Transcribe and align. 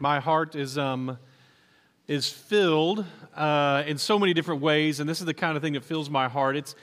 My 0.00 0.18
heart 0.18 0.56
is, 0.56 0.76
um, 0.76 1.18
is 2.08 2.28
filled 2.28 3.04
uh, 3.36 3.84
in 3.86 3.96
so 3.96 4.18
many 4.18 4.34
different 4.34 4.60
ways, 4.60 4.98
and 4.98 5.08
this 5.08 5.20
is 5.20 5.26
the 5.26 5.34
kind 5.34 5.56
of 5.56 5.62
thing 5.62 5.74
that 5.74 5.84
fills 5.84 6.10
my 6.10 6.28
heart. 6.28 6.56
It's, 6.56 6.74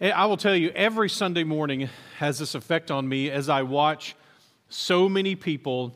I 0.00 0.24
will 0.24 0.38
tell 0.38 0.56
you, 0.56 0.70
every 0.70 1.10
Sunday 1.10 1.44
morning 1.44 1.90
has 2.18 2.38
this 2.38 2.54
effect 2.54 2.90
on 2.90 3.06
me 3.06 3.30
as 3.30 3.50
I 3.50 3.60
watch 3.62 4.16
so 4.70 5.06
many 5.06 5.34
people 5.34 5.94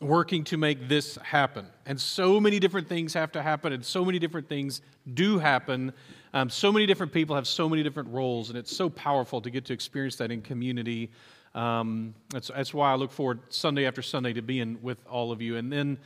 working 0.00 0.42
to 0.44 0.56
make 0.56 0.88
this 0.88 1.16
happen. 1.16 1.66
And 1.84 2.00
so 2.00 2.40
many 2.40 2.58
different 2.58 2.88
things 2.88 3.12
have 3.12 3.30
to 3.32 3.42
happen, 3.42 3.74
and 3.74 3.84
so 3.84 4.06
many 4.06 4.18
different 4.18 4.48
things 4.48 4.80
do 5.12 5.38
happen. 5.38 5.92
Um, 6.32 6.48
so 6.48 6.72
many 6.72 6.86
different 6.86 7.12
people 7.12 7.36
have 7.36 7.46
so 7.46 7.68
many 7.68 7.82
different 7.82 8.08
roles, 8.08 8.48
and 8.48 8.56
it's 8.56 8.74
so 8.74 8.88
powerful 8.88 9.42
to 9.42 9.50
get 9.50 9.66
to 9.66 9.74
experience 9.74 10.16
that 10.16 10.30
in 10.30 10.40
community. 10.40 11.10
Um, 11.54 12.14
that's, 12.30 12.48
that's 12.48 12.72
why 12.72 12.92
I 12.92 12.94
look 12.94 13.12
forward 13.12 13.40
Sunday 13.48 13.86
after 13.86 14.02
Sunday 14.02 14.32
to 14.32 14.42
being 14.42 14.78
with 14.82 14.98
all 15.06 15.32
of 15.32 15.42
you. 15.42 15.56
And 15.56 15.72
then 15.72 15.98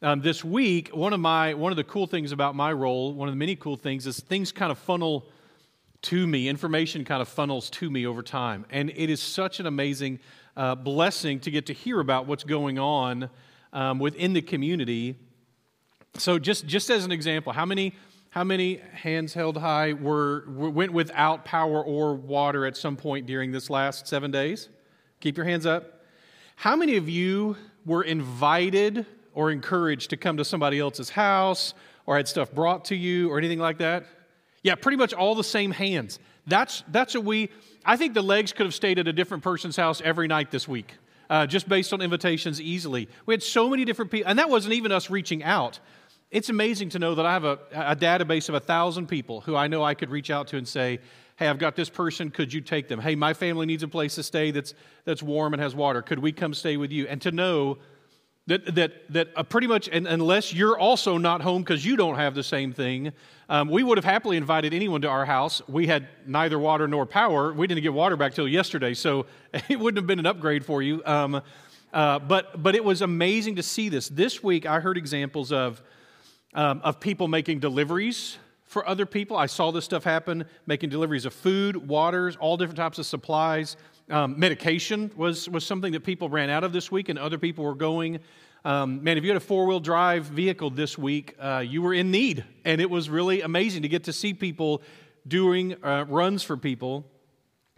um, 0.00 0.20
this 0.20 0.44
week, 0.44 0.88
one 0.88 1.12
of 1.12 1.20
my 1.20 1.54
one 1.54 1.70
of 1.72 1.76
the 1.76 1.84
cool 1.84 2.06
things 2.06 2.32
about 2.32 2.56
my 2.56 2.72
role, 2.72 3.12
one 3.12 3.28
of 3.28 3.32
the 3.32 3.38
many 3.38 3.54
cool 3.54 3.76
things, 3.76 4.06
is 4.06 4.18
things 4.18 4.50
kind 4.50 4.72
of 4.72 4.78
funnel 4.78 5.26
to 6.02 6.26
me. 6.26 6.48
Information 6.48 7.04
kind 7.04 7.22
of 7.22 7.28
funnels 7.28 7.70
to 7.70 7.88
me 7.88 8.06
over 8.06 8.22
time, 8.22 8.66
and 8.70 8.90
it 8.90 9.10
is 9.10 9.22
such 9.22 9.60
an 9.60 9.66
amazing 9.66 10.18
uh, 10.56 10.74
blessing 10.74 11.38
to 11.40 11.52
get 11.52 11.66
to 11.66 11.72
hear 11.72 12.00
about 12.00 12.26
what's 12.26 12.42
going 12.42 12.80
on 12.80 13.30
um, 13.72 14.00
within 14.00 14.32
the 14.32 14.42
community. 14.42 15.16
So, 16.18 16.36
just 16.38 16.66
just 16.66 16.90
as 16.90 17.04
an 17.04 17.12
example, 17.12 17.52
how 17.52 17.64
many 17.64 17.94
how 18.30 18.44
many 18.44 18.78
hands 18.92 19.34
held 19.34 19.58
high 19.58 19.92
were, 19.92 20.44
went 20.48 20.90
without 20.90 21.44
power 21.44 21.84
or 21.84 22.14
water 22.14 22.64
at 22.64 22.78
some 22.78 22.96
point 22.96 23.26
during 23.26 23.52
this 23.52 23.68
last 23.68 24.08
seven 24.08 24.30
days? 24.30 24.70
Keep 25.22 25.36
your 25.36 25.46
hands 25.46 25.66
up. 25.66 26.00
How 26.56 26.74
many 26.74 26.96
of 26.96 27.08
you 27.08 27.56
were 27.86 28.02
invited 28.02 29.06
or 29.34 29.52
encouraged 29.52 30.10
to 30.10 30.16
come 30.16 30.36
to 30.38 30.44
somebody 30.44 30.80
else's 30.80 31.10
house 31.10 31.74
or 32.06 32.16
had 32.16 32.26
stuff 32.26 32.50
brought 32.50 32.86
to 32.86 32.96
you 32.96 33.30
or 33.30 33.38
anything 33.38 33.60
like 33.60 33.78
that? 33.78 34.04
Yeah, 34.64 34.74
pretty 34.74 34.96
much 34.96 35.14
all 35.14 35.36
the 35.36 35.44
same 35.44 35.70
hands. 35.70 36.18
That's, 36.48 36.82
that's 36.88 37.14
what 37.14 37.22
we, 37.22 37.50
I 37.84 37.96
think 37.96 38.14
the 38.14 38.22
legs 38.22 38.52
could 38.52 38.66
have 38.66 38.74
stayed 38.74 38.98
at 38.98 39.06
a 39.06 39.12
different 39.12 39.44
person's 39.44 39.76
house 39.76 40.02
every 40.04 40.26
night 40.26 40.50
this 40.50 40.66
week, 40.66 40.92
uh, 41.30 41.46
just 41.46 41.68
based 41.68 41.92
on 41.92 42.00
invitations 42.00 42.60
easily. 42.60 43.08
We 43.24 43.34
had 43.34 43.44
so 43.44 43.70
many 43.70 43.84
different 43.84 44.10
people, 44.10 44.28
and 44.28 44.40
that 44.40 44.50
wasn't 44.50 44.74
even 44.74 44.90
us 44.90 45.08
reaching 45.08 45.44
out. 45.44 45.78
It's 46.32 46.48
amazing 46.48 46.88
to 46.90 46.98
know 46.98 47.14
that 47.14 47.24
I 47.24 47.32
have 47.32 47.44
a, 47.44 47.60
a 47.70 47.94
database 47.94 48.48
of 48.48 48.56
a 48.56 48.60
thousand 48.60 49.06
people 49.06 49.42
who 49.42 49.54
I 49.54 49.68
know 49.68 49.84
I 49.84 49.94
could 49.94 50.10
reach 50.10 50.32
out 50.32 50.48
to 50.48 50.56
and 50.56 50.66
say, 50.66 50.98
Hey, 51.36 51.48
I've 51.48 51.58
got 51.58 51.76
this 51.76 51.88
person. 51.88 52.30
Could 52.30 52.52
you 52.52 52.60
take 52.60 52.88
them? 52.88 53.00
Hey, 53.00 53.14
my 53.14 53.34
family 53.34 53.66
needs 53.66 53.82
a 53.82 53.88
place 53.88 54.14
to 54.16 54.22
stay 54.22 54.50
that's, 54.50 54.74
that's 55.04 55.22
warm 55.22 55.54
and 55.54 55.62
has 55.62 55.74
water. 55.74 56.02
Could 56.02 56.18
we 56.18 56.32
come 56.32 56.54
stay 56.54 56.76
with 56.76 56.92
you? 56.92 57.06
And 57.06 57.20
to 57.22 57.32
know 57.32 57.78
that, 58.48 58.74
that, 58.74 59.12
that 59.12 59.28
uh, 59.36 59.42
pretty 59.44 59.66
much, 59.66 59.88
and 59.88 60.06
unless 60.06 60.52
you're 60.52 60.78
also 60.78 61.16
not 61.16 61.42
home 61.42 61.62
because 61.62 61.84
you 61.84 61.96
don't 61.96 62.16
have 62.16 62.34
the 62.34 62.42
same 62.42 62.72
thing, 62.72 63.12
um, 63.48 63.68
we 63.68 63.82
would 63.82 63.98
have 63.98 64.04
happily 64.04 64.36
invited 64.36 64.74
anyone 64.74 65.00
to 65.02 65.08
our 65.08 65.24
house. 65.24 65.62
We 65.68 65.86
had 65.86 66.08
neither 66.26 66.58
water 66.58 66.88
nor 66.88 67.06
power. 67.06 67.52
We 67.52 67.66
didn't 67.66 67.82
get 67.82 67.94
water 67.94 68.16
back 68.16 68.34
till 68.34 68.48
yesterday, 68.48 68.94
so 68.94 69.26
it 69.68 69.78
wouldn't 69.78 69.98
have 69.98 70.06
been 70.06 70.18
an 70.18 70.26
upgrade 70.26 70.64
for 70.64 70.82
you. 70.82 71.02
Um, 71.06 71.40
uh, 71.92 72.18
but, 72.18 72.62
but 72.62 72.74
it 72.74 72.84
was 72.84 73.00
amazing 73.00 73.56
to 73.56 73.62
see 73.62 73.88
this. 73.88 74.08
This 74.08 74.42
week, 74.42 74.66
I 74.66 74.80
heard 74.80 74.96
examples 74.96 75.52
of, 75.52 75.82
um, 76.54 76.80
of 76.82 76.98
people 77.00 77.28
making 77.28 77.60
deliveries 77.60 78.38
for 78.72 78.88
other 78.88 79.04
people. 79.04 79.36
I 79.36 79.46
saw 79.46 79.70
this 79.70 79.84
stuff 79.84 80.02
happen, 80.02 80.46
making 80.66 80.88
deliveries 80.88 81.26
of 81.26 81.34
food, 81.34 81.76
waters, 81.76 82.36
all 82.36 82.56
different 82.56 82.78
types 82.78 82.98
of 82.98 83.04
supplies. 83.04 83.76
Um, 84.08 84.40
medication 84.40 85.12
was, 85.14 85.46
was 85.48 85.66
something 85.66 85.92
that 85.92 86.04
people 86.04 86.30
ran 86.30 86.48
out 86.48 86.64
of 86.64 86.72
this 86.72 86.90
week, 86.90 87.10
and 87.10 87.18
other 87.18 87.36
people 87.36 87.64
were 87.64 87.74
going. 87.74 88.20
Um, 88.64 89.04
man, 89.04 89.18
if 89.18 89.24
you 89.24 89.30
had 89.30 89.36
a 89.36 89.40
four 89.40 89.66
wheel 89.66 89.78
drive 89.78 90.24
vehicle 90.24 90.70
this 90.70 90.96
week, 90.96 91.36
uh, 91.38 91.62
you 91.66 91.82
were 91.82 91.92
in 91.92 92.10
need. 92.10 92.44
And 92.64 92.80
it 92.80 92.88
was 92.88 93.10
really 93.10 93.42
amazing 93.42 93.82
to 93.82 93.88
get 93.88 94.04
to 94.04 94.12
see 94.12 94.32
people 94.32 94.80
doing 95.28 95.76
uh, 95.84 96.06
runs 96.08 96.42
for 96.42 96.56
people. 96.56 97.04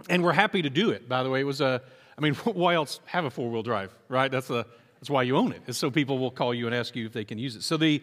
And 0.09 0.22
we're 0.22 0.32
happy 0.32 0.62
to 0.62 0.71
do 0.71 0.91
it, 0.91 1.09
by 1.09 1.25
the 1.25 1.31
way. 1.31 1.41
It 1.41 1.44
was 1.44 1.61
a, 1.61 1.82
I 2.16 2.21
mean, 2.21 2.34
why 2.44 2.75
else 2.75 3.00
have 3.06 3.25
a 3.25 3.31
four 3.31 3.50
wheel 3.50 3.65
drive, 3.65 3.93
right? 4.09 4.31
That's, 4.31 4.50
a, 4.50 4.65
that's 5.00 5.11
why 5.11 5.25
you 5.25 5.37
own 5.37 5.50
it. 5.50 5.62
It's 5.66 5.78
so 5.78 5.91
people 5.91 6.19
will 6.21 6.31
call 6.31 6.55
you 6.55 6.66
and 6.66 6.75
ask 6.75 6.94
you 6.94 7.06
if 7.06 7.12
they 7.12 7.25
can 7.25 7.38
use 7.38 7.56
it. 7.56 7.65
So 7.65 7.76
the, 7.76 8.00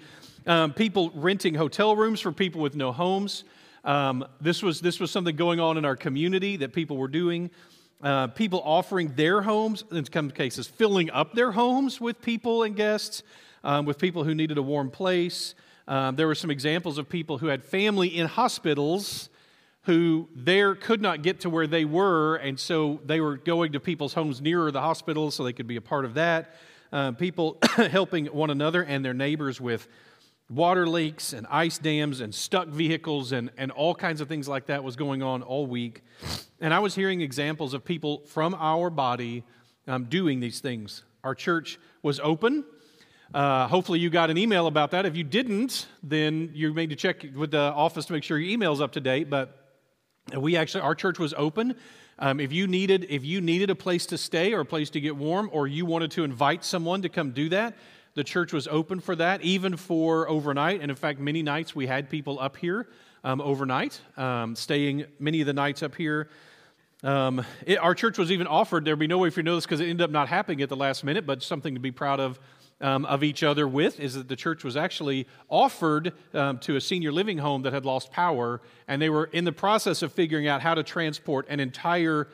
um, 0.47 0.74
people 0.74 1.12
renting 1.13 1.53
hotel 1.53 1.96
rooms 1.96 2.19
for 2.19 2.31
people 2.31 2.62
with 2.62 2.75
no 2.75 2.91
homes. 2.91 3.44
Um, 3.84 4.25
this, 4.40 4.62
was, 4.62 4.81
this 4.81 5.00
was 5.00 5.12
something 5.12 5.35
going 5.35 5.59
on 5.59 5.78
in 5.78 5.85
our 5.85 5.96
community 5.96 6.57
that 6.57 6.74
people 6.74 6.97
were 6.97 7.07
doing. 7.07 7.50
Uh, 8.02 8.28
people 8.28 8.62
offering 8.66 9.13
their 9.16 9.41
homes, 9.41 9.84
in 9.91 10.03
some 10.12 10.31
cases, 10.31 10.68
filling 10.68 11.12
up 11.12 11.34
their 11.34 11.52
homes 11.52 12.02
with 12.02 12.22
people 12.22 12.63
and 12.63 12.75
guests, 12.75 13.22
um, 13.63 13.85
with 13.85 14.00
people 14.00 14.24
who 14.24 14.34
needed 14.34 14.57
a 14.57 14.62
warm 14.62 14.90
place. 14.90 15.53
Um, 15.88 16.16
there 16.16 16.25
were 16.28 16.35
some 16.35 16.50
examples 16.50 16.97
of 16.97 17.09
people 17.09 17.38
who 17.38 17.47
had 17.47 17.63
family 17.63 18.08
in 18.08 18.28
hospitals 18.28 19.29
who 19.84 20.29
there 20.35 20.75
could 20.75 21.02
not 21.02 21.23
get 21.23 21.40
to 21.41 21.50
where 21.50 21.66
they 21.66 21.85
were, 21.85 22.35
and 22.35 22.59
so 22.59 23.00
they 23.06 23.19
were 23.19 23.38
going 23.38 23.72
to 23.72 23.79
people's 23.79 24.13
homes 24.13 24.40
nearer 24.40 24.72
the 24.72 24.81
hospitals 24.81 25.35
so 25.35 25.44
they 25.44 25.53
could 25.53 25.68
be 25.68 25.75
a 25.75 25.81
part 25.81 26.06
of 26.06 26.13
that. 26.13 26.56
Uh, 26.91 27.12
people 27.13 27.58
helping 27.90 28.28
one 28.28 28.50
another 28.52 28.84
and 28.84 29.03
their 29.03 29.13
neighbors 29.13 29.59
with 29.59 29.88
water 30.51 30.88
leaks 30.88 31.31
and 31.31 31.47
ice 31.50 31.78
dams 31.78 32.19
and 32.19 32.35
stuck 32.35 32.67
vehicles 32.67 33.31
and, 33.31 33.50
and 33.57 33.72
all 33.72 33.95
kinds 33.95 34.19
of 34.19 34.28
things 34.28 34.47
like 34.47 34.66
that 34.66 34.84
was 34.84 34.95
going 34.95 35.23
on 35.23 35.41
all 35.41 35.66
week. 35.66 36.03
And 36.59 36.73
I 36.73 36.79
was 36.79 36.94
hearing 36.94 37.22
examples 37.22 37.73
of 37.73 37.85
people 37.85 38.23
from 38.28 38.53
our 38.56 38.90
body 38.90 39.44
um, 39.88 40.06
doing 40.06 40.41
these 40.41 40.59
things. 40.59 41.03
Our 41.23 41.35
church 41.35 41.79
was 42.03 42.19
open. 42.19 42.66
Uh, 43.34 43.67
hopefully, 43.67 44.00
you 44.00 44.09
got 44.09 44.29
an 44.29 44.38
email 44.38 44.67
about 44.67 44.91
that. 44.91 45.06
If 45.06 45.16
you 45.16 45.23
didn't, 45.23 45.88
then 46.03 46.51
you 46.53 46.73
need 46.73 46.90
to 46.90 46.97
check 46.97 47.25
with 47.34 47.51
the 47.51 47.59
office 47.59 48.06
to 48.07 48.13
make 48.13 48.23
sure 48.23 48.38
your 48.38 48.50
email's 48.50 48.81
up 48.81 48.91
to 48.94 49.00
date. 49.00 49.29
But 49.29 49.57
we 50.38 50.57
actually, 50.57 50.81
our 50.81 50.95
church 50.95 51.17
was 51.17 51.34
open. 51.38 51.75
Um, 52.19 52.41
if 52.41 52.51
you 52.51 52.67
needed, 52.67 53.07
if 53.09 53.23
you 53.23 53.40
needed 53.40 53.69
a 53.69 53.75
place 53.75 54.06
to 54.07 54.17
stay 54.17 54.53
or 54.53 54.59
a 54.59 54.66
place 54.66 54.90
to 54.91 55.00
get 55.00 55.16
warm, 55.16 55.50
or 55.53 55.66
you 55.66 55.85
wanted 55.85 56.11
to 56.11 56.25
invite 56.25 56.66
someone 56.66 57.01
to 57.03 57.09
come 57.09 57.31
do 57.31 57.47
that, 57.50 57.73
the 58.13 58.23
church 58.23 58.53
was 58.53 58.67
open 58.67 58.99
for 58.99 59.16
that, 59.16 59.41
even 59.41 59.77
for 59.77 60.27
overnight. 60.29 60.81
And 60.81 60.89
in 60.89 60.97
fact, 60.97 61.19
many 61.19 61.44
nights 61.44 61.75
we 61.75 61.88
had 61.88 62.09
people 62.09 62.39
up 62.39 62.57
here 62.57 62.88
um, 63.23 63.41
overnight, 63.41 64.01
um, 64.17 64.55
staying 64.55 65.05
many 65.19 65.41
of 65.41 65.47
the 65.47 65.53
nights 65.53 65.83
up 65.83 65.95
here. 65.95 66.29
Um, 67.03 67.44
it, 67.66 67.77
our 67.77 67.95
church 67.95 68.17
was 68.17 68.31
even 68.31 68.47
offered, 68.47 68.85
there'd 68.85 68.99
be 68.99 69.07
no 69.07 69.17
way 69.17 69.29
for 69.29 69.39
you 69.39 69.44
to 69.44 69.49
know 69.49 69.55
this 69.55 69.66
because 69.66 69.79
it 69.79 69.85
ended 69.85 70.03
up 70.03 70.11
not 70.11 70.27
happening 70.27 70.61
at 70.61 70.69
the 70.69 70.75
last 70.75 71.03
minute, 71.03 71.25
but 71.25 71.41
something 71.41 71.73
to 71.73 71.79
be 71.79 71.91
proud 71.91 72.19
of 72.19 72.39
um, 72.81 73.05
of 73.05 73.23
each 73.23 73.44
other 73.44 73.67
with 73.67 73.99
is 73.99 74.16
that 74.16 74.28
the 74.28 74.35
church 74.35 74.63
was 74.63 74.75
actually 74.75 75.28
offered 75.49 76.13
um, 76.33 76.57
to 76.59 76.75
a 76.75 76.81
senior 76.81 77.11
living 77.11 77.38
home 77.38 77.61
that 77.61 77.73
had 77.73 77.85
lost 77.85 78.11
power, 78.11 78.61
and 78.88 79.01
they 79.01 79.09
were 79.09 79.25
in 79.25 79.45
the 79.45 79.51
process 79.51 80.01
of 80.01 80.11
figuring 80.11 80.47
out 80.47 80.61
how 80.61 80.73
to 80.73 80.83
transport 80.83 81.45
an 81.49 81.59
entire 81.59 82.28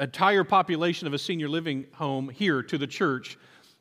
entire 0.00 0.42
population 0.42 1.06
of 1.06 1.12
a 1.12 1.18
senior 1.18 1.48
living 1.48 1.84
home 1.92 2.28
here 2.30 2.62
to 2.62 2.78
the 2.78 2.86
church 2.86 3.36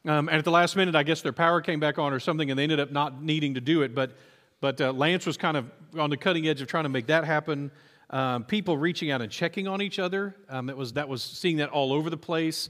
um, 0.05 0.29
and 0.29 0.37
at 0.37 0.45
the 0.45 0.51
last 0.51 0.75
minute, 0.75 0.95
I 0.95 1.03
guess 1.03 1.21
their 1.21 1.33
power 1.33 1.61
came 1.61 1.79
back 1.79 1.99
on 1.99 2.11
or 2.11 2.19
something, 2.19 2.49
and 2.49 2.57
they 2.57 2.63
ended 2.63 2.79
up 2.79 2.91
not 2.91 3.21
needing 3.21 3.53
to 3.53 3.61
do 3.61 3.83
it. 3.83 3.93
But, 3.93 4.17
but 4.59 4.81
uh, 4.81 4.91
Lance 4.91 5.25
was 5.25 5.37
kind 5.37 5.55
of 5.55 5.69
on 5.97 6.09
the 6.09 6.17
cutting 6.17 6.47
edge 6.47 6.61
of 6.61 6.67
trying 6.67 6.85
to 6.85 6.89
make 6.89 7.07
that 7.07 7.23
happen. 7.23 7.71
Um, 8.09 8.43
people 8.43 8.77
reaching 8.77 9.11
out 9.11 9.21
and 9.21 9.31
checking 9.31 9.67
on 9.67 9.81
each 9.81 9.99
other. 9.99 10.35
Um, 10.49 10.69
it 10.69 10.75
was, 10.75 10.93
that 10.93 11.07
was 11.07 11.21
seeing 11.21 11.57
that 11.57 11.69
all 11.69 11.93
over 11.93 12.09
the 12.09 12.17
place. 12.17 12.69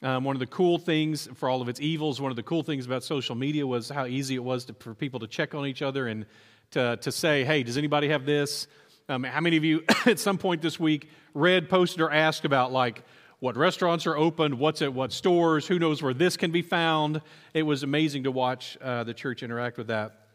Um, 0.00 0.22
one 0.22 0.36
of 0.36 0.40
the 0.40 0.46
cool 0.46 0.78
things, 0.78 1.28
for 1.34 1.48
all 1.48 1.60
of 1.60 1.68
its 1.68 1.80
evils, 1.80 2.20
one 2.20 2.30
of 2.30 2.36
the 2.36 2.42
cool 2.44 2.62
things 2.62 2.86
about 2.86 3.02
social 3.02 3.34
media 3.34 3.66
was 3.66 3.88
how 3.88 4.06
easy 4.06 4.36
it 4.36 4.44
was 4.44 4.64
to, 4.66 4.72
for 4.74 4.94
people 4.94 5.18
to 5.20 5.26
check 5.26 5.54
on 5.54 5.66
each 5.66 5.82
other 5.82 6.06
and 6.06 6.24
to, 6.70 6.96
to 6.98 7.10
say, 7.10 7.44
hey, 7.44 7.64
does 7.64 7.76
anybody 7.76 8.08
have 8.08 8.24
this? 8.24 8.68
Um, 9.08 9.24
how 9.24 9.40
many 9.40 9.56
of 9.56 9.64
you 9.64 9.82
at 10.06 10.20
some 10.20 10.38
point 10.38 10.62
this 10.62 10.78
week 10.78 11.10
read, 11.34 11.68
posted, 11.68 12.00
or 12.00 12.12
asked 12.12 12.44
about, 12.44 12.70
like, 12.70 13.02
what 13.40 13.56
restaurants 13.56 14.06
are 14.06 14.16
open, 14.16 14.58
what's 14.58 14.82
at 14.82 14.92
what 14.92 15.12
stores, 15.12 15.66
who 15.66 15.78
knows 15.78 16.02
where 16.02 16.14
this 16.14 16.36
can 16.36 16.50
be 16.50 16.62
found. 16.62 17.20
It 17.54 17.62
was 17.62 17.82
amazing 17.82 18.24
to 18.24 18.32
watch 18.32 18.76
uh, 18.80 19.04
the 19.04 19.14
church 19.14 19.42
interact 19.42 19.78
with 19.78 19.86
that. 19.88 20.26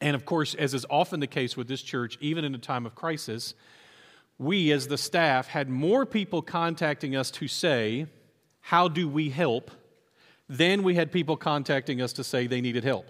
And 0.00 0.16
of 0.16 0.24
course, 0.24 0.54
as 0.54 0.74
is 0.74 0.84
often 0.90 1.20
the 1.20 1.26
case 1.26 1.56
with 1.56 1.68
this 1.68 1.82
church, 1.82 2.18
even 2.20 2.44
in 2.44 2.54
a 2.54 2.58
time 2.58 2.86
of 2.86 2.94
crisis, 2.94 3.54
we 4.38 4.72
as 4.72 4.88
the 4.88 4.98
staff 4.98 5.46
had 5.46 5.68
more 5.68 6.04
people 6.04 6.42
contacting 6.42 7.14
us 7.14 7.30
to 7.32 7.46
say, 7.46 8.06
How 8.60 8.88
do 8.88 9.08
we 9.08 9.30
help? 9.30 9.70
than 10.48 10.82
we 10.82 10.94
had 10.94 11.10
people 11.10 11.36
contacting 11.36 12.00
us 12.00 12.12
to 12.14 12.24
say 12.24 12.46
they 12.46 12.60
needed 12.60 12.84
help. 12.84 13.06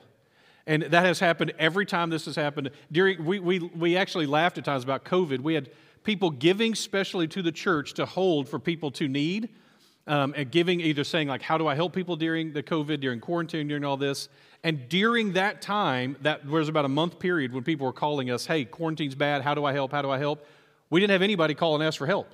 And 0.67 0.85
that 0.85 1.05
has 1.05 1.19
happened 1.19 1.53
every 1.59 1.85
time 1.85 2.11
this 2.11 2.25
has 2.25 2.37
happened. 2.37 2.71
During, 2.91 3.25
we, 3.25 3.39
we, 3.39 3.59
we 3.59 3.97
actually 3.97 4.27
laughed 4.27 4.57
at 4.57 4.65
times 4.65 4.83
about 4.83 5.05
COVID. 5.05 5.41
We 5.41 5.55
had 5.55 5.71
people 6.05 6.31
giving 6.31 6.75
specially 6.75 7.27
to 7.29 7.43
the 7.43 7.53
church 7.53 7.95
to 7.95 8.07
hold 8.07 8.49
for 8.49 8.59
people 8.59 8.91
to 8.93 9.09
need. 9.09 9.49
Um, 10.07 10.35
and 10.37 10.51
giving, 10.51 10.83
either 10.83 11.03
saying, 11.03 11.29
like, 11.29 11.41
how 11.41 11.57
do 11.57 11.67
I 11.67 11.75
help 11.75 11.95
people 11.95 12.17
during 12.17 12.53
the 12.53 12.63
COVID, 12.63 13.01
during 13.01 13.21
quarantine, 13.21 13.69
during 13.69 13.85
all 13.85 13.97
this? 13.97 14.29
And 14.63 14.87
during 14.91 15.33
that 15.33 15.63
time, 15.63 16.19
that 16.21 16.45
was 16.45 16.69
about 16.69 16.85
a 16.85 16.91
month 16.91 17.19
period 17.19 17.55
when 17.55 17.65
people 17.65 17.87
were 17.87 17.93
calling 17.93 18.31
us, 18.31 18.45
hey, 18.45 18.67
quarantine's 18.67 19.15
bad, 19.15 19.41
how 19.41 19.55
do 19.55 19.65
I 19.65 19.73
help, 19.73 19.93
how 19.93 20.03
do 20.03 20.11
I 20.11 20.19
help? 20.19 20.47
We 20.91 21.01
didn't 21.01 21.13
have 21.13 21.23
anybody 21.23 21.55
call 21.55 21.75
and 21.75 21.83
ask 21.83 21.97
for 21.97 22.07
help. 22.07 22.29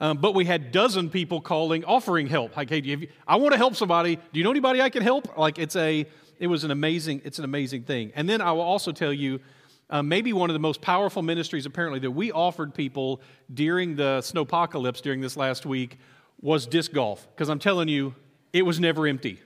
Um, 0.00 0.18
but 0.18 0.34
we 0.36 0.44
had 0.44 0.70
dozen 0.70 1.10
people 1.10 1.40
calling, 1.40 1.84
offering 1.84 2.28
help. 2.28 2.56
Like, 2.56 2.68
hey, 2.68 2.82
you, 2.82 3.08
I 3.26 3.34
want 3.34 3.50
to 3.50 3.58
help 3.58 3.74
somebody. 3.74 4.14
Do 4.14 4.22
you 4.32 4.44
know 4.44 4.52
anybody 4.52 4.80
I 4.80 4.88
can 4.88 5.02
help? 5.02 5.36
Like, 5.36 5.58
it's 5.58 5.74
a, 5.74 6.06
it 6.38 6.46
was 6.46 6.62
an 6.62 6.70
amazing, 6.70 7.22
it's 7.24 7.40
an 7.40 7.44
amazing 7.44 7.82
thing. 7.82 8.12
And 8.14 8.28
then 8.28 8.40
I 8.40 8.52
will 8.52 8.60
also 8.60 8.92
tell 8.92 9.12
you, 9.12 9.40
uh, 9.90 10.02
maybe 10.02 10.32
one 10.32 10.50
of 10.50 10.54
the 10.54 10.60
most 10.60 10.80
powerful 10.80 11.22
ministries 11.22 11.66
apparently 11.66 12.00
that 12.00 12.10
we 12.10 12.32
offered 12.32 12.74
people 12.74 13.20
during 13.52 13.96
the 13.96 14.18
snowpocalypse 14.20 15.02
during 15.02 15.20
this 15.20 15.36
last 15.36 15.66
week 15.66 15.98
was 16.40 16.66
disc 16.66 16.92
golf. 16.92 17.26
Because 17.34 17.48
I'm 17.48 17.58
telling 17.58 17.88
you, 17.88 18.14
it 18.52 18.62
was 18.62 18.80
never 18.80 19.06
empty. 19.06 19.40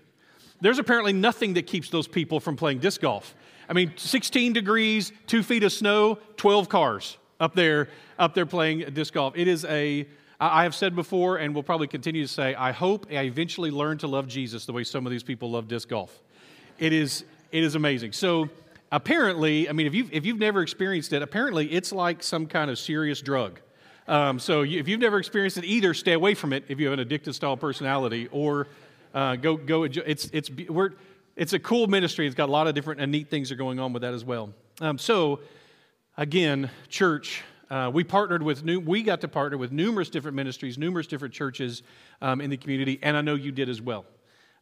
There's 0.61 0.79
apparently 0.79 1.13
nothing 1.13 1.55
that 1.55 1.67
keeps 1.67 1.91
those 1.91 2.09
people 2.09 2.41
from 2.41 2.57
playing 2.57 2.79
disc 2.79 3.01
golf. 3.01 3.35
I 3.69 3.73
mean, 3.73 3.93
16 3.97 4.53
degrees, 4.53 5.13
two 5.27 5.43
feet 5.43 5.63
of 5.65 5.73
snow, 5.73 6.19
12 6.37 6.69
cars 6.69 7.19
up 7.41 7.55
there, 7.55 7.89
up 8.19 8.35
there 8.35 8.47
playing 8.47 8.81
disc 8.93 9.13
golf. 9.15 9.35
It 9.37 9.49
is 9.49 9.65
a, 9.65 10.07
I 10.41 10.63
have 10.63 10.75
said 10.75 10.95
before 10.95 11.37
and 11.37 11.55
will 11.55 11.63
probably 11.63 11.89
continue 11.89 12.23
to 12.23 12.33
say, 12.33 12.55
I 12.55 12.73
hope 12.73 13.07
I 13.11 13.25
eventually 13.25 13.71
learn 13.71 13.99
to 13.99 14.07
love 14.07 14.29
Jesus 14.29 14.65
the 14.65 14.73
way 14.73 14.85
some 14.85 15.07
of 15.07 15.13
these 15.13 15.23
people 15.23 15.51
love 15.51 15.69
disc 15.69 15.89
golf. 15.89 16.23
It 16.79 16.93
is, 16.93 17.25
it 17.53 17.65
is 17.65 17.75
amazing. 17.75 18.13
So 18.13 18.49
apparently, 18.97 19.69
I 19.69 19.73
mean, 19.73 19.87
if 19.87 19.95
you've, 19.95 20.11
if 20.11 20.25
you've 20.25 20.39
never 20.39 20.63
experienced 20.63 21.13
it, 21.13 21.21
apparently 21.21 21.71
it's 21.71 21.93
like 21.93 22.23
some 22.23 22.47
kind 22.47 22.71
of 22.71 22.79
serious 22.79 23.21
drug. 23.21 23.61
Um, 24.09 24.39
so 24.39 24.63
you, 24.63 24.81
if 24.81 24.89
you've 24.89 25.01
never 25.01 25.19
experienced 25.19 25.59
it, 25.59 25.65
either 25.65 25.93
stay 25.93 26.15
away 26.15 26.35
from 26.35 26.55
it 26.55 26.65
if 26.69 26.81
you 26.81 26.89
have 26.89 26.99
an 26.99 27.07
addictive 27.07 27.35
style 27.35 27.59
personality, 27.59 28.29
or 28.33 28.69
uh, 29.13 29.37
go 29.37 29.57
go. 29.57 29.83
It's 29.83 30.31
it's 30.33 30.51
we're 30.69 30.93
it's 31.37 31.53
a 31.53 31.59
cool 31.59 31.89
ministry. 31.89 32.27
It's 32.27 32.35
got 32.35 32.49
a 32.49 32.53
lot 32.53 32.69
of 32.69 32.75
different 32.75 33.01
and 33.01 33.13
neat 33.13 33.29
things 33.29 33.53
are 33.53 33.57
going 33.57 33.79
on 33.79 33.93
with 33.93 34.01
that 34.03 34.15
as 34.15 34.25
well. 34.25 34.55
Um, 34.81 34.97
so, 34.97 35.41
again, 36.17 36.71
church, 36.89 37.43
uh, 37.69 37.91
we 37.93 38.03
partnered 38.05 38.43
with 38.43 38.65
new, 38.65 38.81
we 38.81 39.03
got 39.03 39.21
to 39.21 39.29
partner 39.29 39.59
with 39.59 39.73
numerous 39.73 40.09
different 40.09 40.37
ministries, 40.37 40.79
numerous 40.79 41.07
different 41.07 41.35
churches 41.35 41.83
um, 42.23 42.41
in 42.41 42.49
the 42.49 42.57
community, 42.57 42.99
and 43.03 43.17
I 43.17 43.21
know 43.21 43.35
you 43.35 43.53
did 43.53 43.69
as 43.69 43.83
well. 43.83 44.07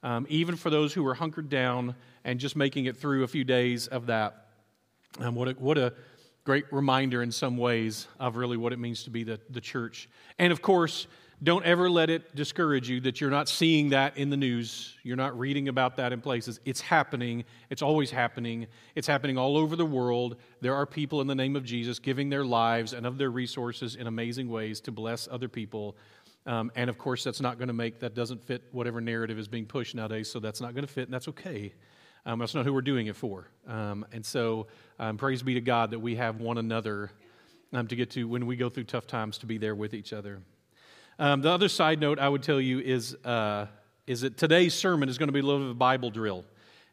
Um, 0.04 0.26
even 0.28 0.54
for 0.54 0.68
those 0.68 0.92
who 0.92 1.02
were 1.02 1.14
hunkered 1.14 1.48
down 1.48 1.96
and 2.24 2.38
just 2.38 2.56
making 2.56 2.84
it 2.84 2.98
through 2.98 3.24
a 3.24 3.26
few 3.26 3.42
days 3.42 3.86
of 3.86 4.06
that. 4.06 4.48
Um, 5.18 5.34
what 5.34 5.48
a, 5.48 5.52
what 5.52 5.78
a 5.78 5.94
great 6.44 6.66
reminder 6.70 7.22
in 7.22 7.32
some 7.32 7.56
ways 7.56 8.06
of 8.20 8.36
really 8.36 8.58
what 8.58 8.74
it 8.74 8.78
means 8.78 9.04
to 9.04 9.10
be 9.10 9.24
the, 9.24 9.40
the 9.48 9.62
church. 9.62 10.10
And 10.38 10.52
of 10.52 10.60
course, 10.60 11.06
don't 11.42 11.64
ever 11.64 11.88
let 11.88 12.10
it 12.10 12.36
discourage 12.36 12.88
you 12.88 13.00
that 13.00 13.18
you're 13.20 13.30
not 13.30 13.48
seeing 13.48 13.90
that 13.90 14.18
in 14.18 14.28
the 14.28 14.36
news. 14.36 14.94
You're 15.02 15.16
not 15.16 15.38
reading 15.38 15.68
about 15.68 15.96
that 15.96 16.12
in 16.12 16.20
places. 16.20 16.60
It's 16.66 16.82
happening. 16.82 17.44
It's 17.70 17.82
always 17.82 18.10
happening. 18.10 18.66
It's 18.94 19.06
happening 19.06 19.38
all 19.38 19.56
over 19.56 19.74
the 19.74 19.86
world. 19.86 20.36
There 20.60 20.74
are 20.74 20.84
people 20.84 21.22
in 21.22 21.26
the 21.26 21.34
name 21.34 21.56
of 21.56 21.64
Jesus 21.64 21.98
giving 21.98 22.28
their 22.28 22.44
lives 22.44 22.92
and 22.92 23.06
of 23.06 23.16
their 23.16 23.30
resources 23.30 23.96
in 23.96 24.06
amazing 24.06 24.50
ways 24.50 24.80
to 24.82 24.92
bless 24.92 25.28
other 25.30 25.48
people. 25.48 25.96
Um, 26.46 26.70
and 26.76 26.90
of 26.90 26.98
course, 26.98 27.24
that's 27.24 27.40
not 27.40 27.58
going 27.58 27.68
to 27.68 27.74
make, 27.74 28.00
that 28.00 28.14
doesn't 28.14 28.42
fit 28.42 28.62
whatever 28.72 29.00
narrative 29.00 29.38
is 29.38 29.48
being 29.48 29.64
pushed 29.64 29.94
nowadays, 29.94 30.30
so 30.30 30.38
that's 30.40 30.60
not 30.60 30.74
going 30.74 30.86
to 30.86 30.92
fit, 30.92 31.04
and 31.04 31.14
that's 31.14 31.28
okay. 31.28 31.72
Um, 32.26 32.38
that's 32.38 32.54
not 32.54 32.64
who 32.64 32.72
we're 32.72 32.82
doing 32.82 33.06
it 33.06 33.16
for. 33.16 33.48
Um, 33.66 34.06
and 34.12 34.24
so, 34.24 34.66
um, 34.98 35.16
praise 35.16 35.42
be 35.42 35.54
to 35.54 35.60
God 35.60 35.90
that 35.90 35.98
we 35.98 36.16
have 36.16 36.40
one 36.40 36.58
another 36.58 37.10
um, 37.72 37.86
to 37.88 37.96
get 37.96 38.10
to 38.12 38.28
when 38.28 38.46
we 38.46 38.56
go 38.56 38.68
through 38.68 38.84
tough 38.84 39.06
times 39.06 39.38
to 39.38 39.46
be 39.46 39.58
there 39.58 39.74
with 39.74 39.94
each 39.94 40.12
other. 40.12 40.40
Um, 41.18 41.42
the 41.42 41.50
other 41.50 41.68
side 41.68 42.00
note 42.00 42.18
I 42.18 42.28
would 42.28 42.42
tell 42.42 42.60
you 42.60 42.80
is, 42.80 43.14
uh, 43.24 43.66
is 44.06 44.22
that 44.22 44.36
today's 44.36 44.74
sermon 44.74 45.08
is 45.08 45.18
going 45.18 45.28
to 45.28 45.32
be 45.32 45.40
a 45.40 45.42
little 45.42 45.60
bit 45.60 45.66
of 45.66 45.72
a 45.72 45.78
Bible 45.78 46.10
drill. 46.10 46.44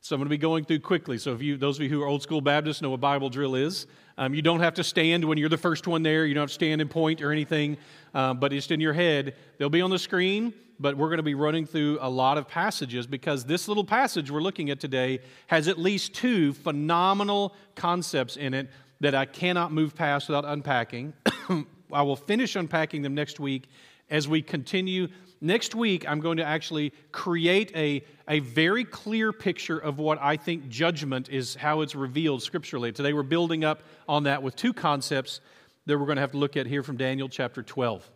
So 0.03 0.15
I'm 0.15 0.19
going 0.19 0.25
to 0.25 0.29
be 0.31 0.39
going 0.39 0.65
through 0.65 0.79
quickly. 0.79 1.19
So 1.19 1.31
if 1.33 1.43
you, 1.43 1.57
those 1.57 1.77
of 1.77 1.83
you 1.83 1.89
who 1.89 2.01
are 2.01 2.07
old 2.07 2.23
school 2.23 2.41
Baptists 2.41 2.81
know 2.81 2.89
what 2.89 2.99
Bible 2.99 3.29
drill 3.29 3.53
is. 3.53 3.85
Um, 4.17 4.33
you 4.33 4.41
don't 4.41 4.59
have 4.59 4.73
to 4.73 4.83
stand 4.83 5.23
when 5.23 5.37
you're 5.37 5.47
the 5.47 5.59
first 5.59 5.85
one 5.85 6.01
there. 6.01 6.25
You 6.25 6.33
don't 6.33 6.41
have 6.41 6.49
to 6.49 6.55
stand 6.55 6.81
and 6.81 6.89
point 6.89 7.21
or 7.21 7.31
anything, 7.31 7.77
um, 8.15 8.39
but 8.39 8.51
it's 8.51 8.71
in 8.71 8.79
your 8.79 8.93
head. 8.93 9.35
They'll 9.59 9.69
be 9.69 9.81
on 9.81 9.91
the 9.91 9.99
screen, 9.99 10.55
but 10.79 10.97
we're 10.97 11.09
going 11.09 11.17
to 11.17 11.23
be 11.23 11.35
running 11.35 11.67
through 11.67 11.99
a 12.01 12.09
lot 12.09 12.39
of 12.39 12.47
passages 12.47 13.05
because 13.05 13.45
this 13.45 13.67
little 13.67 13.83
passage 13.83 14.31
we're 14.31 14.41
looking 14.41 14.71
at 14.71 14.79
today 14.79 15.19
has 15.45 15.67
at 15.67 15.77
least 15.77 16.15
two 16.15 16.53
phenomenal 16.53 17.53
concepts 17.75 18.37
in 18.37 18.55
it 18.55 18.71
that 19.01 19.13
I 19.13 19.25
cannot 19.25 19.71
move 19.71 19.93
past 19.93 20.27
without 20.29 20.45
unpacking. 20.45 21.13
I 21.93 22.01
will 22.01 22.15
finish 22.15 22.55
unpacking 22.55 23.03
them 23.03 23.13
next 23.13 23.39
week 23.39 23.69
as 24.09 24.27
we 24.27 24.41
continue. 24.41 25.09
Next 25.43 25.73
week, 25.73 26.07
I'm 26.07 26.19
going 26.19 26.37
to 26.37 26.43
actually 26.43 26.93
create 27.11 27.71
a, 27.75 28.03
a 28.27 28.39
very 28.39 28.85
clear 28.85 29.33
picture 29.33 29.79
of 29.79 29.97
what 29.97 30.21
I 30.21 30.37
think 30.37 30.69
judgment 30.69 31.29
is, 31.29 31.55
how 31.55 31.81
it's 31.81 31.95
revealed 31.95 32.43
scripturally. 32.43 32.91
Today, 32.91 33.11
we're 33.11 33.23
building 33.23 33.63
up 33.63 33.81
on 34.07 34.25
that 34.25 34.43
with 34.43 34.55
two 34.55 34.71
concepts 34.71 35.41
that 35.87 35.97
we're 35.97 36.05
going 36.05 36.17
to 36.17 36.21
have 36.21 36.33
to 36.33 36.37
look 36.37 36.57
at 36.57 36.67
here 36.67 36.83
from 36.83 36.95
Daniel 36.95 37.27
chapter 37.27 37.63
12. 37.63 38.07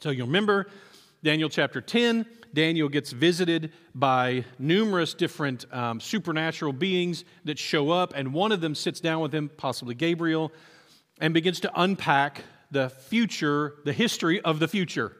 So 0.00 0.08
you'll 0.08 0.28
remember 0.28 0.68
Daniel 1.22 1.50
chapter 1.50 1.82
10, 1.82 2.24
Daniel 2.54 2.88
gets 2.88 3.12
visited 3.12 3.72
by 3.94 4.46
numerous 4.58 5.12
different 5.12 5.66
um, 5.70 6.00
supernatural 6.00 6.72
beings 6.72 7.26
that 7.44 7.58
show 7.58 7.90
up, 7.90 8.14
and 8.16 8.32
one 8.32 8.50
of 8.50 8.62
them 8.62 8.74
sits 8.74 8.98
down 8.98 9.20
with 9.20 9.34
him, 9.34 9.50
possibly 9.58 9.94
Gabriel, 9.94 10.50
and 11.20 11.34
begins 11.34 11.60
to 11.60 11.70
unpack 11.78 12.44
the 12.70 12.88
future, 12.88 13.74
the 13.84 13.92
history 13.92 14.40
of 14.40 14.58
the 14.58 14.68
future 14.68 15.14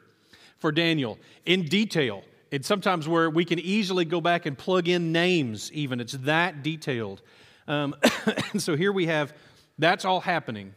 for 0.61 0.71
Daniel 0.71 1.17
in 1.45 1.65
detail. 1.65 2.23
It's 2.51 2.67
sometimes 2.67 3.07
where 3.07 3.29
we 3.29 3.43
can 3.43 3.59
easily 3.59 4.05
go 4.05 4.21
back 4.21 4.45
and 4.45 4.57
plug 4.57 4.87
in 4.87 5.11
names, 5.11 5.71
even. 5.73 5.99
It's 5.99 6.13
that 6.13 6.63
detailed. 6.63 7.21
Um, 7.67 7.95
and 8.53 8.61
so 8.61 8.75
here 8.75 8.91
we 8.91 9.07
have 9.07 9.33
that's 9.77 10.05
all 10.05 10.21
happening. 10.21 10.75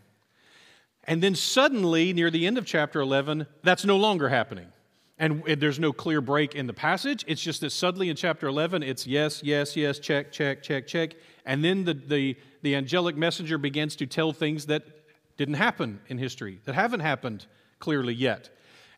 And 1.07 1.23
then 1.23 1.35
suddenly, 1.35 2.15
near 2.15 2.31
the 2.31 2.47
end 2.47 2.57
of 2.57 2.65
chapter 2.65 3.01
11, 3.01 3.47
that's 3.63 3.85
no 3.85 3.99
longer 3.99 4.31
happening. 4.31 4.69
And 5.19 5.45
there's 5.45 5.79
no 5.79 5.93
clear 5.93 6.21
break 6.21 6.55
in 6.55 6.67
the 6.67 6.73
passage. 6.73 7.25
It's 7.29 7.43
just 7.43 7.61
that 7.61 7.71
suddenly 7.71 8.09
in 8.09 8.17
chapter 8.17 8.47
11, 8.47 8.83
it's 8.83 9.07
yes, 9.07 9.43
yes, 9.45 9.77
yes, 9.77 9.99
check, 9.99 10.33
check, 10.33 10.63
check, 10.63 10.87
check. 10.87 11.15
And 11.45 11.63
then 11.63 11.85
the, 11.85 11.95
the, 11.95 12.37
the 12.63 12.75
angelic 12.75 13.17
messenger 13.17 13.59
begins 13.59 13.95
to 13.97 14.07
tell 14.07 14.33
things 14.33 14.67
that 14.67 14.85
didn't 15.37 15.55
happen 15.55 16.01
in 16.09 16.19
history, 16.19 16.61
that 16.65 16.75
haven't 16.75 17.01
happened 17.01 17.47
clearly 17.79 18.15
yet. 18.15 18.49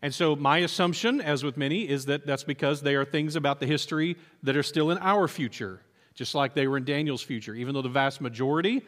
And 0.03 0.15
so, 0.15 0.37
my 0.37 0.59
assumption, 0.59 1.21
as 1.21 1.43
with 1.43 1.57
many, 1.57 1.89
is 1.89 2.07
that 2.07 2.27
that's 2.27 2.45
because 2.45 2.83
they 2.83 2.95
are 2.95 3.05
things 3.05 3.35
about 3.35 3.61
the 3.61 3.67
history 3.67 4.17
that 4.43 4.57
are 4.57 4.63
still 4.63 4.91
in 4.91 4.99
our 4.99 5.27
future, 5.27 5.81
just 6.15 6.35
like 6.35 6.55
they 6.55 6.67
were 6.67 6.77
in 6.77 6.85
Daniel's 6.85 7.23
future. 7.23 7.55
Even 7.55 7.75
though 7.75 7.83
the 7.83 7.89
vast 7.89 8.21
majority 8.21 8.83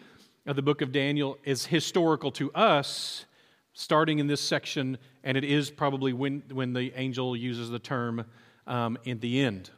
of 0.46 0.56
the 0.56 0.62
book 0.62 0.82
of 0.82 0.92
Daniel 0.92 1.38
is 1.44 1.64
historical 1.64 2.30
to 2.32 2.52
us, 2.52 3.24
starting 3.72 4.18
in 4.18 4.26
this 4.26 4.40
section, 4.40 4.98
and 5.24 5.36
it 5.36 5.44
is 5.44 5.70
probably 5.70 6.12
when, 6.12 6.42
when 6.52 6.72
the 6.72 6.92
angel 6.94 7.36
uses 7.36 7.70
the 7.70 7.78
term 7.78 8.24
um, 8.66 8.98
in 9.04 9.18
the 9.20 9.40
end. 9.40 9.70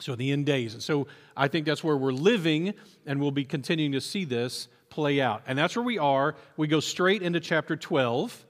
So, 0.00 0.14
the 0.14 0.32
end 0.32 0.46
days. 0.46 0.72
And 0.72 0.82
so, 0.82 1.08
I 1.36 1.48
think 1.48 1.66
that's 1.66 1.84
where 1.84 1.96
we're 1.96 2.12
living, 2.12 2.72
and 3.04 3.20
we'll 3.20 3.32
be 3.32 3.44
continuing 3.44 3.92
to 3.92 4.00
see 4.00 4.24
this 4.24 4.68
play 4.88 5.20
out. 5.20 5.42
And 5.46 5.58
that's 5.58 5.76
where 5.76 5.84
we 5.84 5.98
are. 5.98 6.36
We 6.56 6.68
go 6.68 6.80
straight 6.80 7.20
into 7.22 7.38
chapter 7.38 7.76
12. 7.76 8.46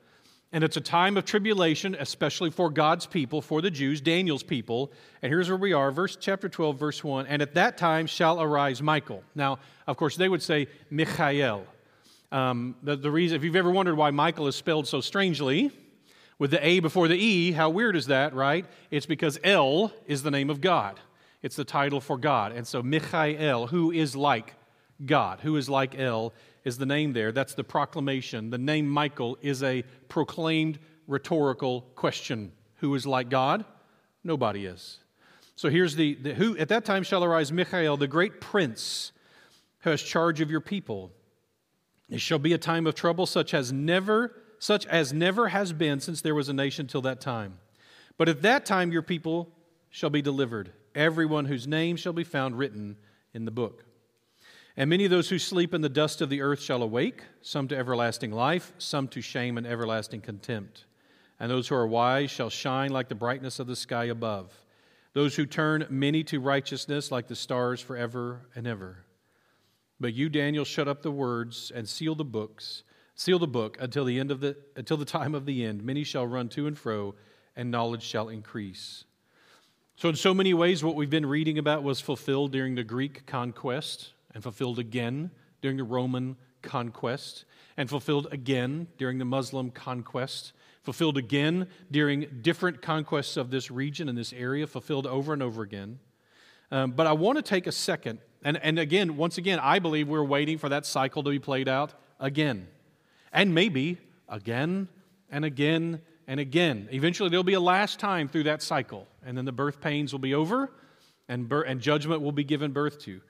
And 0.53 0.65
it's 0.65 0.79
a 0.79 0.81
time 0.81 1.19
of 1.19 1.27
tribulation, 1.27 1.95
especially 1.99 2.51
for 2.51 2.71
God's 2.71 3.07
people, 3.07 3.43
for 3.43 3.61
the 3.61 3.71
Jews, 3.71 4.01
Daniel's 4.01 4.43
people. 4.43 4.91
And 5.21 5.31
here's 5.31 5.49
where 5.49 5.59
we 5.59 5.75
are, 5.75 5.91
verse 5.91 6.17
chapter 6.19 6.49
12, 6.49 6.79
verse 6.79 7.05
1. 7.05 7.27
And 7.27 7.43
at 7.43 7.55
that 7.55 7.77
time 7.77 8.07
shall 8.07 8.41
arise 8.41 8.81
Michael. 8.81 9.23
Now, 9.35 9.59
of 9.87 9.99
course, 9.99 10.17
they 10.17 10.29
would 10.29 10.43
say 10.43 10.69
Michael. 10.91 11.67
Um, 12.33 12.77
the, 12.83 12.97
the 12.97 13.11
reason, 13.11 13.37
if 13.37 13.45
you've 13.45 13.57
ever 13.57 13.71
wondered 13.71 13.97
why 13.97 14.11
Michael 14.11 14.47
is 14.47 14.57
spelled 14.57 14.87
so 14.87 15.01
strangely, 15.03 15.71
with 16.39 16.51
the 16.53 16.65
A 16.67 16.81
before 16.81 17.09
the 17.09 17.17
E, 17.17 17.53
how 17.53 17.69
weird 17.69 17.97
is 17.97 18.07
that, 18.07 18.33
right? 18.33 18.65
It's 18.91 19.07
because 19.07 19.39
El 19.43 19.93
is 20.07 20.23
the 20.23 20.31
name 20.31 20.51
of 20.51 20.61
God. 20.61 20.99
It's 21.43 21.57
the 21.57 21.65
title 21.65 22.01
for 22.01 22.17
God. 22.17 22.53
And 22.53 22.67
so 22.67 22.83
Michael, 22.83 23.67
who 23.67 23.91
is 23.91 24.17
like 24.17 24.55
God, 25.05 25.41
who 25.41 25.57
is 25.57 25.69
like 25.69 25.99
El, 25.99 26.33
is 26.69 26.79
the 26.79 26.87
name 26.87 27.13
there. 27.13 27.33
That's 27.33 27.55
the 27.55 27.65
proclamation. 27.65 28.51
The 28.51 28.59
name 28.59 28.89
Michael 28.89 29.37
is 29.43 29.65
a 29.65 29.83
proclaimed 30.09 30.79
rhetorical 31.09 31.81
question. 31.97 32.53
Who 32.77 32.95
is 32.95 33.05
like 33.07 33.29
God? 33.29 33.65
Nobody 34.23 34.67
is. 34.67 34.99
So 35.57 35.69
here's 35.69 35.97
the, 35.97 36.15
the 36.15 36.35
who 36.35 36.57
at 36.57 36.69
that 36.69 36.85
time 36.85 37.03
shall 37.03 37.25
arise 37.25 37.51
Michael, 37.51 37.97
the 37.97 38.07
great 38.07 38.41
prince, 38.41 39.11
who 39.81 39.91
has 39.91 40.01
charge 40.01 40.41
of 40.41 40.51
your 40.51 40.61
people. 40.61 41.11
It 42.09 42.21
shall 42.21 42.39
be 42.39 42.53
a 42.53 42.59
time 42.59 42.87
of 42.87 42.95
trouble 42.95 43.27
such 43.27 43.53
as 43.55 43.73
never, 43.73 44.37
such 44.61 44.87
as 44.87 45.13
never 45.13 45.49
has 45.49 45.73
been 45.73 45.99
since 45.99 46.21
there 46.21 46.35
was 46.35 46.49
a 46.49 46.53
nation 46.53 46.87
till 46.87 47.03
that 47.03 47.21
time. 47.21 47.59
But 48.17 48.29
at 48.29 48.43
that 48.43 48.65
time 48.67 48.93
your 48.93 49.03
people 49.03 49.51
shall 49.91 50.11
be 50.11 50.23
delivered, 50.23 50.73
everyone 50.95 51.47
whose 51.47 51.67
name 51.67 51.97
shall 51.97 52.13
be 52.13 52.25
found 52.25 52.57
written 52.57 52.97
in 53.35 53.45
the 53.45 53.51
book. 53.51 53.85
And 54.79 54.89
many 54.89 55.05
of 55.05 55.11
those 55.11 55.29
who 55.29 55.41
sleep 55.41 55.75
in 55.75 55.81
the 55.81 55.89
dust 55.89 56.21
of 56.21 56.31
the 56.31 56.41
earth 56.41 56.61
shall 56.61 56.85
awake, 56.85 57.25
some 57.43 57.67
to 57.67 57.77
everlasting 57.77 58.31
life, 58.31 58.73
some 58.79 59.09
to 59.09 59.21
shame 59.21 59.59
and 59.59 59.67
everlasting 59.67 60.21
contempt. 60.21 60.85
And 61.41 61.51
those 61.51 61.67
who 61.67 61.75
are 61.75 61.87
wise 61.87 62.31
shall 62.31 62.49
shine 62.49 62.93
like 62.93 63.09
the 63.09 63.17
brightness 63.17 63.59
of 63.59 63.67
the 63.67 63.75
sky 63.75 64.05
above. 64.05 64.53
Those 65.15 65.35
who 65.35 65.47
turn 65.47 65.85
many 65.91 66.23
to 66.25 66.39
righteousness 66.39 67.11
like 67.11 67.27
the 67.27 67.35
stars 67.35 67.81
forever 67.81 68.49
and 68.55 68.69
ever. 68.69 69.05
But 69.99 70.15
you, 70.15 70.29
Daniel, 70.29 70.65
shut 70.65 70.87
up 70.87 71.03
the 71.03 71.11
words 71.11 71.73
and 71.75 71.89
seal 71.89 72.15
the 72.15 72.25
books, 72.25 72.85
Seal 73.17 73.41
the 73.41 73.49
book 73.49 73.77
until 73.81 74.05
the 74.05 74.21
end 74.21 74.31
of 74.31 74.39
the 74.39 74.57
until 74.77 74.97
the 74.97 75.05
time 75.05 75.35
of 75.35 75.45
the 75.45 75.65
end. 75.65 75.83
Many 75.83 76.05
shall 76.05 76.25
run 76.25 76.49
to 76.51 76.69
and 76.69 76.79
fro, 76.79 77.17
and 77.57 77.69
knowledge 77.69 78.05
shall 78.05 78.29
increase. 78.29 79.03
So, 79.97 80.09
in 80.09 80.15
so 80.15 80.33
many 80.33 80.55
ways, 80.55 80.85
what 80.85 80.95
we've 80.95 81.11
been 81.11 81.27
reading 81.27 81.59
about 81.59 81.83
was 81.83 82.01
fulfilled 82.01 82.53
during 82.53 82.77
the 82.77 82.85
Greek 82.85 83.27
conquest 83.27 84.13
and 84.39 84.43
fulfilled 84.45 84.79
again 84.79 85.33
during 85.63 85.77
the 85.77 85.83
Roman 85.83 86.37
conquest 86.63 87.45
and 87.77 87.91
fulfilled 87.91 88.29
again 88.31 88.87
during 88.97 89.19
the 89.19 89.25
Muslim 89.25 89.73
conquest, 89.73 90.53
fulfilled 90.85 91.19
again 91.19 91.67
during 91.91 92.25
different 92.41 92.81
conquests 92.81 93.37
of 93.37 93.51
this 93.51 93.69
region 93.69 94.09
and 94.09 94.17
this 94.17 94.33
area, 94.33 94.69
fulfilled 94.69 95.09
over 95.09 95.33
and 95.33 95.43
over 95.43 95.65
again. 95.65 95.99
Um, 96.71 96.93
but 96.93 97.09
I 97.09 97.15
want 97.15 97.35
to 97.39 97.43
take 97.43 97.67
a 97.67 97.73
second, 97.73 98.21
and, 98.45 98.57
and 98.63 98.79
again, 98.79 99.17
once 99.17 99.39
again, 99.39 99.59
I 99.59 99.81
believe 99.81 100.07
we're 100.07 100.23
waiting 100.23 100.57
for 100.57 100.69
that 100.69 100.87
cycle 100.87 101.25
to 101.25 101.31
be 101.31 101.41
played 101.41 101.69
out 101.69 101.95
again. 102.21 102.69
And 103.33 103.53
maybe 103.53 103.99
again 104.29 104.87
and 105.33 105.45
again 105.45 106.01
and 106.29 106.39
again. 106.39 106.89
Eventually, 106.93 107.29
there'll 107.29 107.43
be 107.43 107.55
a 107.55 107.61
last 107.61 107.99
time 107.99 108.29
through 108.29 108.45
that 108.45 108.63
cycle, 108.63 109.09
and 109.27 109.37
then 109.37 109.47
the 109.47 109.51
birth 109.51 109.81
pains 109.81 110.13
will 110.13 110.21
be 110.21 110.33
over 110.33 110.71
and, 111.29 111.53
and 111.53 111.81
judgment 111.81 112.23
will 112.23 112.31
be 112.31 112.45
given 112.45 112.71
birth 112.71 113.01
to. 113.01 113.21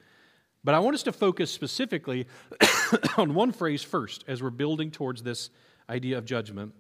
But 0.69 0.75
I 0.75 0.81
want 0.81 0.93
us 0.93 1.03
to 1.05 1.13
focus 1.13 1.51
specifically 1.51 2.27
on 3.17 3.33
one 3.33 3.53
phrase 3.53 3.83
first 3.83 4.23
as 4.29 4.43
we're 4.43 4.51
building 4.51 4.91
towards 4.91 5.23
this 5.23 5.49
idea 5.89 6.19
of 6.19 6.27
judgment, 6.27 6.75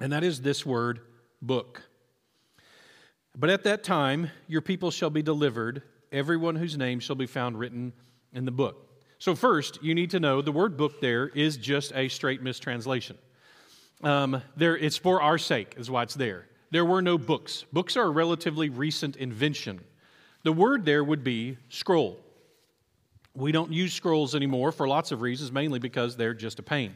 and 0.00 0.12
that 0.12 0.24
is 0.24 0.42
this 0.42 0.66
word, 0.66 0.98
book. 1.40 1.80
But 3.36 3.50
at 3.50 3.62
that 3.62 3.84
time, 3.84 4.32
your 4.48 4.62
people 4.62 4.90
shall 4.90 5.10
be 5.10 5.22
delivered, 5.22 5.82
everyone 6.10 6.56
whose 6.56 6.76
name 6.76 6.98
shall 6.98 7.14
be 7.14 7.26
found 7.26 7.56
written 7.56 7.92
in 8.32 8.44
the 8.44 8.50
book. 8.50 8.90
So, 9.20 9.36
first, 9.36 9.80
you 9.80 9.94
need 9.94 10.10
to 10.10 10.18
know 10.18 10.42
the 10.42 10.50
word 10.50 10.76
book 10.76 11.00
there 11.00 11.28
is 11.28 11.56
just 11.56 11.92
a 11.94 12.08
straight 12.08 12.42
mistranslation. 12.42 13.16
Um, 14.02 14.42
there, 14.56 14.76
it's 14.76 14.96
for 14.96 15.22
our 15.22 15.38
sake, 15.38 15.76
is 15.78 15.88
why 15.88 16.02
it's 16.02 16.14
there. 16.14 16.46
There 16.72 16.84
were 16.84 17.00
no 17.00 17.16
books. 17.16 17.64
Books 17.72 17.96
are 17.96 18.06
a 18.06 18.10
relatively 18.10 18.70
recent 18.70 19.14
invention. 19.14 19.82
The 20.42 20.52
word 20.52 20.84
there 20.84 21.04
would 21.04 21.22
be 21.22 21.58
scroll. 21.68 22.24
We 23.38 23.52
don't 23.52 23.72
use 23.72 23.92
scrolls 23.92 24.34
anymore 24.34 24.72
for 24.72 24.88
lots 24.88 25.12
of 25.12 25.22
reasons, 25.22 25.52
mainly 25.52 25.78
because 25.78 26.16
they're 26.16 26.34
just 26.34 26.58
a 26.58 26.62
pain. 26.62 26.94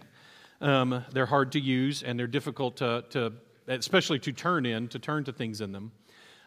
Um, 0.61 1.05
they're 1.13 1.27
hard 1.27 1.53
to 1.53 1.61
use 1.61 2.03
and 2.03 2.19
they're 2.19 2.27
difficult 2.27 2.79
to, 2.79 3.05
to, 3.11 3.33
especially 3.69 4.19
to 4.21 4.33
turn 4.33 4.67
in, 4.67 4.89
to 4.89 4.99
turn 4.99 5.23
to 5.25 5.33
things 5.33 5.61
in 5.61 5.71
them. 5.71 5.93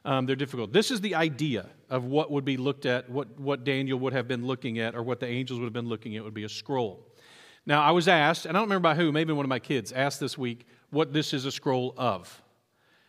Um, 0.03 0.25
they're 0.25 0.35
difficult. 0.35 0.73
This 0.73 0.91
is 0.91 0.99
the 0.99 1.15
idea 1.15 1.69
of 1.89 2.03
what 2.03 2.29
would 2.29 2.43
be 2.43 2.57
looked 2.57 2.85
at, 2.85 3.09
what, 3.09 3.39
what 3.39 3.63
Daniel 3.63 3.97
would 3.99 4.11
have 4.11 4.27
been 4.27 4.45
looking 4.45 4.79
at, 4.79 4.95
or 4.95 5.01
what 5.01 5.21
the 5.21 5.27
angels 5.27 5.61
would 5.61 5.65
have 5.65 5.73
been 5.73 5.87
looking 5.87 6.17
at 6.17 6.25
would 6.25 6.33
be 6.33 6.43
a 6.43 6.49
scroll. 6.49 7.07
Now, 7.65 7.81
I 7.81 7.91
was 7.91 8.09
asked, 8.09 8.45
and 8.45 8.57
I 8.57 8.59
don't 8.59 8.67
remember 8.67 8.89
by 8.89 8.95
who, 8.95 9.13
maybe 9.13 9.31
one 9.31 9.45
of 9.45 9.49
my 9.49 9.59
kids 9.59 9.93
asked 9.93 10.19
this 10.19 10.37
week, 10.37 10.67
what 10.89 11.13
this 11.13 11.33
is 11.33 11.45
a 11.45 11.51
scroll 11.51 11.93
of. 11.97 12.41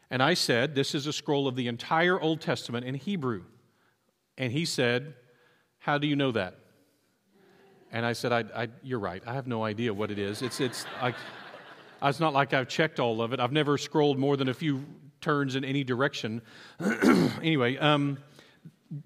And 0.08 0.22
I 0.22 0.34
said, 0.34 0.76
This 0.76 0.94
is 0.94 1.08
a 1.08 1.12
scroll 1.12 1.48
of 1.48 1.56
the 1.56 1.66
entire 1.66 2.18
Old 2.20 2.40
Testament 2.40 2.86
in 2.86 2.94
Hebrew. 2.94 3.42
And 4.38 4.52
he 4.52 4.64
said, 4.64 5.14
How 5.78 5.98
do 5.98 6.06
you 6.06 6.14
know 6.14 6.30
that? 6.30 6.60
And 7.96 8.04
I 8.04 8.12
said, 8.12 8.30
I, 8.30 8.44
I, 8.64 8.68
You're 8.82 8.98
right. 8.98 9.22
I 9.26 9.32
have 9.32 9.46
no 9.46 9.64
idea 9.64 9.94
what 9.94 10.10
it 10.10 10.18
is. 10.18 10.42
It's, 10.42 10.60
it's, 10.60 10.84
I, 11.00 11.14
it's 12.02 12.20
not 12.20 12.34
like 12.34 12.52
I've 12.52 12.68
checked 12.68 13.00
all 13.00 13.22
of 13.22 13.32
it. 13.32 13.40
I've 13.40 13.52
never 13.52 13.78
scrolled 13.78 14.18
more 14.18 14.36
than 14.36 14.50
a 14.50 14.54
few 14.54 14.84
turns 15.22 15.56
in 15.56 15.64
any 15.64 15.82
direction. 15.82 16.42
anyway, 17.42 17.78
um, 17.78 18.18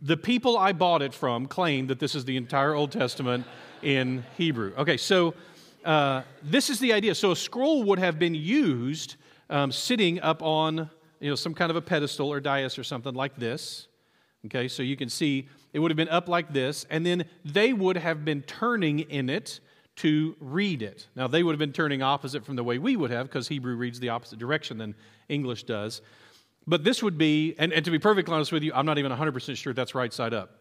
the 0.03 0.17
people 0.17 0.59
I 0.59 0.73
bought 0.73 1.03
it 1.03 1.15
from 1.15 1.47
claim 1.47 1.87
that 1.87 2.01
this 2.01 2.17
is 2.17 2.25
the 2.25 2.37
entire 2.37 2.75
Old 2.75 2.91
Testament 2.91 3.47
in 3.81 4.25
Hebrew. 4.37 4.75
Okay, 4.77 4.97
so 4.97 5.35
uh, 5.85 6.23
this 6.43 6.69
is 6.69 6.81
the 6.81 6.93
idea. 6.93 7.15
So 7.15 7.31
a 7.31 7.37
scroll 7.37 7.85
would 7.85 8.01
have 8.01 8.19
been 8.19 8.35
used 8.35 9.15
um, 9.51 9.71
sitting 9.71 10.21
up 10.21 10.43
on 10.43 10.91
you 11.21 11.31
know 11.31 11.37
some 11.37 11.55
kind 11.55 11.71
of 11.71 11.77
a 11.77 11.81
pedestal 11.81 12.29
or 12.29 12.41
dais 12.41 12.77
or 12.77 12.83
something 12.83 13.15
like 13.15 13.37
this. 13.37 13.87
Okay, 14.47 14.69
so 14.69 14.83
you 14.83 14.97
can 14.97 15.09
see 15.09 15.49
it 15.73 15.79
would 15.79 15.91
have 15.91 15.97
been 15.97 16.09
up 16.09 16.29
like 16.29 16.53
this, 16.53 16.87
and 16.91 17.05
then 17.05 17.25
they 17.45 17.73
would 17.73 17.97
have 17.97 18.25
been 18.25 18.43
turning 18.43 19.01
in 19.01 19.29
it 19.29 19.61
to 19.97 20.35
read 20.41 20.83
it. 20.83 21.09
Now, 21.15 21.27
they 21.27 21.43
would 21.43 21.53
have 21.53 21.59
been 21.59 21.73
turning 21.73 22.03
opposite 22.03 22.45
from 22.47 22.57
the 22.57 22.65
way 22.65 22.79
we 22.79 22.97
would 22.97 23.11
have, 23.11 23.27
because 23.27 23.49
Hebrew 23.49 23.77
reads 23.77 24.01
the 24.01 24.09
opposite 24.09 24.39
direction 24.39 24.79
than 24.79 24.95
English 25.29 25.65
does. 25.65 26.01
But 26.67 26.85
this 26.85 27.03
would 27.03 27.19
be, 27.19 27.55
and, 27.59 27.73
and 27.73 27.85
to 27.85 27.91
be 27.91 27.99
perfectly 27.99 28.35
honest 28.35 28.51
with 28.51 28.63
you, 28.63 28.73
I'm 28.75 28.87
not 28.87 28.99
even 28.99 29.13
100% 29.13 29.57
sure 29.57 29.75
that's 29.75 29.95
right 29.95 30.13
side 30.13 30.33
up, 30.33 30.57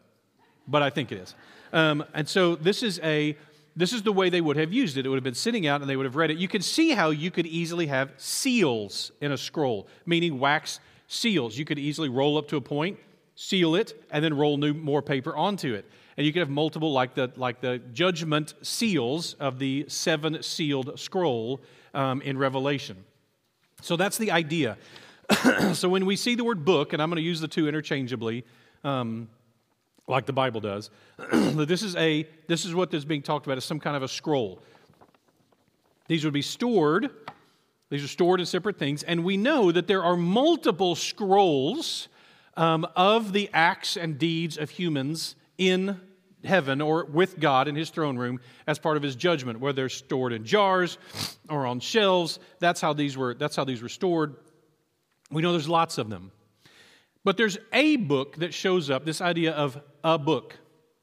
but 0.67 0.81
I 0.81 0.89
think 0.89 1.11
it 1.11 1.19
is. 1.19 1.35
Um, 1.71 2.03
and 2.13 2.27
so 2.27 2.55
this 2.55 2.83
is 2.83 2.99
a 3.03 3.37
this 3.75 3.93
is 3.93 4.01
the 4.01 4.11
way 4.11 4.29
they 4.29 4.41
would 4.41 4.57
have 4.57 4.73
used 4.73 4.97
it. 4.97 5.05
It 5.05 5.09
would 5.09 5.15
have 5.15 5.23
been 5.23 5.33
sitting 5.33 5.65
out 5.65 5.79
and 5.79 5.89
they 5.89 5.95
would 5.95 6.05
have 6.05 6.17
read 6.17 6.31
it. 6.31 6.37
You 6.37 6.49
can 6.49 6.61
see 6.61 6.89
how 6.89 7.11
you 7.11 7.31
could 7.31 7.45
easily 7.45 7.87
have 7.87 8.11
seals 8.17 9.13
in 9.21 9.31
a 9.31 9.37
scroll, 9.37 9.87
meaning 10.05 10.37
wax 10.37 10.81
seals. 11.07 11.57
You 11.57 11.63
could 11.63 11.79
easily 11.79 12.09
roll 12.09 12.37
up 12.37 12.49
to 12.49 12.57
a 12.57 12.61
point, 12.61 12.99
seal 13.41 13.73
it, 13.73 13.93
and 14.11 14.21
then 14.21 14.35
roll 14.35 14.57
new 14.57 14.73
more 14.73 15.01
paper 15.01 15.33
onto 15.33 15.73
it. 15.73 15.89
And 16.17 16.27
you 16.27 16.33
could 16.33 16.41
have 16.41 16.49
multiple, 16.49 16.91
like 16.91 17.13
the 17.13 17.31
like 17.37 17.61
the 17.61 17.79
judgment 17.93 18.53
seals 18.61 19.35
of 19.35 19.59
the 19.59 19.85
seven 19.87 20.43
sealed 20.43 20.99
scroll 20.99 21.61
um, 21.93 22.21
in 22.21 22.37
Revelation. 22.37 22.97
So 23.81 23.95
that's 23.95 24.17
the 24.17 24.31
idea. 24.31 24.77
so 25.73 25.87
when 25.87 26.05
we 26.05 26.17
see 26.17 26.35
the 26.35 26.43
word 26.43 26.65
book, 26.65 26.91
and 26.91 27.01
I'm 27.01 27.09
going 27.09 27.15
to 27.15 27.23
use 27.23 27.39
the 27.39 27.47
two 27.47 27.69
interchangeably. 27.69 28.43
Um, 28.83 29.29
like 30.07 30.25
the 30.25 30.33
Bible 30.33 30.59
does. 30.59 30.89
this 31.31 31.83
is 31.83 31.95
a 31.95 32.27
this 32.47 32.65
is 32.65 32.75
what 32.75 32.93
is 32.93 33.05
being 33.05 33.21
talked 33.21 33.45
about 33.45 33.57
as 33.57 33.63
some 33.63 33.79
kind 33.79 33.95
of 33.95 34.03
a 34.03 34.07
scroll. 34.07 34.59
These 36.07 36.25
would 36.25 36.33
be 36.33 36.41
stored. 36.41 37.11
These 37.89 38.03
are 38.03 38.07
stored 38.07 38.39
in 38.39 38.47
separate 38.47 38.77
things, 38.77 39.03
and 39.03 39.23
we 39.23 39.37
know 39.37 39.71
that 39.71 39.87
there 39.87 40.03
are 40.03 40.17
multiple 40.17 40.95
scrolls 40.95 42.07
um, 42.55 42.87
of 42.95 43.33
the 43.33 43.49
acts 43.53 43.97
and 43.97 44.17
deeds 44.17 44.57
of 44.57 44.69
humans 44.69 45.35
in 45.57 45.99
heaven 46.43 46.81
or 46.81 47.05
with 47.05 47.39
God 47.39 47.67
in 47.67 47.75
His 47.75 47.89
throne 47.89 48.17
room 48.17 48.39
as 48.67 48.79
part 48.79 48.97
of 48.97 49.03
His 49.03 49.15
judgment, 49.15 49.59
whether 49.59 49.75
they're 49.75 49.89
stored 49.89 50.33
in 50.33 50.45
jars 50.45 50.97
or 51.49 51.65
on 51.65 51.79
shelves. 51.79 52.39
That's 52.59 52.81
how 52.81 52.93
these 52.93 53.17
were. 53.17 53.33
That's 53.33 53.55
how 53.55 53.63
these 53.63 53.81
were 53.81 53.89
stored. 53.89 54.35
We 55.31 55.41
know 55.41 55.51
there's 55.51 55.69
lots 55.69 55.97
of 55.97 56.09
them. 56.09 56.31
But 57.23 57.37
there's 57.37 57.57
a 57.73 57.97
book 57.97 58.37
that 58.37 58.53
shows 58.53 58.89
up, 58.89 59.05
this 59.05 59.21
idea 59.21 59.51
of 59.51 59.79
a 60.03 60.17
book 60.17 60.57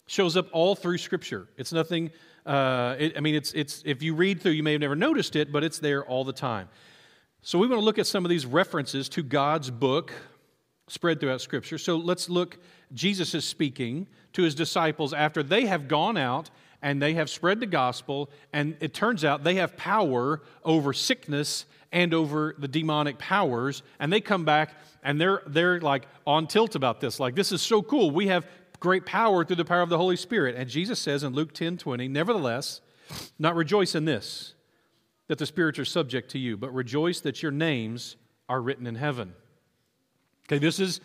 shows 0.07 0.37
up 0.37 0.49
all 0.53 0.75
through 0.75 0.99
Scripture. 0.99 1.49
It's 1.57 1.73
nothing, 1.73 2.11
uh, 2.47 2.97
it, 2.99 3.17
I 3.17 3.21
mean, 3.21 3.35
it's, 3.35 3.53
it's, 3.53 3.83
if 3.85 4.03
you 4.03 4.15
read 4.15 4.41
through, 4.41 4.53
you 4.53 4.63
may 4.63 4.73
have 4.73 4.81
never 4.81 4.97
noticed 4.97 5.37
it, 5.37 5.53
but 5.53 5.63
it's 5.63 5.79
there 5.79 6.05
all 6.05 6.25
the 6.25 6.33
time. 6.33 6.69
So 7.43 7.59
we 7.59 7.69
want 7.69 7.81
to 7.81 7.85
look 7.85 7.99
at 7.99 8.07
some 8.07 8.25
of 8.25 8.31
these 8.31 8.47
references 8.47 9.09
to 9.11 9.23
God's 9.23 9.71
book 9.71 10.13
spread 10.89 11.21
throughout 11.21 11.41
Scripture. 11.41 11.79
So 11.79 11.97
let's 11.97 12.29
look, 12.29 12.59
Jesus 12.95 13.35
is 13.35 13.45
speaking 13.45 14.07
to 14.35 14.43
his 14.43 14.55
disciples 14.55 15.13
after 15.13 15.43
they 15.43 15.67
have 15.67 15.89
gone 15.89 16.17
out 16.17 16.51
and 16.83 17.01
they 17.01 17.15
have 17.15 17.31
spread 17.31 17.59
the 17.59 17.67
gospel, 17.67 18.31
and 18.53 18.77
it 18.81 18.95
turns 18.95 19.25
out 19.25 19.43
they 19.43 19.57
have 19.57 19.77
power 19.77 20.43
over 20.65 20.93
sickness 20.93 21.65
and 21.91 22.13
over 22.13 22.55
the 22.59 22.69
demonic 22.69 23.19
powers, 23.19 23.83
and 23.99 24.13
they 24.13 24.21
come 24.21 24.45
back 24.45 24.75
and 25.03 25.21
they're, 25.21 25.43
they're 25.47 25.81
like 25.81 26.07
on 26.27 26.47
tilt 26.47 26.75
about 26.75 27.01
this. 27.01 27.19
Like, 27.19 27.35
this 27.35 27.51
is 27.51 27.63
so 27.63 27.83
cool. 27.83 28.11
We 28.11 28.27
have 28.29 28.47
great 28.79 29.07
power 29.07 29.45
through 29.45 29.57
the 29.57 29.65
power 29.65 29.83
of 29.83 29.89
the 29.89 29.97
Holy 29.97 30.17
Spirit. 30.17 30.55
And 30.57 30.69
Jesus 30.69 31.01
says 31.01 31.25
in 31.25 31.33
Luke 31.33 31.53
10 31.53 31.79
20, 31.79 32.09
Nevertheless, 32.09 32.81
not 33.39 33.57
rejoice 33.57 33.95
in 33.95 34.05
this, 34.05 34.55
that 35.29 35.39
the 35.39 35.47
spirits 35.47 35.79
are 35.79 35.85
subject 35.85 36.31
to 36.33 36.39
you, 36.39 36.57
but 36.57 36.75
rejoice 36.75 37.21
that 37.21 37.43
your 37.43 37.53
names 37.53 38.17
are 38.49 38.61
written 38.61 38.87
in 38.87 38.97
heaven. 38.97 39.35
Okay, 40.49 40.59
this 40.59 40.79
is 40.79 41.01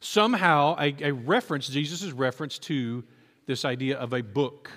somehow 0.00 0.76
a, 0.78 0.94
a 1.00 1.12
reference, 1.12 1.68
Jesus' 1.68 2.10
reference 2.10 2.58
to 2.60 3.04
this 3.46 3.64
idea 3.64 3.96
of 3.96 4.12
a 4.12 4.22
book 4.22 4.70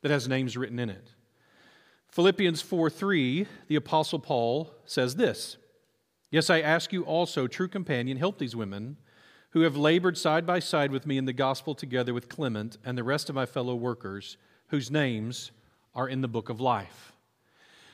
that 0.00 0.10
has 0.10 0.28
names 0.28 0.56
written 0.56 0.78
in 0.78 0.90
it. 0.90 1.12
Philippians 2.08 2.60
4 2.60 2.90
3, 2.90 3.46
the 3.68 3.76
Apostle 3.76 4.18
Paul 4.18 4.70
says 4.84 5.16
this 5.16 5.56
Yes, 6.30 6.50
I 6.50 6.60
ask 6.60 6.92
you 6.92 7.04
also, 7.04 7.46
true 7.46 7.68
companion, 7.68 8.16
help 8.16 8.38
these 8.38 8.56
women 8.56 8.96
who 9.50 9.60
have 9.60 9.76
labored 9.76 10.16
side 10.16 10.46
by 10.46 10.58
side 10.58 10.90
with 10.90 11.06
me 11.06 11.18
in 11.18 11.26
the 11.26 11.32
gospel 11.32 11.74
together 11.74 12.14
with 12.14 12.28
Clement 12.28 12.78
and 12.84 12.96
the 12.96 13.04
rest 13.04 13.28
of 13.28 13.34
my 13.34 13.46
fellow 13.46 13.74
workers, 13.74 14.38
whose 14.68 14.90
names 14.90 15.52
are 15.94 16.08
in 16.08 16.22
the 16.22 16.28
book 16.28 16.48
of 16.48 16.60
life. 16.60 17.12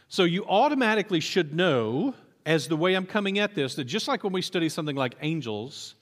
So 0.09 0.23
you 0.23 0.45
automatically 0.47 1.21
should 1.21 1.55
know, 1.55 2.15
as 2.49 2.67
the 2.67 2.77
way 2.77 2.95
I'm 2.95 3.05
coming 3.05 3.39
at 3.39 3.55
this, 3.55 3.75
that 3.75 3.85
just 3.85 4.09
like 4.09 4.25
when 4.25 4.33
we 4.33 4.41
study 4.41 4.71
something 4.71 4.97
like 4.97 5.17
angels, 5.21 5.97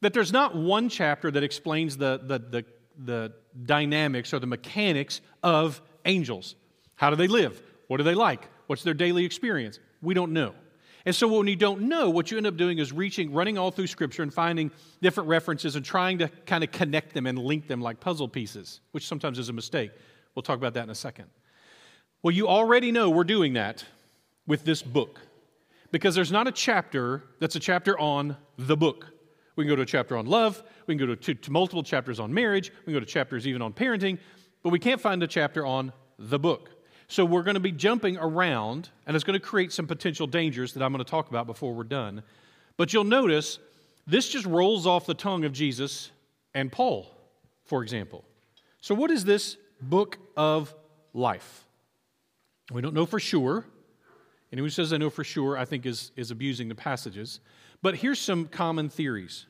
that 0.00 0.14
there's 0.14 0.32
not 0.32 0.56
one 0.56 0.88
chapter 0.88 1.30
that 1.30 1.42
explains 1.42 1.98
the, 1.98 2.18
the, 2.24 2.38
the, 2.38 2.64
the 3.04 3.32
dynamics 3.66 4.32
or 4.32 4.38
the 4.38 4.46
mechanics 4.46 5.20
of 5.42 5.82
angels. 6.06 6.56
How 6.94 7.10
do 7.10 7.16
they 7.16 7.26
live? 7.28 7.62
What 7.88 7.98
do 7.98 8.04
they 8.04 8.14
like? 8.14 8.48
What's 8.68 8.82
their 8.82 8.94
daily 8.94 9.26
experience? 9.26 9.80
We 10.00 10.14
don't 10.14 10.32
know. 10.32 10.54
And 11.04 11.14
so 11.14 11.28
when 11.28 11.46
you 11.46 11.56
don't 11.56 11.82
know, 11.82 12.08
what 12.08 12.30
you 12.30 12.38
end 12.38 12.46
up 12.46 12.56
doing 12.56 12.78
is 12.78 12.90
reaching, 12.90 13.30
running 13.30 13.58
all 13.58 13.70
through 13.70 13.88
Scripture 13.88 14.22
and 14.22 14.32
finding 14.32 14.70
different 15.02 15.28
references 15.28 15.76
and 15.76 15.84
trying 15.84 16.16
to 16.18 16.28
kind 16.46 16.64
of 16.64 16.72
connect 16.72 17.12
them 17.12 17.26
and 17.26 17.38
link 17.38 17.66
them 17.68 17.82
like 17.82 18.00
puzzle 18.00 18.28
pieces, 18.28 18.80
which 18.92 19.06
sometimes 19.06 19.38
is 19.38 19.50
a 19.50 19.52
mistake. 19.52 19.90
We'll 20.34 20.42
talk 20.42 20.56
about 20.56 20.72
that 20.72 20.84
in 20.84 20.90
a 20.90 20.94
second. 20.94 21.26
Well, 22.22 22.34
you 22.34 22.48
already 22.48 22.92
know 22.92 23.10
we're 23.10 23.24
doing 23.24 23.52
that 23.54 23.84
with 24.46 24.64
this 24.64 24.80
book 24.80 25.20
because 25.92 26.14
there's 26.14 26.32
not 26.32 26.48
a 26.48 26.52
chapter 26.52 27.22
that's 27.38 27.54
a 27.54 27.60
chapter 27.60 27.96
on 27.98 28.36
the 28.58 28.76
book. 28.76 29.06
We 29.54 29.64
can 29.64 29.68
go 29.68 29.76
to 29.76 29.82
a 29.82 29.86
chapter 29.86 30.16
on 30.16 30.26
love, 30.26 30.62
we 30.86 30.96
can 30.96 31.06
go 31.06 31.14
to, 31.14 31.34
to, 31.34 31.52
multiple 31.52 31.82
chapters 31.82 32.18
on 32.18 32.32
marriage, 32.32 32.72
we 32.80 32.84
can 32.86 32.94
go 32.94 33.00
to 33.00 33.06
chapters 33.06 33.46
even 33.46 33.62
on 33.62 33.72
parenting, 33.72 34.18
but 34.62 34.70
we 34.70 34.78
can't 34.78 35.00
find 35.00 35.22
a 35.22 35.26
chapter 35.26 35.64
on 35.64 35.92
the 36.18 36.38
book. 36.38 36.70
So 37.06 37.26
we're 37.26 37.42
going 37.42 37.54
to 37.54 37.60
be 37.60 37.72
jumping 37.72 38.16
around, 38.16 38.88
and 39.06 39.14
it's 39.14 39.24
going 39.24 39.38
to 39.38 39.44
create 39.44 39.70
some 39.70 39.86
potential 39.86 40.26
dangers 40.26 40.72
that 40.72 40.82
I'm 40.82 40.92
going 40.92 41.04
to 41.04 41.10
talk 41.10 41.28
about 41.28 41.46
before 41.46 41.74
we're 41.74 41.84
done. 41.84 42.22
But 42.78 42.94
you'll 42.94 43.04
notice 43.04 43.58
this 44.06 44.30
just 44.30 44.46
rolls 44.46 44.86
off 44.86 45.04
the 45.04 45.14
tongue 45.14 45.44
of 45.44 45.52
Jesus 45.52 46.10
and 46.54 46.72
Paul, 46.72 47.14
for 47.66 47.82
example. 47.82 48.24
So, 48.80 48.94
what 48.94 49.10
is 49.10 49.24
this 49.24 49.58
book 49.82 50.16
of 50.36 50.74
life? 51.12 51.66
We 52.72 52.80
don't 52.80 52.94
know 52.94 53.06
for 53.06 53.20
sure. 53.20 53.66
Anyone 54.52 54.66
who 54.66 54.70
says 54.70 54.92
I 54.92 54.98
know 54.98 55.10
for 55.10 55.24
sure, 55.24 55.56
I 55.56 55.64
think, 55.64 55.86
is, 55.86 56.12
is 56.14 56.30
abusing 56.30 56.68
the 56.68 56.74
passages. 56.74 57.40
But 57.80 57.96
here's 57.96 58.20
some 58.20 58.46
common 58.46 58.90
theories. 58.90 59.46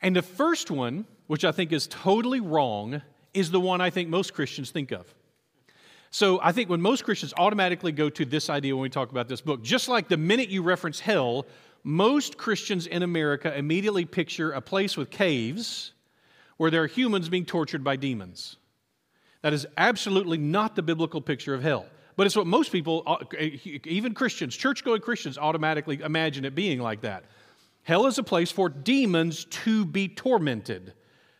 And 0.00 0.14
the 0.14 0.22
first 0.22 0.70
one, 0.70 1.06
which 1.26 1.44
I 1.44 1.52
think 1.52 1.72
is 1.72 1.86
totally 1.88 2.40
wrong, 2.40 3.02
is 3.34 3.50
the 3.50 3.60
one 3.60 3.80
I 3.80 3.90
think 3.90 4.08
most 4.08 4.32
Christians 4.32 4.70
think 4.70 4.92
of. 4.92 5.12
So 6.10 6.38
I 6.42 6.52
think 6.52 6.68
when 6.68 6.80
most 6.80 7.04
Christians 7.04 7.32
automatically 7.36 7.90
go 7.90 8.10
to 8.10 8.24
this 8.24 8.50
idea 8.50 8.76
when 8.76 8.82
we 8.82 8.90
talk 8.90 9.10
about 9.10 9.28
this 9.28 9.40
book, 9.40 9.62
just 9.62 9.88
like 9.88 10.08
the 10.08 10.16
minute 10.16 10.50
you 10.50 10.62
reference 10.62 11.00
hell, 11.00 11.46
most 11.84 12.36
Christians 12.36 12.86
in 12.86 13.02
America 13.02 13.56
immediately 13.56 14.04
picture 14.04 14.52
a 14.52 14.60
place 14.60 14.96
with 14.96 15.10
caves 15.10 15.94
where 16.58 16.70
there 16.70 16.82
are 16.82 16.86
humans 16.86 17.28
being 17.28 17.46
tortured 17.46 17.82
by 17.82 17.96
demons. 17.96 18.56
That 19.40 19.52
is 19.52 19.66
absolutely 19.76 20.38
not 20.38 20.76
the 20.76 20.82
biblical 20.82 21.20
picture 21.20 21.54
of 21.54 21.62
hell. 21.62 21.86
But 22.16 22.26
it's 22.26 22.36
what 22.36 22.46
most 22.46 22.72
people, 22.72 23.02
uh, 23.06 23.16
even 23.84 24.14
Christians, 24.14 24.56
church 24.56 24.84
going 24.84 25.00
Christians, 25.00 25.38
automatically 25.38 26.00
imagine 26.02 26.44
it 26.44 26.54
being 26.54 26.80
like 26.80 27.02
that. 27.02 27.24
Hell 27.84 28.06
is 28.06 28.18
a 28.18 28.22
place 28.22 28.50
for 28.50 28.68
demons 28.68 29.44
to 29.46 29.84
be 29.84 30.08
tormented. 30.08 30.92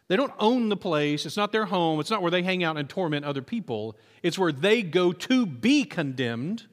They 0.08 0.16
don't 0.16 0.32
own 0.38 0.68
the 0.68 0.76
place. 0.76 1.24
It's 1.24 1.36
not 1.36 1.52
their 1.52 1.66
home. 1.66 2.00
It's 2.00 2.10
not 2.10 2.20
where 2.22 2.30
they 2.30 2.42
hang 2.42 2.64
out 2.64 2.76
and 2.76 2.88
torment 2.88 3.24
other 3.24 3.42
people. 3.42 3.96
It's 4.22 4.38
where 4.38 4.52
they 4.52 4.82
go 4.82 5.12
to 5.12 5.46
be 5.46 5.84
condemned. 5.84 6.66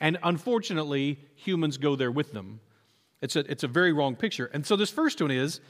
And 0.00 0.18
unfortunately, 0.22 1.18
humans 1.34 1.78
go 1.78 1.96
there 1.96 2.12
with 2.12 2.32
them. 2.32 2.60
It's 3.22 3.34
a, 3.34 3.40
it's 3.50 3.64
a 3.64 3.68
very 3.68 3.92
wrong 3.92 4.14
picture. 4.14 4.50
And 4.52 4.66
so 4.66 4.76
this 4.76 4.90
first 4.90 5.20
one 5.20 5.30
is, 5.30 5.60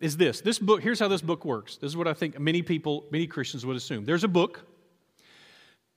is 0.00 0.16
this. 0.16 0.40
This 0.40 0.58
book, 0.58 0.82
here's 0.82 0.98
how 0.98 1.08
this 1.08 1.22
book 1.22 1.44
works. 1.44 1.76
This 1.76 1.90
is 1.92 1.96
what 1.96 2.08
I 2.08 2.14
think 2.14 2.38
many 2.38 2.62
people, 2.62 3.04
many 3.10 3.26
Christians 3.26 3.64
would 3.64 3.76
assume. 3.76 4.04
There's 4.04 4.24
a 4.24 4.28
book 4.28 4.66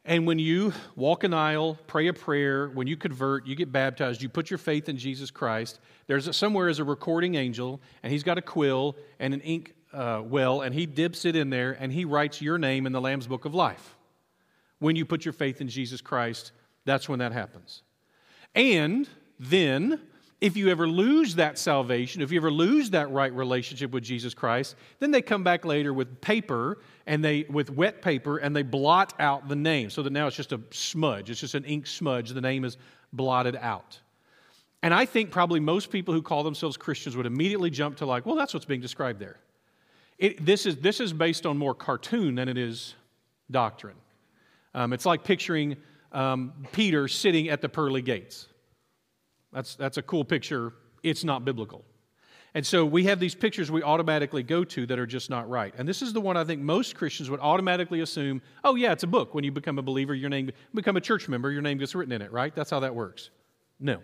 and 0.05 0.25
when 0.25 0.39
you 0.39 0.73
walk 0.95 1.23
an 1.23 1.33
aisle, 1.33 1.77
pray 1.87 2.07
a 2.07 2.13
prayer, 2.13 2.69
when 2.69 2.87
you 2.87 2.97
convert, 2.97 3.45
you 3.45 3.55
get 3.55 3.71
baptized, 3.71 4.21
you 4.21 4.29
put 4.29 4.49
your 4.49 4.57
faith 4.57 4.89
in 4.89 4.97
Jesus 4.97 5.29
Christ, 5.29 5.79
there's 6.07 6.27
a, 6.27 6.33
somewhere 6.33 6.69
is 6.69 6.79
a 6.79 6.83
recording 6.83 7.35
angel, 7.35 7.81
and 8.01 8.11
he's 8.11 8.23
got 8.23 8.37
a 8.37 8.41
quill 8.41 8.95
and 9.19 9.33
an 9.33 9.41
ink 9.41 9.75
uh, 9.93 10.21
well, 10.23 10.61
and 10.61 10.73
he 10.73 10.85
dips 10.85 11.25
it 11.25 11.35
in 11.35 11.49
there, 11.49 11.75
and 11.79 11.91
he 11.91 12.05
writes 12.05 12.41
your 12.41 12.57
name 12.57 12.85
in 12.85 12.91
the 12.91 13.01
Lamb's 13.01 13.27
Book 13.27 13.45
of 13.45 13.53
Life. 13.53 13.95
When 14.79 14.95
you 14.95 15.05
put 15.05 15.25
your 15.25 15.33
faith 15.33 15.61
in 15.61 15.67
Jesus 15.67 15.99
Christ, 15.99 16.51
that's 16.85 17.09
when 17.09 17.19
that 17.19 17.33
happens. 17.33 17.81
And 18.55 19.07
then 19.39 20.01
if 20.41 20.55
you 20.55 20.69
ever 20.69 20.88
lose 20.88 21.36
that 21.36 21.58
salvation, 21.58 22.22
if 22.22 22.31
you 22.31 22.39
ever 22.39 22.51
lose 22.51 22.91
that 22.91 23.12
right 23.12 23.34
relationship 23.34 23.91
with 23.91 24.03
Jesus 24.03 24.34
Christ, 24.34 24.75
then 25.00 25.12
they 25.12 25.22
come 25.22 25.43
back 25.43 25.65
later 25.65 25.93
with 25.93 26.22
paper 26.22 26.77
and 27.05 27.24
they 27.24 27.46
with 27.50 27.69
wet 27.69 28.01
paper 28.01 28.38
and 28.38 28.55
they 28.55 28.63
blot 28.63 29.13
out 29.19 29.50
the 29.50 29.55
name 29.55 29.89
so 29.89 30.01
that 30.01 30.12
now 30.12 30.27
it's 30.27 30.38
just 30.38 30.53
a 30.53 30.62
smudge. 30.72 31.29
It's 31.29 31.41
just 31.41 31.55
an 31.55 31.65
ink 31.65 31.88
smudge. 31.88 32.29
The 32.29 32.41
name 32.41 32.63
is 32.63 32.77
blotted 33.12 33.58
out. 33.58 34.00
And 34.81 34.93
I 34.93 35.05
think 35.05 35.29
probably 35.29 35.60
most 35.60 35.89
people 35.89 36.13
who 36.13 36.22
call 36.22 36.43
themselves 36.43 36.77
Christians 36.77 37.17
would 37.17 37.25
immediately 37.25 37.69
jump 37.69 37.98
to 37.98 38.05
like, 38.05 38.25
well, 38.25 38.36
that's 38.36 38.53
what's 38.53 38.65
being 38.65 38.81
described 38.81 39.19
there. 39.19 39.38
It, 40.17 40.46
this, 40.46 40.65
is, 40.65 40.77
this 40.77 41.00
is 41.00 41.12
based 41.12 41.46
on 41.46 41.58
more 41.58 41.74
cartoon 41.74 42.36
than 42.36 42.48
it 42.48 42.58
is 42.58 42.96
doctrine. 43.51 43.96
Um, 44.73 44.93
it's 44.93 45.06
like 45.06 45.23
picturing 45.23 45.75
um, 46.12 46.54
Peter 46.71 47.08
sitting 47.08 47.49
at 47.49 47.62
the 47.62 47.69
pearly 47.69 48.02
gates. 48.02 48.48
That's, 49.51 49.75
that's 49.75 49.97
a 49.97 50.01
cool 50.01 50.23
picture. 50.23 50.73
It's 51.03 51.23
not 51.23 51.45
biblical. 51.45 51.85
And 52.55 52.65
so 52.65 52.83
we 52.83 53.03
have 53.05 53.19
these 53.19 53.35
pictures 53.35 53.69
we 53.69 53.83
automatically 53.83 54.41
go 54.41 54.63
to 54.63 54.85
that 54.88 54.97
are 54.97 55.05
just 55.05 55.29
not 55.29 55.47
right. 55.49 55.73
And 55.77 55.88
this 55.88 56.01
is 56.01 56.13
the 56.13 56.21
one 56.21 56.35
I 56.35 56.43
think 56.43 56.62
most 56.62 56.95
Christians 56.95 57.29
would 57.29 57.39
automatically 57.39 58.01
assume 58.01 58.41
oh, 58.63 58.75
yeah, 58.75 58.91
it's 58.91 59.03
a 59.03 59.07
book. 59.07 59.35
When 59.35 59.43
you 59.43 59.51
become 59.51 59.77
a 59.77 59.83
believer, 59.83 60.15
your 60.15 60.29
name, 60.29 60.51
become 60.73 60.97
a 60.97 61.01
church 61.01 61.27
member, 61.29 61.51
your 61.51 61.62
name 61.62 61.77
gets 61.77 61.93
written 61.93 62.12
in 62.12 62.21
it, 62.21 62.31
right? 62.31 62.53
That's 62.53 62.71
how 62.71 62.79
that 62.79 62.95
works. 62.95 63.29
No. 63.79 63.99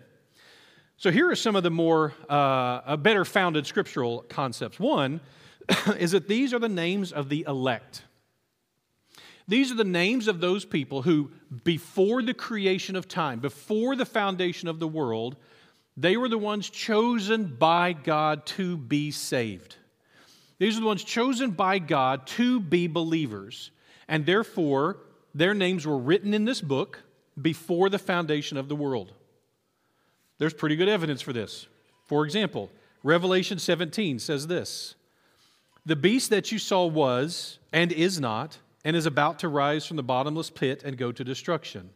So 0.96 1.10
here 1.10 1.28
are 1.28 1.36
some 1.36 1.56
of 1.56 1.62
the 1.62 1.70
more, 1.70 2.14
uh, 2.28 2.96
better 2.96 3.24
founded 3.24 3.66
scriptural 3.66 4.22
concepts. 4.28 4.78
One 4.78 5.20
is 5.98 6.12
that 6.12 6.28
these 6.28 6.54
are 6.54 6.58
the 6.58 6.68
names 6.68 7.12
of 7.12 7.28
the 7.28 7.44
elect. 7.48 8.04
These 9.48 9.70
are 9.70 9.76
the 9.76 9.84
names 9.84 10.26
of 10.28 10.40
those 10.40 10.64
people 10.64 11.02
who, 11.02 11.30
before 11.64 12.22
the 12.22 12.34
creation 12.34 12.96
of 12.96 13.06
time, 13.06 13.38
before 13.38 13.94
the 13.94 14.04
foundation 14.04 14.68
of 14.68 14.80
the 14.80 14.88
world, 14.88 15.36
they 15.96 16.16
were 16.16 16.28
the 16.28 16.38
ones 16.38 16.68
chosen 16.68 17.46
by 17.46 17.92
God 17.92 18.44
to 18.46 18.76
be 18.76 19.10
saved. 19.10 19.76
These 20.58 20.76
are 20.76 20.80
the 20.80 20.86
ones 20.86 21.04
chosen 21.04 21.52
by 21.52 21.78
God 21.78 22.26
to 22.28 22.60
be 22.60 22.86
believers. 22.86 23.70
And 24.08 24.26
therefore, 24.26 24.98
their 25.34 25.54
names 25.54 25.86
were 25.86 25.98
written 25.98 26.34
in 26.34 26.44
this 26.44 26.60
book 26.60 27.02
before 27.40 27.88
the 27.88 27.98
foundation 27.98 28.56
of 28.56 28.68
the 28.68 28.76
world. 28.76 29.12
There's 30.38 30.54
pretty 30.54 30.76
good 30.76 30.88
evidence 30.88 31.22
for 31.22 31.32
this. 31.32 31.66
For 32.06 32.24
example, 32.24 32.70
Revelation 33.02 33.58
17 33.58 34.18
says 34.18 34.46
this 34.46 34.96
The 35.84 35.96
beast 35.96 36.30
that 36.30 36.50
you 36.50 36.58
saw 36.58 36.86
was 36.86 37.58
and 37.72 37.92
is 37.92 38.20
not 38.20 38.58
and 38.86 38.94
is 38.94 39.04
about 39.04 39.40
to 39.40 39.48
rise 39.48 39.84
from 39.84 39.96
the 39.96 40.02
bottomless 40.04 40.48
pit 40.48 40.84
and 40.84 40.96
go 40.96 41.10
to 41.10 41.24
destruction. 41.24 41.90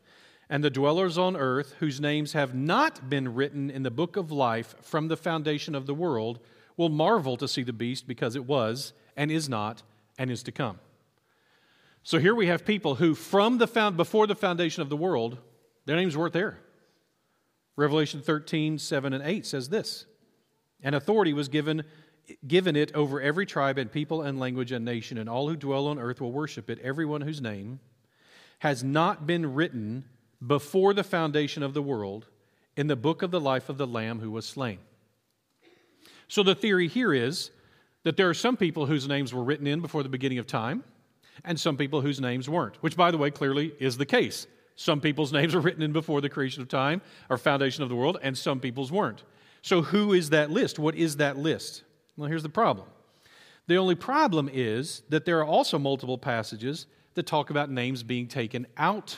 And 0.48 0.64
the 0.64 0.70
dwellers 0.70 1.16
on 1.16 1.36
earth, 1.36 1.76
whose 1.78 2.00
names 2.00 2.32
have 2.32 2.52
not 2.52 3.08
been 3.08 3.32
written 3.32 3.70
in 3.70 3.84
the 3.84 3.92
book 3.92 4.16
of 4.16 4.32
life 4.32 4.74
from 4.82 5.06
the 5.06 5.16
foundation 5.16 5.76
of 5.76 5.86
the 5.86 5.94
world, 5.94 6.40
will 6.76 6.88
marvel 6.88 7.36
to 7.36 7.46
see 7.46 7.62
the 7.62 7.72
beast 7.72 8.08
because 8.08 8.34
it 8.34 8.44
was, 8.44 8.92
and 9.16 9.30
is 9.30 9.48
not, 9.48 9.84
and 10.18 10.32
is 10.32 10.42
to 10.42 10.50
come. 10.50 10.80
So 12.02 12.18
here 12.18 12.34
we 12.34 12.48
have 12.48 12.64
people 12.64 12.96
who, 12.96 13.14
from 13.14 13.58
the 13.58 13.68
found, 13.68 13.96
before 13.96 14.26
the 14.26 14.34
foundation 14.34 14.82
of 14.82 14.88
the 14.88 14.96
world, 14.96 15.38
their 15.86 15.94
names 15.94 16.16
weren't 16.16 16.32
there. 16.32 16.58
Revelation 17.76 18.20
13, 18.20 18.78
7 18.78 19.12
and 19.12 19.24
8 19.24 19.46
says 19.46 19.68
this 19.68 20.06
And 20.82 20.96
authority 20.96 21.34
was 21.34 21.46
given 21.46 21.84
given 22.46 22.76
it 22.76 22.94
over 22.94 23.20
every 23.20 23.46
tribe 23.46 23.78
and 23.78 23.90
people 23.90 24.22
and 24.22 24.38
language 24.38 24.72
and 24.72 24.84
nation, 24.84 25.18
and 25.18 25.28
all 25.28 25.48
who 25.48 25.56
dwell 25.56 25.86
on 25.86 25.98
earth 25.98 26.20
will 26.20 26.32
worship 26.32 26.70
it, 26.70 26.78
everyone 26.80 27.20
whose 27.20 27.40
name 27.40 27.80
has 28.60 28.84
not 28.84 29.26
been 29.26 29.54
written 29.54 30.04
before 30.46 30.94
the 30.94 31.04
foundation 31.04 31.62
of 31.62 31.74
the 31.74 31.82
world 31.82 32.26
in 32.76 32.86
the 32.86 32.96
book 32.96 33.22
of 33.22 33.30
the 33.30 33.40
life 33.40 33.68
of 33.68 33.78
the 33.78 33.86
Lamb 33.86 34.20
who 34.20 34.30
was 34.30 34.46
slain. 34.46 34.78
So 36.28 36.42
the 36.42 36.54
theory 36.54 36.88
here 36.88 37.12
is 37.12 37.50
that 38.04 38.16
there 38.16 38.28
are 38.28 38.34
some 38.34 38.56
people 38.56 38.86
whose 38.86 39.08
names 39.08 39.34
were 39.34 39.42
written 39.42 39.66
in 39.66 39.80
before 39.80 40.02
the 40.02 40.08
beginning 40.08 40.38
of 40.38 40.46
time, 40.46 40.84
and 41.44 41.58
some 41.58 41.76
people 41.76 42.00
whose 42.00 42.20
names 42.20 42.48
weren't, 42.48 42.76
which, 42.82 42.96
by 42.96 43.10
the 43.10 43.18
way, 43.18 43.30
clearly 43.30 43.72
is 43.78 43.96
the 43.96 44.06
case. 44.06 44.46
Some 44.76 45.00
people's 45.00 45.32
names 45.38 45.54
were 45.54 45.60
written 45.60 45.82
in 45.82 45.92
before 45.92 46.20
the 46.20 46.28
creation 46.28 46.62
of 46.62 46.68
time 46.68 47.02
or 47.28 47.36
foundation 47.36 47.82
of 47.82 47.88
the 47.88 47.96
world, 47.96 48.18
and 48.22 48.36
some 48.36 48.60
people's 48.60 48.92
weren't. 48.92 49.24
So, 49.62 49.82
who 49.82 50.12
is 50.12 50.30
that 50.30 50.50
list? 50.50 50.78
What 50.78 50.94
is 50.94 51.16
that 51.16 51.36
list? 51.36 51.82
Well, 52.20 52.28
here's 52.28 52.42
the 52.42 52.50
problem. 52.50 52.86
The 53.66 53.76
only 53.76 53.94
problem 53.94 54.50
is 54.52 55.00
that 55.08 55.24
there 55.24 55.38
are 55.38 55.44
also 55.44 55.78
multiple 55.78 56.18
passages 56.18 56.84
that 57.14 57.24
talk 57.26 57.48
about 57.48 57.70
names 57.70 58.02
being 58.02 58.28
taken 58.28 58.66
out 58.76 59.16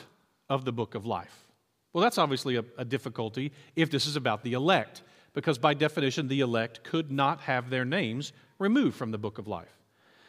of 0.49 0.63
the 0.63 0.71
book 0.71 0.95
of 0.95 1.05
life. 1.05 1.43
Well, 1.91 2.01
that's 2.01 2.17
obviously 2.17 2.55
a, 2.55 2.63
a, 2.77 2.85
difficulty 2.85 3.51
if 3.75 3.91
this 3.91 4.05
is 4.05 4.15
about 4.15 4.41
the 4.41 4.53
elect, 4.53 5.01
because 5.33 5.57
by 5.57 5.73
definition, 5.73 6.29
the 6.29 6.39
elect 6.39 6.85
could 6.85 7.11
not 7.11 7.41
have 7.41 7.69
their 7.69 7.83
names 7.83 8.31
removed 8.57 8.95
from 8.95 9.11
the 9.11 9.17
book 9.17 9.37
of 9.37 9.49
life. 9.49 9.75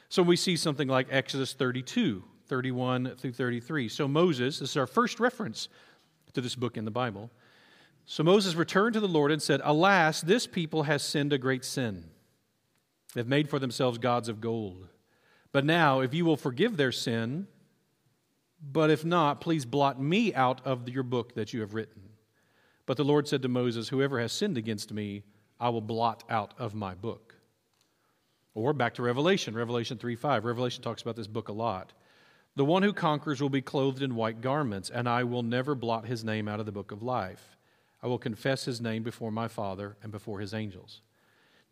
So 0.09 0.25
we 0.25 0.35
see 0.35 0.57
something 0.57 0.89
like 0.89 1.07
Exodus 1.11 1.53
32, 1.53 2.25
31 2.49 3.15
through 3.17 3.35
33. 3.35 3.89
So 3.89 4.09
Moses, 4.09 4.59
this 4.59 4.71
is 4.71 4.77
our 4.77 4.89
first 4.89 5.21
reference 5.21 5.69
to 6.33 6.41
this 6.41 6.57
book 6.57 6.77
in 6.77 6.85
the 6.85 6.91
Bible. 6.91 7.31
So 8.05 8.25
Moses 8.25 8.57
returned 8.57 8.95
to 8.95 9.01
the 9.01 9.07
Lord 9.07 9.31
and 9.31 9.41
said, 9.41 9.61
Alas, 9.63 10.23
this 10.23 10.49
people 10.49 10.83
has 10.83 11.05
sinned 11.05 11.33
a 11.33 11.39
great 11.39 11.65
sin. 11.65 12.11
They've 13.15 13.27
made 13.27 13.49
for 13.49 13.59
themselves 13.59 13.99
gods 13.99 14.29
of 14.29 14.41
gold. 14.41 14.89
But 15.53 15.65
now, 15.65 16.01
if 16.01 16.13
you 16.13 16.25
will 16.25 16.37
forgive 16.37 16.77
their 16.77 16.93
sin, 16.93 17.47
but 18.61 18.91
if 18.91 19.05
not, 19.05 19.41
please 19.41 19.65
blot 19.65 20.01
me 20.01 20.35
out 20.35 20.61
of 20.67 20.89
your 20.89 21.05
book 21.05 21.35
that 21.35 21.53
you 21.53 21.61
have 21.61 21.75
written. 21.75 22.03
But 22.87 22.97
the 22.97 23.05
Lord 23.05 23.29
said 23.29 23.43
to 23.43 23.49
Moses, 23.49 23.89
Whoever 23.89 24.21
has 24.21 24.33
sinned 24.33 24.59
against 24.59 24.93
me, 24.93 25.23
I 25.61 25.69
will 25.69 25.81
blot 25.81 26.25
out 26.29 26.55
of 26.59 26.75
my 26.75 26.95
book. 26.95 27.35
Or 28.55 28.73
back 28.73 28.95
to 28.95 29.03
Revelation, 29.03 29.55
Revelation 29.55 29.97
3 29.97 30.17
5. 30.17 30.45
Revelation 30.45 30.83
talks 30.83 31.03
about 31.03 31.17
this 31.17 31.27
book 31.27 31.49
a 31.49 31.53
lot. 31.53 31.93
The 32.57 32.65
one 32.65 32.83
who 32.83 32.93
conquers 32.93 33.41
will 33.41 33.49
be 33.49 33.63
clothed 33.63 34.03
in 34.03 34.15
white 34.15 34.41
garments, 34.41 34.91
and 34.91 35.09
I 35.09 35.25
will 35.25 35.43
never 35.43 35.75
blot 35.75 36.07
his 36.07 36.25
name 36.25 36.47
out 36.47 36.61
of 36.61 36.67
the 36.67 36.73
book 36.73 36.93
of 36.93 37.03
life. 37.03 37.57
I 38.03 38.07
will 38.07 38.19
confess 38.19 38.65
his 38.65 38.81
name 38.81 39.03
before 39.03 39.33
my 39.33 39.49
Father 39.49 39.97
and 40.03 40.13
before 40.13 40.39
his 40.39 40.55
angels. 40.55 41.01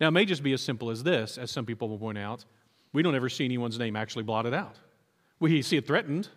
Now, 0.03 0.09
it 0.09 0.11
may 0.11 0.25
just 0.25 0.43
be 0.43 0.53
as 0.53 0.61
simple 0.61 0.91
as 0.91 1.05
this, 1.05 1.38
as 1.38 1.53
some 1.53 1.65
people 1.65 1.88
will 1.88 1.97
point 1.97 2.19
out. 2.19 2.45
We 2.93 3.05
don't 3.05 3.15
ever 3.15 3.29
see 3.29 3.45
anyone's 3.45 3.79
name 3.79 3.95
actually 3.95 4.25
blotted 4.25 4.53
out. 4.53 4.75
We 5.38 5.62
see 5.62 5.77
it 5.77 5.87
threatened, 5.87 6.29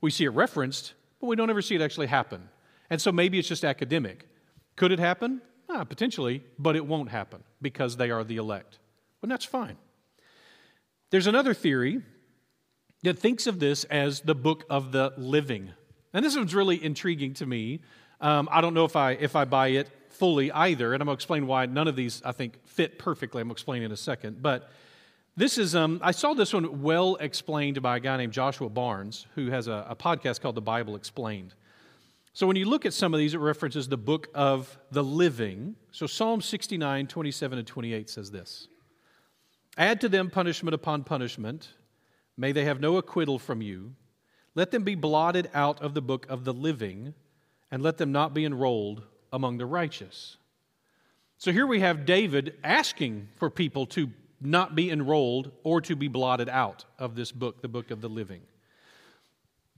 we 0.00 0.10
see 0.10 0.24
it 0.24 0.30
referenced, 0.30 0.94
but 1.20 1.28
we 1.28 1.36
don't 1.36 1.48
ever 1.48 1.62
see 1.62 1.76
it 1.76 1.80
actually 1.80 2.08
happen. 2.08 2.48
And 2.90 3.00
so 3.00 3.12
maybe 3.12 3.38
it's 3.38 3.46
just 3.46 3.64
academic. 3.64 4.26
Could 4.74 4.90
it 4.90 4.98
happen? 4.98 5.40
Ah, 5.70 5.84
potentially, 5.84 6.42
but 6.58 6.74
it 6.74 6.84
won't 6.84 7.10
happen 7.10 7.44
because 7.60 7.96
they 7.96 8.10
are 8.10 8.24
the 8.24 8.38
elect. 8.38 8.80
And 9.22 9.30
that's 9.30 9.44
fine. 9.44 9.76
There's 11.10 11.28
another 11.28 11.54
theory 11.54 12.02
that 13.04 13.20
thinks 13.20 13.46
of 13.46 13.60
this 13.60 13.84
as 13.84 14.22
the 14.22 14.34
book 14.34 14.64
of 14.68 14.90
the 14.90 15.12
living. 15.16 15.70
And 16.12 16.24
this 16.24 16.34
one's 16.34 16.56
really 16.56 16.84
intriguing 16.84 17.34
to 17.34 17.46
me. 17.46 17.82
Um, 18.20 18.48
I 18.50 18.60
don't 18.60 18.74
know 18.74 18.84
if 18.84 18.96
I, 18.96 19.12
if 19.12 19.36
I 19.36 19.44
buy 19.44 19.68
it 19.68 19.88
fully 20.12 20.50
either, 20.52 20.94
and 20.94 21.02
I'm 21.02 21.06
going 21.06 21.16
to 21.16 21.18
explain 21.18 21.46
why 21.46 21.66
none 21.66 21.88
of 21.88 21.96
these, 21.96 22.22
I 22.24 22.32
think, 22.32 22.64
fit 22.66 22.98
perfectly. 22.98 23.40
I'm 23.40 23.48
going 23.48 23.54
to 23.54 23.58
explain 23.58 23.82
in 23.82 23.92
a 23.92 23.96
second. 23.96 24.42
But 24.42 24.70
this 25.36 25.58
is, 25.58 25.74
um, 25.74 26.00
I 26.02 26.12
saw 26.12 26.34
this 26.34 26.52
one 26.52 26.82
well 26.82 27.16
explained 27.16 27.80
by 27.82 27.96
a 27.96 28.00
guy 28.00 28.16
named 28.16 28.32
Joshua 28.32 28.68
Barnes, 28.68 29.26
who 29.34 29.50
has 29.50 29.68
a, 29.68 29.86
a 29.88 29.96
podcast 29.96 30.40
called 30.40 30.54
The 30.54 30.62
Bible 30.62 30.94
Explained. 30.94 31.54
So 32.34 32.46
when 32.46 32.56
you 32.56 32.64
look 32.64 32.86
at 32.86 32.94
some 32.94 33.12
of 33.12 33.18
these, 33.18 33.34
it 33.34 33.38
references 33.38 33.88
the 33.88 33.98
book 33.98 34.28
of 34.34 34.78
the 34.90 35.04
living. 35.04 35.76
So 35.90 36.06
Psalm 36.06 36.40
69, 36.40 37.06
27 37.06 37.58
and 37.58 37.66
28 37.66 38.08
says 38.08 38.30
this 38.30 38.68
Add 39.76 40.00
to 40.02 40.08
them 40.08 40.30
punishment 40.30 40.74
upon 40.74 41.04
punishment 41.04 41.68
May 42.36 42.52
they 42.52 42.64
have 42.64 42.80
no 42.80 42.96
acquittal 42.96 43.38
from 43.38 43.62
you. 43.62 43.94
Let 44.54 44.70
them 44.70 44.84
be 44.84 44.94
blotted 44.94 45.50
out 45.54 45.80
of 45.82 45.94
the 45.94 46.02
book 46.02 46.26
of 46.28 46.44
the 46.44 46.52
living, 46.52 47.14
and 47.70 47.82
let 47.82 47.98
them 47.98 48.12
not 48.12 48.34
be 48.34 48.44
enrolled 48.44 49.02
among 49.32 49.58
the 49.58 49.66
righteous. 49.66 50.36
So 51.38 51.52
here 51.52 51.66
we 51.66 51.80
have 51.80 52.04
David 52.06 52.54
asking 52.62 53.28
for 53.36 53.50
people 53.50 53.86
to 53.86 54.10
not 54.40 54.74
be 54.74 54.90
enrolled 54.90 55.50
or 55.62 55.80
to 55.80 55.96
be 55.96 56.08
blotted 56.08 56.48
out 56.48 56.84
of 56.98 57.14
this 57.14 57.32
book, 57.32 57.62
the 57.62 57.68
book 57.68 57.90
of 57.90 58.00
the 58.00 58.08
living. 58.08 58.42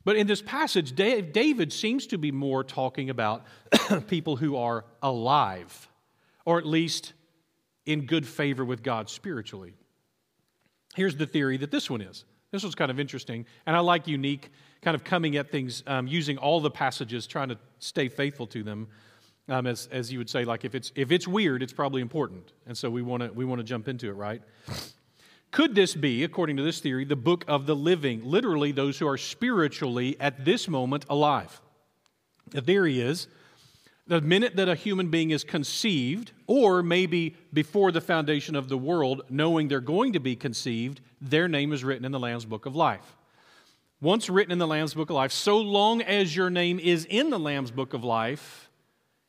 But 0.04 0.16
in 0.16 0.26
this 0.26 0.42
passage, 0.42 0.94
David 0.94 1.72
seems 1.72 2.06
to 2.08 2.18
be 2.18 2.30
more 2.30 2.62
talking 2.62 3.08
about 3.08 3.46
people 4.06 4.36
who 4.36 4.56
are 4.56 4.84
alive, 5.02 5.88
or 6.44 6.58
at 6.58 6.66
least 6.66 7.14
in 7.86 8.04
good 8.04 8.26
favor 8.26 8.64
with 8.64 8.82
God 8.82 9.08
spiritually. 9.08 9.72
Here's 10.94 11.16
the 11.16 11.26
theory 11.26 11.56
that 11.58 11.70
this 11.70 11.88
one 11.88 12.00
is 12.00 12.24
this 12.50 12.62
was 12.62 12.76
kind 12.76 12.90
of 12.90 13.00
interesting. 13.00 13.46
And 13.66 13.74
I 13.74 13.80
like 13.80 14.06
unique, 14.06 14.50
kind 14.80 14.94
of 14.94 15.02
coming 15.02 15.36
at 15.36 15.50
things 15.50 15.82
um, 15.88 16.06
using 16.06 16.38
all 16.38 16.60
the 16.60 16.70
passages, 16.70 17.26
trying 17.26 17.48
to 17.48 17.58
stay 17.80 18.08
faithful 18.08 18.46
to 18.48 18.62
them. 18.62 18.86
Um, 19.48 19.66
as, 19.66 19.88
as 19.92 20.10
you 20.10 20.18
would 20.18 20.30
say, 20.30 20.44
like 20.44 20.64
if 20.64 20.74
it's, 20.74 20.90
if 20.94 21.12
it's 21.12 21.28
weird, 21.28 21.62
it's 21.62 21.72
probably 21.72 22.00
important. 22.00 22.52
And 22.66 22.76
so 22.76 22.88
we 22.88 23.02
want 23.02 23.22
to 23.22 23.30
we 23.30 23.44
wanna 23.44 23.62
jump 23.62 23.88
into 23.88 24.08
it, 24.08 24.14
right? 24.14 24.40
Could 25.50 25.74
this 25.74 25.94
be, 25.94 26.24
according 26.24 26.56
to 26.56 26.62
this 26.62 26.80
theory, 26.80 27.04
the 27.04 27.14
book 27.14 27.44
of 27.46 27.66
the 27.66 27.76
living? 27.76 28.24
Literally, 28.24 28.72
those 28.72 28.98
who 28.98 29.06
are 29.06 29.18
spiritually 29.18 30.16
at 30.18 30.44
this 30.44 30.66
moment 30.66 31.04
alive. 31.08 31.60
The 32.50 32.62
theory 32.62 33.00
is 33.00 33.28
the 34.06 34.20
minute 34.20 34.56
that 34.56 34.68
a 34.68 34.74
human 34.74 35.08
being 35.08 35.30
is 35.30 35.44
conceived, 35.44 36.32
or 36.46 36.82
maybe 36.82 37.36
before 37.52 37.92
the 37.92 38.00
foundation 38.00 38.54
of 38.56 38.68
the 38.68 38.76
world, 38.76 39.22
knowing 39.30 39.68
they're 39.68 39.80
going 39.80 40.12
to 40.14 40.20
be 40.20 40.36
conceived, 40.36 41.00
their 41.20 41.48
name 41.48 41.72
is 41.72 41.84
written 41.84 42.04
in 42.04 42.12
the 42.12 42.18
Lamb's 42.18 42.44
Book 42.44 42.66
of 42.66 42.74
Life. 42.74 43.16
Once 44.00 44.28
written 44.28 44.52
in 44.52 44.58
the 44.58 44.66
Lamb's 44.66 44.92
Book 44.92 45.08
of 45.08 45.16
Life, 45.16 45.32
so 45.32 45.58
long 45.58 46.02
as 46.02 46.34
your 46.34 46.50
name 46.50 46.78
is 46.78 47.06
in 47.06 47.30
the 47.30 47.38
Lamb's 47.38 47.70
Book 47.70 47.94
of 47.94 48.04
Life, 48.04 48.68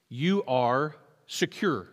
you 0.10 0.44
are 0.46 0.96
secure. 1.28 1.88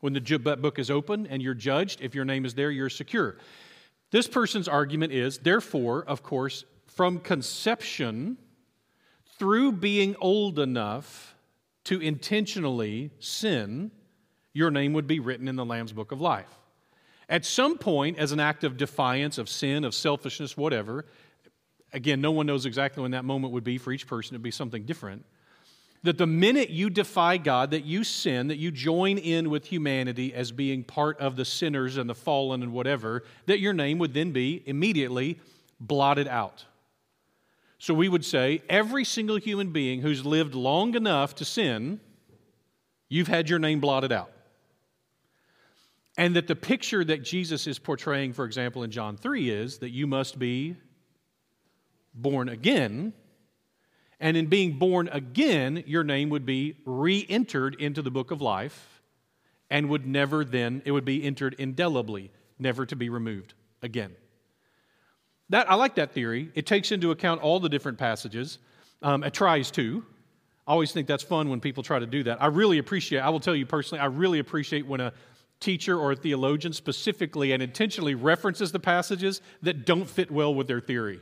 When 0.00 0.12
the 0.12 0.38
book 0.38 0.78
is 0.78 0.90
open 0.90 1.26
and 1.26 1.42
you're 1.42 1.54
judged, 1.54 2.00
if 2.00 2.14
your 2.14 2.24
name 2.24 2.44
is 2.44 2.54
there, 2.54 2.70
you're 2.70 2.90
secure. 2.90 3.36
This 4.10 4.26
person's 4.26 4.68
argument 4.68 5.12
is, 5.12 5.38
therefore, 5.38 6.04
of 6.04 6.22
course, 6.22 6.64
from 6.86 7.20
conception 7.20 8.36
through 9.38 9.72
being 9.72 10.16
old 10.20 10.58
enough 10.58 11.34
to 11.84 12.00
intentionally 12.00 13.10
sin, 13.18 13.90
your 14.52 14.70
name 14.70 14.92
would 14.92 15.06
be 15.06 15.20
written 15.20 15.48
in 15.48 15.56
the 15.56 15.64
Lamb's 15.64 15.92
Book 15.92 16.12
of 16.12 16.20
Life. 16.20 16.58
At 17.28 17.44
some 17.44 17.78
point, 17.78 18.18
as 18.18 18.32
an 18.32 18.40
act 18.40 18.64
of 18.64 18.76
defiance, 18.76 19.38
of 19.38 19.48
sin, 19.48 19.84
of 19.84 19.94
selfishness, 19.94 20.56
whatever, 20.56 21.06
again, 21.92 22.20
no 22.20 22.30
one 22.30 22.46
knows 22.46 22.66
exactly 22.66 23.02
when 23.02 23.12
that 23.12 23.24
moment 23.24 23.52
would 23.54 23.64
be 23.64 23.78
for 23.78 23.92
each 23.92 24.06
person, 24.06 24.34
it'd 24.34 24.42
be 24.42 24.50
something 24.50 24.84
different. 24.84 25.24
That 26.04 26.18
the 26.18 26.26
minute 26.26 26.70
you 26.70 26.90
defy 26.90 27.36
God, 27.36 27.70
that 27.70 27.84
you 27.84 28.02
sin, 28.02 28.48
that 28.48 28.58
you 28.58 28.72
join 28.72 29.18
in 29.18 29.50
with 29.50 29.66
humanity 29.66 30.34
as 30.34 30.50
being 30.50 30.82
part 30.82 31.18
of 31.20 31.36
the 31.36 31.44
sinners 31.44 31.96
and 31.96 32.10
the 32.10 32.14
fallen 32.14 32.62
and 32.62 32.72
whatever, 32.72 33.22
that 33.46 33.60
your 33.60 33.72
name 33.72 33.98
would 33.98 34.12
then 34.12 34.32
be 34.32 34.62
immediately 34.66 35.38
blotted 35.78 36.26
out. 36.26 36.64
So 37.78 37.94
we 37.94 38.08
would 38.08 38.24
say 38.24 38.62
every 38.68 39.04
single 39.04 39.36
human 39.36 39.72
being 39.72 40.02
who's 40.02 40.24
lived 40.24 40.54
long 40.54 40.94
enough 40.94 41.34
to 41.36 41.44
sin, 41.44 42.00
you've 43.08 43.28
had 43.28 43.48
your 43.48 43.58
name 43.58 43.80
blotted 43.80 44.12
out. 44.12 44.30
And 46.16 46.36
that 46.36 46.46
the 46.46 46.56
picture 46.56 47.04
that 47.04 47.22
Jesus 47.22 47.66
is 47.66 47.78
portraying, 47.78 48.34
for 48.34 48.44
example, 48.44 48.82
in 48.82 48.90
John 48.90 49.16
3 49.16 49.50
is 49.50 49.78
that 49.78 49.90
you 49.90 50.06
must 50.06 50.38
be 50.38 50.76
born 52.14 52.48
again. 52.48 53.14
And 54.22 54.36
in 54.36 54.46
being 54.46 54.78
born 54.78 55.08
again, 55.10 55.82
your 55.84 56.04
name 56.04 56.30
would 56.30 56.46
be 56.46 56.76
re 56.86 57.26
entered 57.28 57.74
into 57.74 58.02
the 58.02 58.10
book 58.10 58.30
of 58.30 58.40
life 58.40 59.02
and 59.68 59.88
would 59.88 60.06
never 60.06 60.44
then, 60.44 60.80
it 60.84 60.92
would 60.92 61.04
be 61.04 61.24
entered 61.24 61.56
indelibly, 61.58 62.30
never 62.56 62.86
to 62.86 62.94
be 62.94 63.08
removed 63.08 63.54
again. 63.82 64.14
That, 65.48 65.68
I 65.68 65.74
like 65.74 65.96
that 65.96 66.12
theory. 66.12 66.52
It 66.54 66.66
takes 66.66 66.92
into 66.92 67.10
account 67.10 67.40
all 67.40 67.58
the 67.58 67.68
different 67.68 67.98
passages. 67.98 68.58
Um, 69.02 69.24
it 69.24 69.34
tries 69.34 69.72
to. 69.72 70.04
I 70.68 70.70
always 70.70 70.92
think 70.92 71.08
that's 71.08 71.24
fun 71.24 71.48
when 71.48 71.58
people 71.58 71.82
try 71.82 71.98
to 71.98 72.06
do 72.06 72.22
that. 72.22 72.40
I 72.40 72.46
really 72.46 72.78
appreciate, 72.78 73.18
I 73.18 73.30
will 73.30 73.40
tell 73.40 73.56
you 73.56 73.66
personally, 73.66 74.00
I 74.00 74.06
really 74.06 74.38
appreciate 74.38 74.86
when 74.86 75.00
a 75.00 75.12
teacher 75.58 75.98
or 75.98 76.12
a 76.12 76.16
theologian 76.16 76.72
specifically 76.72 77.50
and 77.50 77.60
intentionally 77.60 78.14
references 78.14 78.70
the 78.70 78.78
passages 78.78 79.40
that 79.62 79.84
don't 79.84 80.08
fit 80.08 80.30
well 80.30 80.54
with 80.54 80.68
their 80.68 80.80
theory. 80.80 81.20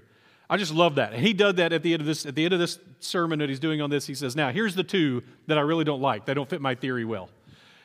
I 0.50 0.56
just 0.56 0.74
love 0.74 0.96
that. 0.96 1.14
And 1.14 1.24
He 1.24 1.32
did 1.32 1.56
that 1.56 1.72
at 1.72 1.82
the 1.82 1.94
end 1.94 2.02
of 2.02 2.06
this 2.06 2.26
at 2.26 2.34
the 2.34 2.44
end 2.44 2.52
of 2.52 2.60
this 2.60 2.78
sermon 2.98 3.38
that 3.38 3.48
he's 3.48 3.60
doing 3.60 3.80
on 3.80 3.88
this. 3.88 4.06
He 4.06 4.14
says, 4.14 4.36
"Now, 4.36 4.50
here's 4.50 4.74
the 4.74 4.84
two 4.84 5.22
that 5.46 5.56
I 5.56 5.62
really 5.62 5.84
don't 5.84 6.02
like. 6.02 6.26
They 6.26 6.34
don't 6.34 6.50
fit 6.50 6.60
my 6.60 6.74
theory 6.74 7.04
well." 7.06 7.30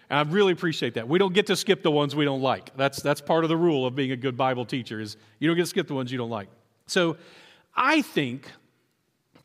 And 0.10 0.20
I 0.20 0.32
really 0.32 0.54
appreciate 0.54 0.96
that. 0.96 1.08
We 1.08 1.18
don't 1.18 1.34
get 1.34 1.48
to 1.48 1.56
skip 1.56 1.82
the 1.82 1.92
ones 1.92 2.16
we 2.16 2.26
don't 2.26 2.42
like. 2.42 2.76
That's, 2.78 3.02
that's 3.02 3.22
part 3.22 3.44
of 3.44 3.50
the 3.50 3.58
rule 3.58 3.86
of 3.86 3.96
being 3.96 4.12
a 4.12 4.16
good 4.16 4.38
Bible 4.38 4.66
teacher 4.66 5.00
is 5.00 5.18
you 5.40 5.48
don't 5.48 5.56
get 5.56 5.64
to 5.64 5.70
skip 5.70 5.88
the 5.88 5.96
ones 5.96 6.12
you 6.12 6.18
don't 6.18 6.30
like. 6.30 6.48
So 6.88 7.18
I 7.76 8.02
think 8.02 8.52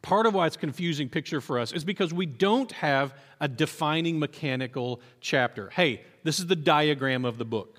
part 0.03 0.27
of 0.27 0.35
why 0.35 0.47
it's 0.47 0.57
confusing 0.57 1.09
picture 1.09 1.41
for 1.41 1.59
us 1.59 1.73
is 1.73 1.85
because 1.85 2.13
we 2.13 2.27
don't 2.27 2.71
have 2.73 3.15
a 3.41 3.49
defining 3.49 4.19
mechanical 4.19 5.01
chapter. 5.21 5.71
Hey, 5.71 6.03
this 6.25 6.39
is 6.39 6.47
the 6.47 6.57
diagram 6.57 7.25
of 7.25 7.39
the 7.39 7.45
book. 7.47 7.79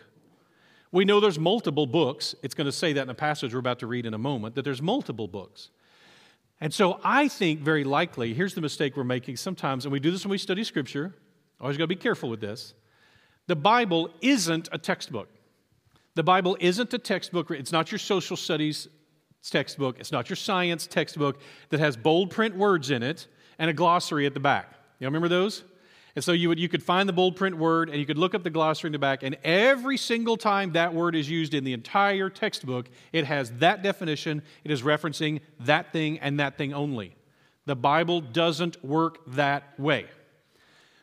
We 0.91 1.06
know 1.06 1.19
there's 1.19 1.39
multiple 1.39 1.86
books. 1.86 2.36
It's 2.43 2.54
going 2.54 2.65
to 2.65 2.71
say 2.71 2.93
that 2.93 3.04
in 3.04 3.10
a 3.10 3.15
passage 3.15 3.54
we're 3.54 3.60
about 3.60 3.80
to 3.80 3.88
read 3.88 4.06
in 4.06 4.13
a 4.13 4.17
moment, 4.17 4.56
that 4.56 4.63
there's 4.63 4.82
multiple 4.82 5.27
books. 5.27 5.69
And 6.60 6.73
so 6.73 6.99
I 7.04 7.27
think 7.27 7.62
very 7.62 7.84
likely, 7.84 8.34
here's 8.34 8.54
the 8.54 8.62
mistake 8.62 8.95
we're 8.95 9.04
making 9.04 9.38
sometimes, 9.38 9.86
and 9.86 9.91
we 9.91 9.99
do 9.99 10.12
this 10.12 10.25
when 10.25 10.32
we 10.32 10.38
study 10.38 10.63
Scripture. 10.63 11.13
Always 11.60 11.77
got 11.77 11.86
to 11.86 11.88
be 11.88 11.95
careful 11.95 12.30
with 12.30 12.41
this. 12.41 12.73
The 13.47 13.56
Bible 13.56 14.10
isn't 14.21 14.69
a 14.71 14.77
textbook. 14.77 15.30
The 16.15 16.23
Bible 16.23 16.58
isn't 16.60 16.93
a 16.93 16.99
textbook. 16.99 17.49
It's 17.51 17.71
not 17.71 17.91
your 17.91 17.99
social 17.99 18.36
studies 18.36 18.88
textbook. 19.49 19.99
It's 19.99 20.12
not 20.12 20.30
your 20.30 20.36
science 20.36 20.86
textbook 20.86 21.39
that 21.69 21.80
has 21.80 21.97
bold 21.97 22.30
print 22.30 22.56
words 22.56 22.91
in 22.91 23.01
it 23.01 23.27
and 23.58 23.69
a 23.69 23.73
glossary 23.73 24.25
at 24.25 24.34
the 24.34 24.39
back. 24.39 24.73
Y'all 24.99 25.08
remember 25.08 25.30
those? 25.30 25.63
And 26.15 26.24
so 26.24 26.32
you, 26.34 26.50
would, 26.50 26.60
you 26.60 26.67
could 26.67 26.84
find 26.84 27.08
the 27.08 27.13
bold 27.13 27.36
print 27.36 27.58
word 27.58 27.89
and 27.89 27.97
you 27.97 28.06
could 28.06 28.17
look 28.17 28.36
up 28.36 28.43
the 28.43 28.50
glossary 28.50 28.89
in 28.89 28.91
the 28.91 29.00
back, 29.00 29.24
and 29.24 29.38
every 29.43 29.97
single 29.97 30.38
time 30.38 30.74
that 30.74 30.93
word 30.93 31.15
is 31.15 31.30
used 31.30 31.54
in 31.54 31.63
the 31.63 31.74
entire 31.74 32.30
textbook, 32.30 32.89
it 33.13 33.26
has 33.26 33.52
that 33.60 33.82
definition. 33.82 34.41
It 34.63 34.71
is 34.71 34.82
referencing 34.82 35.41
that 35.62 35.93
thing 35.93 36.19
and 36.19 36.39
that 36.39 36.58
thing 36.58 36.74
only. 36.74 37.15
The 37.65 37.76
Bible 37.76 38.21
doesn't 38.21 38.84
work 38.84 39.19
that 39.36 39.80
way. 39.80 40.06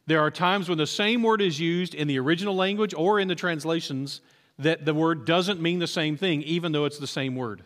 There 0.06 0.20
are 0.20 0.30
times 0.30 0.68
when 0.68 0.78
the 0.78 0.86
same 0.86 1.22
word 1.22 1.40
is 1.40 1.60
used 1.60 1.94
in 1.94 2.08
the 2.08 2.18
original 2.18 2.56
language 2.56 2.94
or 2.94 3.20
in 3.20 3.28
the 3.28 3.34
translations 3.34 4.20
that 4.58 4.84
the 4.84 4.94
word 4.94 5.24
doesn't 5.24 5.60
mean 5.60 5.78
the 5.78 5.86
same 5.86 6.16
thing, 6.16 6.42
even 6.42 6.72
though 6.72 6.84
it's 6.84 6.98
the 6.98 7.06
same 7.06 7.36
word. 7.36 7.62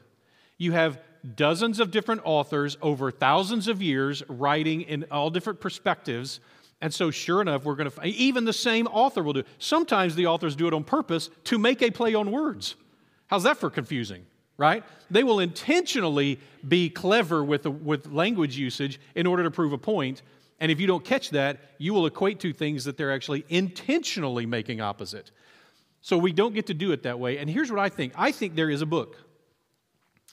You 0.59 0.72
have 0.72 1.00
dozens 1.37 1.81
of 1.81 1.90
different 1.90 2.20
authors 2.24 2.76
over 2.83 3.11
thousands 3.11 3.68
of 3.68 3.81
years 3.81 4.22
writing 4.28 4.83
in 4.83 5.07
all 5.11 5.31
different 5.31 5.61
perspectives. 5.61 6.40
And 6.83 6.92
so, 6.92 7.12
sure 7.12 7.40
enough, 7.40 7.64
we're 7.64 7.77
going 7.77 7.88
to, 7.88 8.07
even 8.07 8.45
the 8.45 8.53
same 8.53 8.88
author 8.88 9.23
will 9.23 9.35
do. 9.35 9.45
Sometimes 9.59 10.16
the 10.16 10.27
authors 10.27 10.57
do 10.57 10.66
it 10.66 10.75
on 10.75 10.83
purpose 10.83 11.31
to 11.45 11.57
make 11.57 11.81
a 11.81 11.92
play 11.92 12.14
on 12.16 12.33
words. 12.33 12.75
How's 13.29 13.45
that 13.45 13.57
for 13.57 13.71
confusing, 13.71 14.27
right? 14.57 14.83
They 15.09 15.23
will 15.23 15.38
intentionally 15.38 16.40
be 16.66 16.90
clever 16.90 17.45
with, 17.45 17.66
with 17.66 18.09
language 18.09 18.59
usage 18.59 19.01
in 19.14 19.29
order 19.29 19.45
to 19.45 19.51
prove 19.53 19.73
a 19.73 19.79
point. 19.79 20.23
And 20.59 20.73
if 20.73 20.81
you 20.81 20.88
don't 20.88 21.05
catch 21.05 21.31
that, 21.31 21.61
you 21.79 21.95
will 21.95 22.05
equate 22.05 22.40
two 22.40 22.53
things 22.53 22.83
that 22.85 22.97
they're 22.97 23.12
actually 23.12 23.45
intentionally 23.49 24.45
making 24.45 24.81
opposite. 24.81 25.31
So 26.01 26.18
we 26.18 26.33
don't 26.33 26.53
get 26.53 26.66
to 26.66 26.75
do 26.75 26.90
it 26.90 27.05
that 27.05 27.21
way. 27.21 27.38
And 27.38 27.49
here's 27.49 27.71
what 27.71 27.79
I 27.79 27.90
think 27.90 28.12
I 28.16 28.33
think 28.33 28.57
there 28.57 28.71
is 28.71 28.83
a 28.83 28.87
book. 28.87 29.16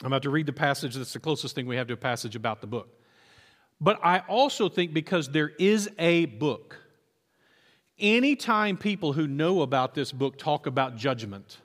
I'm 0.01 0.07
about 0.07 0.23
to 0.23 0.31
read 0.31 0.47
the 0.47 0.53
passage 0.53 0.95
that's 0.95 1.13
the 1.13 1.19
closest 1.19 1.53
thing 1.53 1.67
we 1.67 1.75
have 1.75 1.85
to 1.87 1.93
a 1.93 1.97
passage 1.97 2.35
about 2.35 2.59
the 2.61 2.67
book. 2.67 2.98
But 3.81 3.99
I 4.03 4.19
also 4.19 4.67
think 4.69 4.93
because 4.93 5.29
there 5.29 5.49
is 5.57 5.89
a 5.97 6.25
book, 6.25 6.77
anytime 7.97 8.77
people 8.77 9.13
who 9.13 9.27
know 9.27 9.61
about 9.61 9.93
this 9.93 10.11
book 10.11 10.37
talk 10.37 10.65
about 10.65 10.97
judgment, 10.97 11.59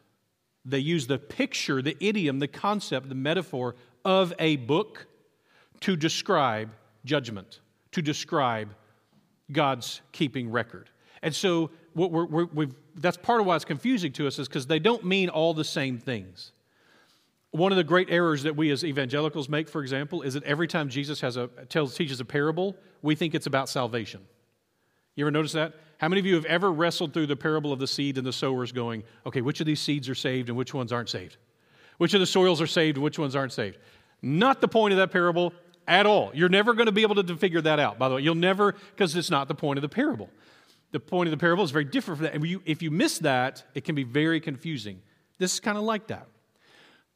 they 0.64 0.78
use 0.78 1.06
the 1.06 1.18
picture, 1.18 1.82
the 1.82 1.96
idiom, 2.00 2.38
the 2.38 2.48
concept, 2.48 3.08
the 3.08 3.14
metaphor 3.14 3.74
of 4.04 4.32
a 4.38 4.56
book 4.56 5.06
to 5.80 5.96
describe 5.96 6.70
judgment, 7.04 7.60
to 7.92 8.00
describe 8.00 8.74
God's 9.52 10.00
keeping 10.12 10.50
record. 10.50 10.88
And 11.22 11.34
so 11.34 11.70
what 11.94 12.10
we're, 12.10 12.46
we're, 12.46 12.68
that's 12.96 13.16
part 13.16 13.40
of 13.40 13.46
why 13.46 13.56
it's 13.56 13.64
confusing 13.64 14.12
to 14.12 14.26
us 14.26 14.38
is 14.38 14.48
because 14.48 14.66
they 14.66 14.78
don't 14.78 15.04
mean 15.04 15.28
all 15.28 15.52
the 15.52 15.64
same 15.64 15.98
things. 15.98 16.52
One 17.54 17.70
of 17.70 17.76
the 17.76 17.84
great 17.84 18.10
errors 18.10 18.42
that 18.42 18.56
we 18.56 18.72
as 18.72 18.82
evangelicals 18.82 19.48
make, 19.48 19.68
for 19.68 19.80
example, 19.80 20.22
is 20.22 20.34
that 20.34 20.42
every 20.42 20.66
time 20.66 20.88
Jesus 20.88 21.20
has 21.20 21.36
a, 21.36 21.46
tells, 21.68 21.94
teaches 21.94 22.18
a 22.18 22.24
parable, 22.24 22.74
we 23.00 23.14
think 23.14 23.32
it's 23.32 23.46
about 23.46 23.68
salvation. 23.68 24.22
You 25.14 25.24
ever 25.24 25.30
notice 25.30 25.52
that? 25.52 25.74
How 25.98 26.08
many 26.08 26.18
of 26.18 26.26
you 26.26 26.34
have 26.34 26.46
ever 26.46 26.72
wrestled 26.72 27.12
through 27.12 27.28
the 27.28 27.36
parable 27.36 27.72
of 27.72 27.78
the 27.78 27.86
seed 27.86 28.18
and 28.18 28.26
the 28.26 28.32
sowers 28.32 28.72
going, 28.72 29.04
okay, 29.24 29.40
which 29.40 29.60
of 29.60 29.66
these 29.66 29.78
seeds 29.78 30.08
are 30.08 30.16
saved 30.16 30.48
and 30.48 30.58
which 30.58 30.74
ones 30.74 30.92
aren't 30.92 31.08
saved? 31.08 31.36
Which 31.98 32.12
of 32.12 32.18
the 32.18 32.26
soils 32.26 32.60
are 32.60 32.66
saved 32.66 32.96
and 32.96 33.04
which 33.04 33.20
ones 33.20 33.36
aren't 33.36 33.52
saved? 33.52 33.78
Not 34.20 34.60
the 34.60 34.66
point 34.66 34.92
of 34.92 34.98
that 34.98 35.12
parable 35.12 35.52
at 35.86 36.06
all. 36.06 36.32
You're 36.34 36.48
never 36.48 36.74
going 36.74 36.86
to 36.86 36.92
be 36.92 37.02
able 37.02 37.22
to 37.22 37.36
figure 37.36 37.60
that 37.60 37.78
out, 37.78 38.00
by 38.00 38.08
the 38.08 38.16
way. 38.16 38.22
You'll 38.22 38.34
never, 38.34 38.72
because 38.72 39.14
it's 39.14 39.30
not 39.30 39.46
the 39.46 39.54
point 39.54 39.78
of 39.78 39.82
the 39.82 39.88
parable. 39.88 40.28
The 40.90 40.98
point 40.98 41.28
of 41.28 41.30
the 41.30 41.38
parable 41.38 41.62
is 41.62 41.70
very 41.70 41.84
different 41.84 42.18
from 42.18 42.24
that. 42.24 42.34
And 42.34 42.60
if 42.66 42.82
you 42.82 42.90
miss 42.90 43.20
that, 43.20 43.62
it 43.76 43.84
can 43.84 43.94
be 43.94 44.02
very 44.02 44.40
confusing. 44.40 45.00
This 45.38 45.54
is 45.54 45.60
kind 45.60 45.78
of 45.78 45.84
like 45.84 46.08
that. 46.08 46.26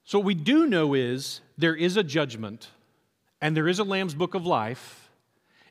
So, 0.09 0.19
what 0.19 0.25
we 0.25 0.35
do 0.35 0.67
know 0.67 0.95
is 0.95 1.43
there 1.59 1.75
is 1.77 1.99
a 1.99 2.03
judgment, 2.03 2.69
and 3.43 3.55
there 3.55 3.69
is 3.69 3.79
a 3.79 3.85
Lamb's 3.85 4.15
Book 4.15 4.33
of 4.33 4.47
Life, 4.47 5.11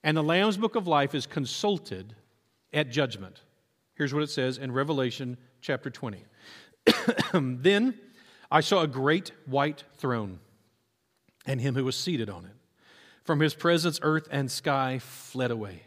and 0.03 0.15
the 0.15 0.21
Lamb's 0.21 0.57
Book 0.57 0.75
of 0.75 0.85
Life 0.85 1.15
is 1.15 1.25
consulted 1.25 2.13
at 2.71 2.91
judgment. 2.91 3.41
Here's 3.95 4.13
what 4.13 4.21
it 4.21 4.29
says 4.29 4.59
in 4.59 4.71
Revelation 4.71 5.37
chapter 5.59 5.89
20. 5.89 6.23
then 7.33 7.95
I 8.51 8.61
saw 8.61 8.83
a 8.83 8.87
great 8.87 9.31
white 9.47 9.83
throne 9.97 10.37
and 11.47 11.59
him 11.59 11.73
who 11.73 11.83
was 11.83 11.95
seated 11.95 12.29
on 12.29 12.45
it. 12.45 12.55
From 13.23 13.39
his 13.39 13.55
presence, 13.55 13.99
earth 14.03 14.27
and 14.29 14.51
sky 14.51 14.99
fled 14.99 15.49
away, 15.49 15.81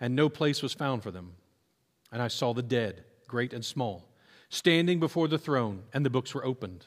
and 0.00 0.16
no 0.16 0.30
place 0.30 0.62
was 0.62 0.72
found 0.72 1.02
for 1.02 1.10
them. 1.10 1.34
And 2.10 2.22
I 2.22 2.28
saw 2.28 2.54
the 2.54 2.62
dead, 2.62 3.04
great 3.28 3.52
and 3.52 3.62
small, 3.62 4.08
standing 4.48 5.00
before 5.00 5.28
the 5.28 5.36
throne, 5.36 5.82
and 5.92 6.02
the 6.02 6.08
books 6.08 6.34
were 6.34 6.46
opened. 6.46 6.86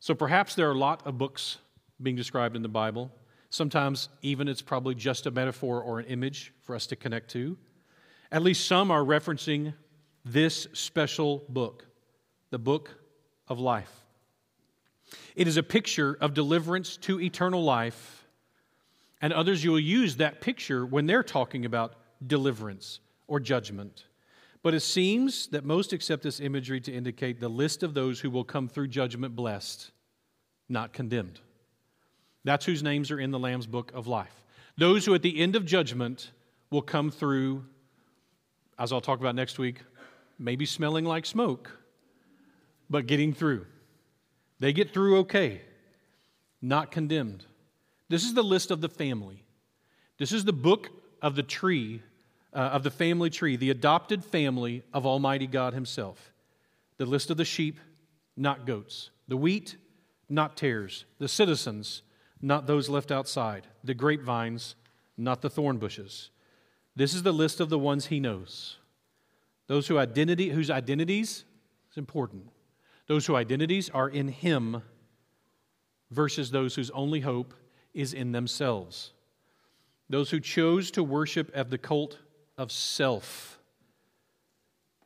So 0.00 0.14
perhaps 0.14 0.54
there 0.54 0.68
are 0.68 0.72
a 0.72 0.78
lot 0.78 1.06
of 1.06 1.18
books 1.18 1.58
being 2.02 2.16
described 2.16 2.56
in 2.56 2.62
the 2.62 2.68
Bible. 2.68 3.10
Sometimes 3.50 4.08
even 4.22 4.48
it's 4.48 4.62
probably 4.62 4.94
just 4.94 5.26
a 5.26 5.30
metaphor 5.30 5.82
or 5.82 5.98
an 5.98 6.06
image 6.06 6.52
for 6.62 6.74
us 6.74 6.86
to 6.88 6.96
connect 6.96 7.30
to. 7.30 7.56
At 8.30 8.42
least 8.42 8.66
some 8.66 8.90
are 8.90 9.02
referencing 9.02 9.72
this 10.24 10.66
special 10.72 11.44
book, 11.48 11.86
the 12.50 12.58
book 12.58 12.90
of 13.48 13.60
life. 13.60 14.04
It 15.36 15.46
is 15.46 15.56
a 15.56 15.62
picture 15.62 16.18
of 16.20 16.34
deliverance 16.34 16.96
to 16.98 17.20
eternal 17.20 17.62
life, 17.62 18.26
and 19.20 19.32
others 19.32 19.62
you 19.62 19.70
will 19.70 19.80
use 19.80 20.16
that 20.16 20.40
picture 20.40 20.84
when 20.84 21.06
they're 21.06 21.22
talking 21.22 21.64
about 21.64 21.94
deliverance 22.26 23.00
or 23.28 23.38
judgment. 23.38 24.04
But 24.66 24.74
it 24.74 24.80
seems 24.80 25.46
that 25.50 25.64
most 25.64 25.92
accept 25.92 26.24
this 26.24 26.40
imagery 26.40 26.80
to 26.80 26.92
indicate 26.92 27.38
the 27.38 27.48
list 27.48 27.84
of 27.84 27.94
those 27.94 28.18
who 28.18 28.30
will 28.30 28.42
come 28.42 28.66
through 28.66 28.88
judgment 28.88 29.36
blessed, 29.36 29.92
not 30.68 30.92
condemned. 30.92 31.38
That's 32.42 32.66
whose 32.66 32.82
names 32.82 33.12
are 33.12 33.20
in 33.20 33.30
the 33.30 33.38
Lamb's 33.38 33.68
book 33.68 33.92
of 33.94 34.08
life. 34.08 34.42
Those 34.76 35.06
who 35.06 35.14
at 35.14 35.22
the 35.22 35.38
end 35.38 35.54
of 35.54 35.64
judgment 35.64 36.32
will 36.68 36.82
come 36.82 37.12
through 37.12 37.64
as 38.76 38.92
I'll 38.92 39.00
talk 39.00 39.20
about 39.20 39.36
next 39.36 39.56
week, 39.56 39.82
maybe 40.36 40.66
smelling 40.66 41.04
like 41.04 41.26
smoke, 41.26 41.70
but 42.90 43.06
getting 43.06 43.32
through. 43.32 43.66
They 44.58 44.72
get 44.72 44.92
through 44.92 45.18
okay, 45.18 45.60
not 46.60 46.90
condemned. 46.90 47.46
This 48.08 48.24
is 48.24 48.34
the 48.34 48.42
list 48.42 48.72
of 48.72 48.80
the 48.80 48.88
family. 48.88 49.44
This 50.18 50.32
is 50.32 50.44
the 50.44 50.52
book 50.52 50.90
of 51.22 51.36
the 51.36 51.44
tree, 51.44 52.02
uh, 52.56 52.70
of 52.70 52.82
the 52.82 52.90
family 52.90 53.28
tree, 53.28 53.54
the 53.56 53.68
adopted 53.68 54.24
family 54.24 54.82
of 54.94 55.06
Almighty 55.06 55.46
God 55.46 55.74
Himself. 55.74 56.32
The 56.96 57.04
list 57.04 57.30
of 57.30 57.36
the 57.36 57.44
sheep, 57.44 57.78
not 58.34 58.64
goats. 58.64 59.10
The 59.28 59.36
wheat, 59.36 59.76
not 60.30 60.56
tares. 60.56 61.04
The 61.18 61.28
citizens, 61.28 62.02
not 62.40 62.66
those 62.66 62.88
left 62.88 63.12
outside. 63.12 63.66
The 63.84 63.92
grapevines, 63.92 64.74
not 65.18 65.42
the 65.42 65.50
thorn 65.50 65.76
bushes. 65.76 66.30
This 66.96 67.12
is 67.12 67.22
the 67.22 67.32
list 67.32 67.60
of 67.60 67.68
the 67.68 67.78
ones 67.78 68.06
he 68.06 68.20
knows. 68.20 68.78
Those 69.66 69.86
who 69.86 69.98
identity, 69.98 70.48
whose 70.48 70.70
identities 70.70 71.44
is 71.90 71.98
important. 71.98 72.48
Those 73.06 73.26
whose 73.26 73.36
identities 73.36 73.90
are 73.90 74.08
in 74.08 74.28
him 74.28 74.80
versus 76.10 76.50
those 76.50 76.74
whose 76.74 76.90
only 76.90 77.20
hope 77.20 77.52
is 77.92 78.14
in 78.14 78.32
themselves. 78.32 79.12
Those 80.08 80.30
who 80.30 80.40
chose 80.40 80.90
to 80.92 81.02
worship 81.02 81.50
at 81.52 81.68
the 81.68 81.78
cult 81.78 82.18
of 82.58 82.72
self, 82.72 83.58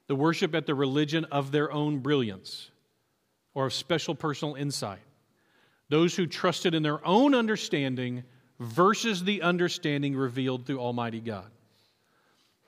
the 0.07 0.15
worship 0.15 0.55
at 0.55 0.67
the 0.67 0.75
religion 0.75 1.25
of 1.27 1.53
their 1.53 1.71
own 1.73 1.99
brilliance 1.99 2.71
or 3.55 3.67
of 3.67 3.73
special 3.73 4.15
personal 4.15 4.55
insight. 4.55 5.01
Those 5.89 6.15
who 6.15 6.27
trusted 6.27 6.75
in 6.75 6.83
their 6.83 7.05
own 7.07 7.35
understanding 7.35 8.23
versus 8.61 9.25
the 9.25 9.43
understanding 9.43 10.17
revealed 10.17 10.67
through 10.67 10.79
Almighty 10.79 11.21
God. 11.21 11.51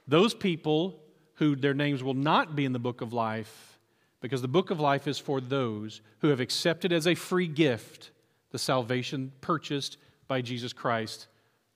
Those 0.08 0.34
people 0.34 1.00
who 1.34 1.54
their 1.54 1.74
names 1.74 2.02
will 2.02 2.14
not 2.14 2.56
be 2.56 2.64
in 2.64 2.72
the 2.72 2.78
book 2.78 3.00
of 3.00 3.12
life, 3.12 3.78
because 4.20 4.42
the 4.42 4.48
book 4.48 4.70
of 4.70 4.80
life 4.80 5.06
is 5.06 5.18
for 5.18 5.40
those 5.40 6.00
who 6.20 6.28
have 6.28 6.40
accepted 6.40 6.92
as 6.92 7.06
a 7.06 7.14
free 7.14 7.48
gift 7.48 8.10
the 8.50 8.58
salvation 8.58 9.32
purchased 9.40 9.96
by 10.28 10.40
Jesus 10.40 10.72
Christ 10.72 11.26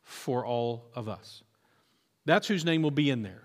for 0.03 0.45
all 0.45 0.85
of 0.95 1.09
us. 1.09 1.43
That's 2.27 2.47
whose 2.49 2.65
name 2.65 2.83
will 2.83 2.91
be 2.91 3.09
in 3.09 3.23
there. 3.23 3.43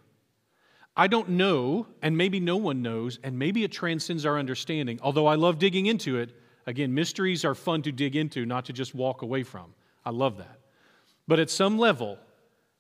I 0.98 1.08
don't 1.08 1.30
know, 1.30 1.88
and 2.02 2.18
maybe 2.18 2.42
no 2.42 2.58
one 2.58 2.82
knows, 2.82 3.18
and 3.24 3.40
maybe 3.40 3.64
it 3.64 3.72
transcends 3.72 4.26
our 4.26 4.38
understanding, 4.38 5.00
although 5.02 5.28
I 5.28 5.36
love 5.36 5.58
digging 5.58 5.86
into 5.86 6.18
it. 6.18 6.32
Again, 6.68 6.94
mysteries 6.94 7.46
are 7.46 7.56
fun 7.56 7.82
to 7.84 7.92
dig 7.92 8.16
into, 8.16 8.46
not 8.46 8.66
to 8.66 8.74
just 8.74 8.94
walk 8.94 9.22
away 9.22 9.44
from. 9.44 9.74
I 10.06 10.10
love 10.10 10.38
that. 10.38 10.60
But 11.28 11.40
at 11.40 11.50
some 11.50 11.80
level, 11.80 12.18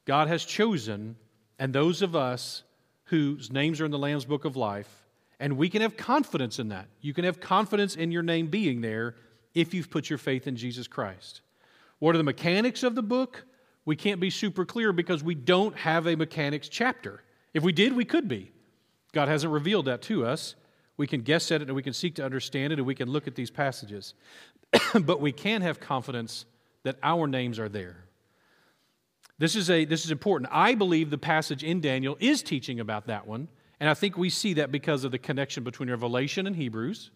God 0.05 0.27
has 0.27 0.43
chosen 0.43 1.15
and 1.57 1.71
those 1.71 2.01
of 2.01 2.15
us 2.15 2.63
whose 3.05 3.51
names 3.51 3.79
are 3.79 3.85
in 3.85 3.91
the 3.91 3.99
Lamb's 3.99 4.25
Book 4.25 4.45
of 4.45 4.55
Life, 4.55 4.89
and 5.39 5.57
we 5.57 5.69
can 5.69 5.81
have 5.81 5.95
confidence 5.95 6.59
in 6.59 6.69
that. 6.69 6.87
You 7.01 7.13
can 7.13 7.23
have 7.23 7.39
confidence 7.39 7.95
in 7.95 8.11
your 8.11 8.23
name 8.23 8.47
being 8.47 8.81
there 8.81 9.15
if 9.53 9.73
you've 9.73 9.89
put 9.89 10.09
your 10.09 10.17
faith 10.17 10.47
in 10.47 10.55
Jesus 10.55 10.87
Christ. 10.87 11.41
What 11.99 12.15
are 12.15 12.17
the 12.17 12.23
mechanics 12.23 12.83
of 12.83 12.95
the 12.95 13.03
book? 13.03 13.45
We 13.85 13.95
can't 13.95 14.19
be 14.19 14.29
super 14.29 14.65
clear 14.65 14.93
because 14.93 15.23
we 15.23 15.35
don't 15.35 15.75
have 15.77 16.07
a 16.07 16.15
mechanics 16.15 16.69
chapter. 16.69 17.23
If 17.53 17.63
we 17.63 17.71
did, 17.71 17.95
we 17.95 18.05
could 18.05 18.27
be. 18.27 18.51
God 19.11 19.27
hasn't 19.27 19.51
revealed 19.51 19.85
that 19.85 20.01
to 20.03 20.25
us. 20.25 20.55
We 20.97 21.07
can 21.07 21.21
guess 21.21 21.51
at 21.51 21.61
it 21.61 21.67
and 21.67 21.75
we 21.75 21.83
can 21.83 21.93
seek 21.93 22.15
to 22.15 22.23
understand 22.25 22.71
it 22.71 22.79
and 22.79 22.85
we 22.85 22.95
can 22.95 23.09
look 23.09 23.27
at 23.27 23.35
these 23.35 23.49
passages. 23.49 24.13
but 25.01 25.19
we 25.19 25.31
can 25.31 25.61
have 25.61 25.79
confidence 25.79 26.45
that 26.83 26.97
our 27.03 27.27
names 27.27 27.59
are 27.59 27.69
there. 27.69 28.05
This 29.37 29.55
is, 29.55 29.69
a, 29.71 29.85
this 29.85 30.05
is 30.05 30.11
important. 30.11 30.51
I 30.53 30.75
believe 30.75 31.09
the 31.09 31.17
passage 31.17 31.63
in 31.63 31.81
Daniel 31.81 32.15
is 32.19 32.43
teaching 32.43 32.79
about 32.79 33.07
that 33.07 33.25
one, 33.25 33.47
and 33.79 33.89
I 33.89 33.95
think 33.95 34.15
we 34.15 34.29
see 34.29 34.53
that 34.53 34.71
because 34.71 35.03
of 35.03 35.11
the 35.11 35.17
connection 35.17 35.63
between 35.63 35.89
Revelation 35.89 36.45
and 36.45 36.55
Hebrews, 36.55 37.09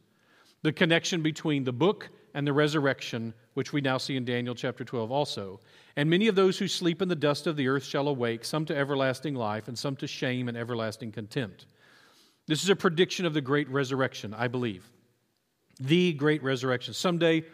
the 0.63 0.73
connection 0.73 1.21
between 1.21 1.63
the 1.63 1.71
book 1.71 2.09
and 2.35 2.45
the 2.45 2.53
resurrection, 2.53 3.33
which 3.53 3.71
we 3.71 3.79
now 3.79 3.97
see 3.97 4.17
in 4.17 4.25
Daniel 4.25 4.53
chapter 4.53 4.83
12 4.83 5.09
also. 5.09 5.61
And 5.95 6.09
many 6.09 6.27
of 6.27 6.35
those 6.35 6.59
who 6.59 6.67
sleep 6.67 7.01
in 7.01 7.07
the 7.07 7.15
dust 7.15 7.47
of 7.47 7.55
the 7.55 7.69
earth 7.69 7.85
shall 7.85 8.09
awake, 8.09 8.43
some 8.43 8.65
to 8.65 8.75
everlasting 8.75 9.35
life, 9.35 9.69
and 9.69 9.79
some 9.79 9.95
to 9.95 10.05
shame 10.05 10.49
and 10.49 10.57
everlasting 10.57 11.13
contempt. 11.13 11.65
This 12.45 12.61
is 12.61 12.69
a 12.69 12.75
prediction 12.75 13.25
of 13.25 13.33
the 13.33 13.39
great 13.39 13.69
resurrection, 13.69 14.33
I 14.33 14.49
believe. 14.49 14.85
The 15.79 16.11
great 16.11 16.43
resurrection. 16.43 16.93
Someday, 16.93 17.45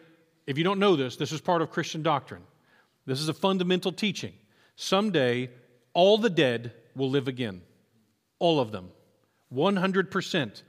if 0.47 0.57
you 0.57 0.63
don't 0.63 0.79
know 0.79 0.95
this, 0.95 1.15
this 1.15 1.31
is 1.31 1.41
part 1.41 1.61
of 1.61 1.69
Christian 1.69 2.01
doctrine. 2.01 2.41
This 3.05 3.21
is 3.21 3.29
a 3.29 3.33
fundamental 3.35 3.91
teaching. 3.91 4.33
Someday, 4.77 5.51
all 5.93 6.17
the 6.17 6.29
dead 6.29 6.73
will 6.95 7.11
live 7.11 7.27
again. 7.27 7.61
All 8.39 8.59
of 8.59 8.71
them. 8.71 8.89
100%. 9.53 10.63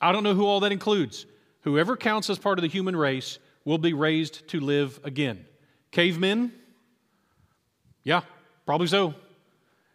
I 0.00 0.12
don't 0.12 0.24
know 0.24 0.34
who 0.34 0.46
all 0.46 0.60
that 0.60 0.72
includes. 0.72 1.26
Whoever 1.62 1.98
counts 1.98 2.30
as 2.30 2.38
part 2.38 2.58
of 2.58 2.62
the 2.62 2.68
human 2.68 2.96
race 2.96 3.38
will 3.68 3.76
be 3.76 3.92
raised 3.92 4.48
to 4.48 4.60
live 4.60 4.98
again. 5.04 5.44
Cavemen? 5.90 6.50
Yeah, 8.02 8.22
probably 8.64 8.86
so. 8.86 9.14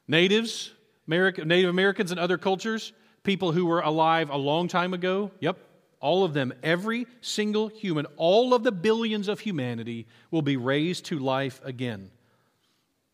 Natives, 0.08 0.72
America, 1.08 1.44
Native 1.44 1.72
Americans 1.72 2.12
and 2.12 2.20
other 2.20 2.38
cultures, 2.38 2.94
people 3.24 3.52
who 3.52 3.66
were 3.66 3.82
alive 3.82 4.30
a 4.30 4.38
long 4.38 4.68
time 4.68 4.94
ago? 4.94 5.32
Yep, 5.40 5.58
all 6.00 6.24
of 6.24 6.36
them. 6.36 6.54
Every 6.62 7.08
single 7.22 7.68
human, 7.68 8.06
all 8.16 8.54
of 8.54 8.62
the 8.62 8.72
billions 8.72 9.28
of 9.28 9.40
humanity 9.40 10.06
will 10.30 10.44
be 10.44 10.56
raised 10.56 11.06
to 11.06 11.18
life 11.18 11.60
again. 11.64 12.12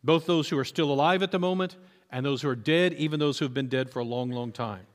Both 0.04 0.26
those 0.26 0.50
who 0.50 0.60
are 0.60 0.66
still 0.66 0.92
alive 0.92 1.24
at 1.24 1.32
the 1.32 1.40
moment 1.40 1.78
and 2.12 2.26
those 2.26 2.42
who 2.42 2.50
are 2.50 2.56
dead, 2.56 2.92
even 2.96 3.22
those 3.22 3.40
who 3.40 3.46
have 3.46 3.54
been 3.54 3.70
dead 3.70 3.90
for 3.90 4.00
a 4.00 4.04
long, 4.04 4.30
long 4.30 4.52
time. 4.52 4.86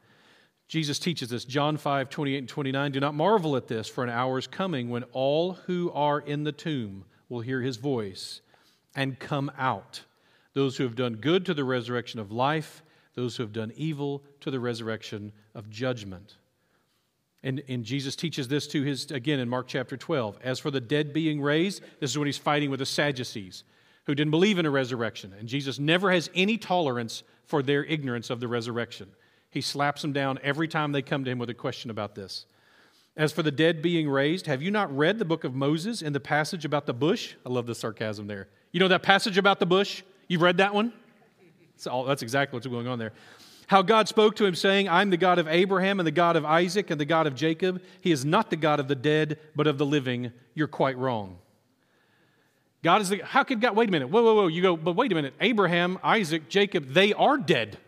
Jesus 0.68 0.98
teaches 0.98 1.28
this, 1.28 1.44
John 1.44 1.76
5, 1.76 2.08
28 2.08 2.38
and 2.38 2.48
29. 2.48 2.92
Do 2.92 3.00
not 3.00 3.14
marvel 3.14 3.56
at 3.56 3.68
this, 3.68 3.88
for 3.88 4.02
an 4.02 4.10
hour 4.10 4.38
is 4.38 4.46
coming 4.46 4.88
when 4.90 5.04
all 5.12 5.52
who 5.52 5.90
are 5.92 6.20
in 6.20 6.44
the 6.44 6.52
tomb 6.52 7.04
will 7.28 7.40
hear 7.40 7.60
his 7.60 7.76
voice 7.76 8.40
and 8.94 9.18
come 9.18 9.50
out. 9.58 10.02
Those 10.54 10.76
who 10.76 10.84
have 10.84 10.96
done 10.96 11.16
good 11.16 11.44
to 11.46 11.54
the 11.54 11.64
resurrection 11.64 12.20
of 12.20 12.32
life, 12.32 12.82
those 13.14 13.36
who 13.36 13.42
have 13.42 13.52
done 13.52 13.72
evil 13.76 14.22
to 14.40 14.50
the 14.50 14.60
resurrection 14.60 15.32
of 15.54 15.68
judgment. 15.68 16.36
And, 17.42 17.62
and 17.68 17.84
Jesus 17.84 18.16
teaches 18.16 18.48
this 18.48 18.66
to 18.68 18.82
his, 18.82 19.10
again, 19.10 19.38
in 19.38 19.48
Mark 19.48 19.66
chapter 19.68 19.96
12. 19.96 20.38
As 20.42 20.58
for 20.58 20.70
the 20.70 20.80
dead 20.80 21.12
being 21.12 21.42
raised, 21.42 21.82
this 22.00 22.10
is 22.10 22.18
when 22.18 22.26
he's 22.26 22.38
fighting 22.38 22.70
with 22.70 22.80
the 22.80 22.86
Sadducees 22.86 23.64
who 24.06 24.14
didn't 24.14 24.30
believe 24.30 24.58
in 24.58 24.66
a 24.66 24.70
resurrection. 24.70 25.34
And 25.38 25.48
Jesus 25.48 25.78
never 25.78 26.10
has 26.10 26.30
any 26.34 26.56
tolerance 26.56 27.22
for 27.46 27.62
their 27.62 27.84
ignorance 27.84 28.30
of 28.30 28.40
the 28.40 28.48
resurrection. 28.48 29.10
He 29.54 29.60
slaps 29.60 30.02
them 30.02 30.12
down 30.12 30.40
every 30.42 30.66
time 30.66 30.90
they 30.90 31.00
come 31.00 31.24
to 31.24 31.30
him 31.30 31.38
with 31.38 31.48
a 31.48 31.54
question 31.54 31.88
about 31.88 32.16
this. 32.16 32.44
As 33.16 33.30
for 33.30 33.44
the 33.44 33.52
dead 33.52 33.82
being 33.82 34.08
raised, 34.08 34.46
have 34.46 34.60
you 34.60 34.72
not 34.72 34.94
read 34.94 35.20
the 35.20 35.24
book 35.24 35.44
of 35.44 35.54
Moses 35.54 36.02
in 36.02 36.12
the 36.12 36.18
passage 36.18 36.64
about 36.64 36.86
the 36.86 36.92
bush? 36.92 37.36
I 37.46 37.50
love 37.50 37.64
the 37.66 37.74
sarcasm 37.76 38.26
there. 38.26 38.48
You 38.72 38.80
know 38.80 38.88
that 38.88 39.04
passage 39.04 39.38
about 39.38 39.60
the 39.60 39.66
bush? 39.66 40.02
You've 40.26 40.42
read 40.42 40.56
that 40.56 40.74
one? 40.74 40.92
All, 41.88 42.02
that's 42.02 42.22
exactly 42.22 42.56
what's 42.56 42.66
going 42.66 42.88
on 42.88 42.98
there. 42.98 43.12
How 43.68 43.80
God 43.80 44.08
spoke 44.08 44.34
to 44.36 44.44
him, 44.44 44.56
saying, 44.56 44.88
I'm 44.88 45.10
the 45.10 45.16
God 45.16 45.38
of 45.38 45.46
Abraham 45.46 46.00
and 46.00 46.06
the 46.06 46.10
God 46.10 46.34
of 46.34 46.44
Isaac 46.44 46.90
and 46.90 47.00
the 47.00 47.04
God 47.04 47.28
of 47.28 47.36
Jacob. 47.36 47.80
He 48.00 48.10
is 48.10 48.24
not 48.24 48.50
the 48.50 48.56
God 48.56 48.80
of 48.80 48.88
the 48.88 48.96
dead, 48.96 49.38
but 49.54 49.68
of 49.68 49.78
the 49.78 49.86
living. 49.86 50.32
You're 50.54 50.66
quite 50.66 50.98
wrong. 50.98 51.38
God 52.82 53.02
is 53.02 53.08
the. 53.08 53.18
How 53.18 53.44
could 53.44 53.60
God. 53.60 53.76
Wait 53.76 53.88
a 53.88 53.92
minute. 53.92 54.08
Whoa, 54.08 54.24
whoa, 54.24 54.34
whoa. 54.34 54.46
You 54.48 54.62
go, 54.62 54.76
but 54.76 54.96
wait 54.96 55.12
a 55.12 55.14
minute. 55.14 55.34
Abraham, 55.40 56.00
Isaac, 56.02 56.48
Jacob, 56.48 56.88
they 56.88 57.12
are 57.12 57.38
dead. 57.38 57.78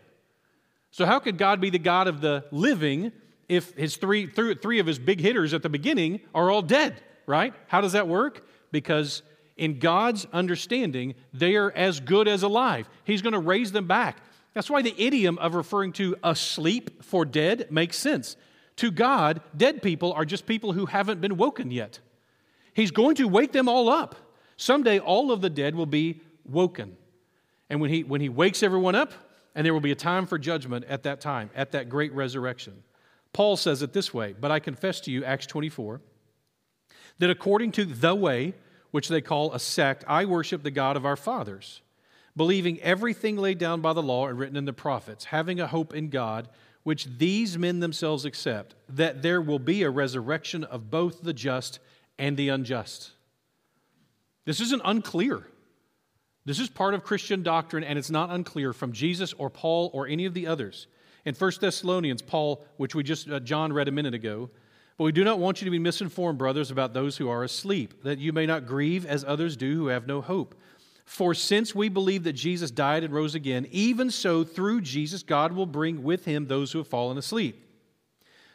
So, 0.91 1.05
how 1.05 1.19
could 1.19 1.37
God 1.37 1.61
be 1.61 1.69
the 1.69 1.79
God 1.79 2.07
of 2.07 2.21
the 2.21 2.45
living 2.51 3.11
if 3.47 3.73
his 3.75 3.97
three, 3.97 4.27
three 4.27 4.79
of 4.79 4.85
his 4.85 4.99
big 4.99 5.19
hitters 5.19 5.53
at 5.53 5.63
the 5.63 5.69
beginning 5.69 6.21
are 6.33 6.51
all 6.51 6.61
dead, 6.61 7.01
right? 7.25 7.53
How 7.67 7.81
does 7.81 7.93
that 7.93 8.07
work? 8.07 8.45
Because 8.71 9.21
in 9.55 9.79
God's 9.79 10.25
understanding, 10.33 11.15
they 11.33 11.55
are 11.55 11.71
as 11.71 11.99
good 11.99 12.27
as 12.27 12.43
alive. 12.43 12.89
He's 13.03 13.21
going 13.21 13.33
to 13.33 13.39
raise 13.39 13.71
them 13.71 13.87
back. 13.87 14.17
That's 14.53 14.69
why 14.69 14.81
the 14.81 14.95
idiom 14.97 15.37
of 15.37 15.55
referring 15.55 15.93
to 15.93 16.15
asleep 16.23 17.03
for 17.03 17.25
dead 17.25 17.67
makes 17.71 17.97
sense. 17.97 18.35
To 18.77 18.91
God, 18.91 19.41
dead 19.55 19.81
people 19.81 20.13
are 20.13 20.25
just 20.25 20.45
people 20.45 20.73
who 20.73 20.85
haven't 20.85 21.21
been 21.21 21.37
woken 21.37 21.71
yet. 21.71 21.99
He's 22.73 22.91
going 22.91 23.15
to 23.15 23.27
wake 23.27 23.51
them 23.51 23.67
all 23.67 23.89
up. 23.89 24.15
Someday, 24.55 24.99
all 24.99 25.31
of 25.31 25.41
the 25.41 25.49
dead 25.49 25.75
will 25.75 25.87
be 25.87 26.21
woken. 26.45 26.97
And 27.69 27.81
when 27.81 27.89
he, 27.89 28.03
when 28.03 28.21
he 28.21 28.29
wakes 28.29 28.63
everyone 28.63 28.95
up, 28.95 29.13
and 29.57 29.65
there 29.65 29.73
will 29.73 29.81
be 29.81 29.91
a 29.91 29.95
time 29.95 30.27
for 30.27 30.37
judgment 30.37 30.85
at 30.85 31.01
that 31.01 31.19
time, 31.19 31.49
at 31.55 31.71
that 31.71 31.89
great 31.89 32.13
resurrection. 32.13 32.83
Paul 33.33 33.57
says 33.57 33.81
it 33.81 33.91
this 33.91 34.13
way, 34.13 34.35
but 34.39 34.51
I 34.51 34.59
confess 34.59 35.01
to 35.01 35.11
you, 35.11 35.25
Acts 35.25 35.47
24, 35.47 35.99
that 37.17 37.31
according 37.31 37.71
to 37.71 37.83
the 37.83 38.13
way, 38.13 38.53
which 38.91 39.07
they 39.07 39.19
call 39.19 39.51
a 39.51 39.59
sect, 39.59 40.03
I 40.07 40.25
worship 40.25 40.61
the 40.61 40.69
God 40.69 40.95
of 40.95 41.07
our 41.07 41.15
fathers, 41.15 41.81
believing 42.35 42.79
everything 42.81 43.35
laid 43.35 43.57
down 43.57 43.81
by 43.81 43.93
the 43.93 44.03
law 44.03 44.27
and 44.27 44.37
written 44.37 44.57
in 44.57 44.65
the 44.65 44.73
prophets, 44.73 45.25
having 45.25 45.59
a 45.59 45.65
hope 45.65 45.91
in 45.91 46.09
God, 46.09 46.49
which 46.83 47.17
these 47.17 47.57
men 47.57 47.79
themselves 47.79 48.25
accept, 48.25 48.75
that 48.87 49.23
there 49.23 49.41
will 49.41 49.57
be 49.57 49.81
a 49.81 49.89
resurrection 49.89 50.65
of 50.65 50.91
both 50.91 51.23
the 51.23 51.33
just 51.33 51.79
and 52.19 52.37
the 52.37 52.49
unjust. 52.49 53.09
This 54.45 54.61
isn't 54.61 54.83
unclear. 54.85 55.47
This 56.47 56.61
is 56.61 56.69
part 56.69 56.93
of 56.93 57.03
Christian 57.03 57.43
doctrine, 57.43 57.83
and 57.83 57.99
it's 57.99 58.09
not 58.09 58.29
unclear 58.29 58.71
from 58.71 58.93
Jesus 58.93 59.33
or 59.33 59.49
Paul 59.49 59.91
or 59.93 60.07
any 60.07 60.23
of 60.23 60.33
the 60.33 60.47
others. 60.47 60.87
In 61.25 61.35
1 61.35 61.51
Thessalonians, 61.59 62.21
Paul, 62.21 62.65
which 62.77 62.95
we 62.95 63.03
just, 63.03 63.29
uh, 63.29 63.41
John 63.41 63.73
read 63.73 63.89
a 63.89 63.91
minute 63.91 64.13
ago, 64.13 64.49
but 64.97 65.03
we 65.03 65.11
do 65.11 65.25
not 65.25 65.39
want 65.39 65.59
you 65.59 65.65
to 65.65 65.71
be 65.71 65.77
misinformed, 65.77 66.39
brothers, 66.39 66.71
about 66.71 66.93
those 66.93 67.17
who 67.17 67.27
are 67.27 67.43
asleep, 67.43 68.01
that 68.03 68.19
you 68.19 68.31
may 68.31 68.45
not 68.45 68.65
grieve 68.65 69.05
as 69.05 69.25
others 69.25 69.57
do 69.57 69.75
who 69.75 69.87
have 69.87 70.07
no 70.07 70.21
hope. 70.21 70.55
For 71.03 71.33
since 71.33 71.75
we 71.75 71.89
believe 71.89 72.23
that 72.23 72.31
Jesus 72.31 72.71
died 72.71 73.03
and 73.03 73.13
rose 73.13 73.35
again, 73.35 73.67
even 73.69 74.09
so 74.09 74.45
through 74.45 74.81
Jesus 74.81 75.23
God 75.23 75.51
will 75.51 75.65
bring 75.65 76.01
with 76.01 76.23
him 76.23 76.47
those 76.47 76.71
who 76.71 76.77
have 76.77 76.87
fallen 76.87 77.17
asleep. 77.17 77.61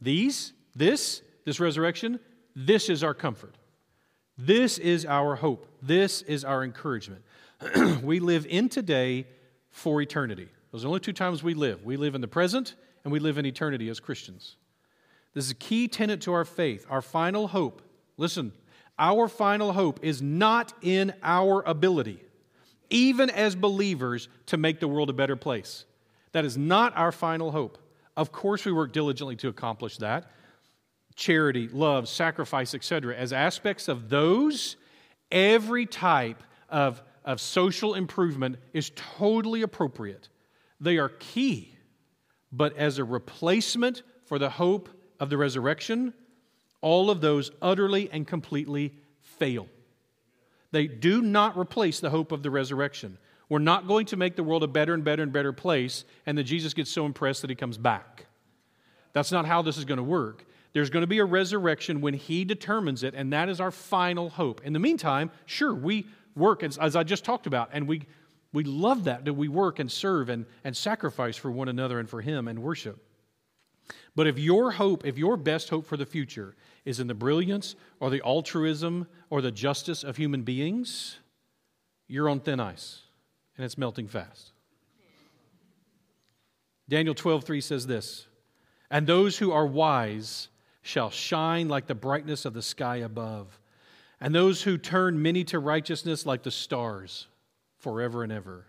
These, 0.00 0.52
this, 0.74 1.22
this 1.44 1.60
resurrection, 1.60 2.20
this 2.54 2.88
is 2.88 3.04
our 3.04 3.14
comfort. 3.14 3.54
This 4.38 4.78
is 4.78 5.04
our 5.04 5.36
hope. 5.36 5.66
This 5.82 6.22
is 6.22 6.44
our 6.44 6.64
encouragement. 6.64 7.22
we 8.02 8.20
live 8.20 8.46
in 8.46 8.68
today 8.68 9.26
for 9.70 10.00
eternity. 10.00 10.48
Those 10.72 10.84
are 10.84 10.88
only 10.88 11.00
two 11.00 11.12
times 11.12 11.42
we 11.42 11.54
live. 11.54 11.84
We 11.84 11.96
live 11.96 12.14
in 12.14 12.20
the 12.20 12.28
present 12.28 12.74
and 13.04 13.12
we 13.12 13.18
live 13.18 13.38
in 13.38 13.46
eternity 13.46 13.88
as 13.88 14.00
Christians. 14.00 14.56
This 15.34 15.44
is 15.44 15.50
a 15.50 15.56
key 15.56 15.88
tenet 15.88 16.22
to 16.22 16.32
our 16.32 16.44
faith. 16.44 16.86
Our 16.88 17.02
final 17.02 17.48
hope, 17.48 17.82
listen, 18.16 18.52
our 18.98 19.28
final 19.28 19.72
hope 19.72 20.00
is 20.02 20.20
not 20.20 20.72
in 20.82 21.12
our 21.22 21.62
ability, 21.62 22.20
even 22.90 23.30
as 23.30 23.54
believers, 23.54 24.28
to 24.46 24.56
make 24.56 24.80
the 24.80 24.88
world 24.88 25.08
a 25.10 25.14
better 25.14 25.36
place. 25.36 25.84
That 26.32 26.44
is 26.44 26.56
not 26.56 26.96
our 26.96 27.12
final 27.12 27.52
hope. 27.52 27.78
Of 28.20 28.32
course, 28.32 28.66
we 28.66 28.72
work 28.72 28.92
diligently 28.92 29.34
to 29.36 29.48
accomplish 29.48 29.96
that 29.96 30.30
charity, 31.16 31.68
love, 31.68 32.06
sacrifice, 32.06 32.74
etc. 32.74 33.16
As 33.16 33.32
aspects 33.32 33.88
of 33.88 34.10
those, 34.10 34.76
every 35.32 35.86
type 35.86 36.42
of, 36.68 37.00
of 37.24 37.40
social 37.40 37.94
improvement 37.94 38.56
is 38.74 38.92
totally 38.94 39.62
appropriate. 39.62 40.28
They 40.82 40.98
are 40.98 41.08
key, 41.08 41.74
but 42.52 42.76
as 42.76 42.98
a 42.98 43.04
replacement 43.04 44.02
for 44.26 44.38
the 44.38 44.50
hope 44.50 44.90
of 45.18 45.30
the 45.30 45.38
resurrection, 45.38 46.12
all 46.82 47.08
of 47.08 47.22
those 47.22 47.50
utterly 47.62 48.10
and 48.12 48.26
completely 48.26 48.92
fail. 49.22 49.66
They 50.72 50.86
do 50.88 51.22
not 51.22 51.56
replace 51.56 52.00
the 52.00 52.10
hope 52.10 52.32
of 52.32 52.42
the 52.42 52.50
resurrection. 52.50 53.16
We're 53.50 53.58
not 53.58 53.88
going 53.88 54.06
to 54.06 54.16
make 54.16 54.36
the 54.36 54.44
world 54.44 54.62
a 54.62 54.68
better 54.68 54.94
and 54.94 55.04
better 55.04 55.24
and 55.24 55.32
better 55.32 55.52
place, 55.52 56.04
and 56.24 56.38
then 56.38 56.46
Jesus 56.46 56.72
gets 56.72 56.90
so 56.90 57.04
impressed 57.04 57.42
that 57.42 57.50
he 57.50 57.56
comes 57.56 57.76
back. 57.76 58.26
That's 59.12 59.32
not 59.32 59.44
how 59.44 59.60
this 59.60 59.76
is 59.76 59.84
going 59.84 59.98
to 59.98 60.04
work. 60.04 60.46
There's 60.72 60.88
going 60.88 61.02
to 61.02 61.08
be 61.08 61.18
a 61.18 61.24
resurrection 61.24 62.00
when 62.00 62.14
He 62.14 62.44
determines 62.44 63.02
it, 63.02 63.12
and 63.14 63.32
that 63.32 63.48
is 63.48 63.60
our 63.60 63.72
final 63.72 64.30
hope. 64.30 64.60
In 64.64 64.72
the 64.72 64.78
meantime, 64.78 65.32
sure, 65.46 65.74
we 65.74 66.06
work, 66.36 66.62
as, 66.62 66.78
as 66.78 66.94
I 66.94 67.02
just 67.02 67.24
talked 67.24 67.48
about, 67.48 67.70
and 67.72 67.88
we, 67.88 68.06
we 68.52 68.62
love 68.62 69.02
that, 69.04 69.24
that 69.24 69.34
we 69.34 69.48
work 69.48 69.80
and 69.80 69.90
serve 69.90 70.28
and, 70.28 70.46
and 70.62 70.76
sacrifice 70.76 71.36
for 71.36 71.50
one 71.50 71.68
another 71.68 71.98
and 71.98 72.08
for 72.08 72.20
Him 72.20 72.46
and 72.46 72.60
worship. 72.60 73.04
But 74.14 74.28
if 74.28 74.38
your 74.38 74.70
hope, 74.70 75.04
if 75.04 75.18
your 75.18 75.36
best 75.36 75.70
hope 75.70 75.86
for 75.86 75.96
the 75.96 76.06
future 76.06 76.54
is 76.84 77.00
in 77.00 77.08
the 77.08 77.14
brilliance 77.14 77.74
or 77.98 78.10
the 78.10 78.22
altruism 78.24 79.08
or 79.28 79.42
the 79.42 79.50
justice 79.50 80.04
of 80.04 80.16
human 80.16 80.42
beings, 80.42 81.18
you're 82.06 82.28
on 82.28 82.38
thin 82.38 82.60
ice 82.60 83.02
and 83.56 83.64
it's 83.64 83.78
melting 83.78 84.08
fast. 84.08 84.52
Daniel 86.88 87.14
12:3 87.14 87.60
says 87.60 87.86
this, 87.86 88.26
"And 88.90 89.06
those 89.06 89.38
who 89.38 89.52
are 89.52 89.66
wise 89.66 90.48
shall 90.82 91.10
shine 91.10 91.68
like 91.68 91.86
the 91.86 91.94
brightness 91.94 92.44
of 92.44 92.54
the 92.54 92.62
sky 92.62 92.96
above, 92.96 93.60
and 94.20 94.34
those 94.34 94.62
who 94.62 94.76
turn 94.76 95.22
many 95.22 95.44
to 95.44 95.58
righteousness 95.58 96.26
like 96.26 96.42
the 96.42 96.50
stars 96.50 97.28
forever 97.78 98.22
and 98.22 98.32
ever." 98.32 98.66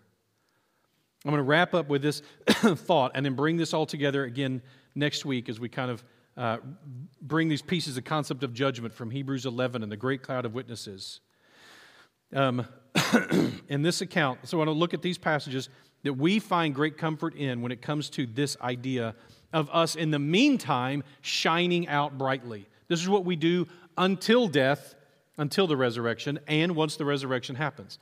I'm 1.23 1.29
going 1.29 1.39
to 1.39 1.43
wrap 1.43 1.75
up 1.75 1.87
with 1.87 2.01
this 2.01 2.21
thought 2.47 3.11
and 3.13 3.25
then 3.25 3.35
bring 3.35 3.57
this 3.57 3.73
all 3.73 3.85
together 3.85 4.23
again 4.23 4.61
next 4.95 5.23
week 5.23 5.49
as 5.49 5.59
we 5.59 5.69
kind 5.69 5.91
of 5.91 6.03
uh, 6.35 6.57
bring 7.21 7.47
these 7.47 7.61
pieces 7.61 7.95
of 7.97 8.03
concept 8.03 8.43
of 8.43 8.53
judgment 8.53 8.93
from 8.93 9.11
Hebrews 9.11 9.45
11 9.45 9.83
and 9.83 9.91
the 9.91 9.97
great 9.97 10.23
cloud 10.23 10.45
of 10.45 10.55
witnesses. 10.55 11.19
Um, 12.33 12.65
in 13.69 13.81
this 13.81 14.01
account, 14.01 14.39
so 14.47 14.57
I 14.57 14.59
want 14.59 14.69
to 14.69 14.73
look 14.73 14.93
at 14.93 15.01
these 15.01 15.17
passages 15.17 15.69
that 16.03 16.13
we 16.13 16.39
find 16.39 16.73
great 16.73 16.97
comfort 16.97 17.35
in 17.35 17.61
when 17.61 17.71
it 17.71 17.81
comes 17.81 18.09
to 18.11 18.25
this 18.25 18.57
idea 18.61 19.15
of 19.53 19.69
us 19.71 19.95
in 19.95 20.11
the 20.11 20.19
meantime 20.19 21.03
shining 21.21 21.87
out 21.87 22.17
brightly. 22.17 22.67
This 22.87 23.01
is 23.01 23.09
what 23.09 23.25
we 23.25 23.35
do 23.35 23.67
until 23.97 24.47
death, 24.47 24.95
until 25.37 25.67
the 25.67 25.77
resurrection, 25.77 26.39
and 26.47 26.75
once 26.75 26.95
the 26.95 27.05
resurrection 27.05 27.55
happens. 27.55 27.99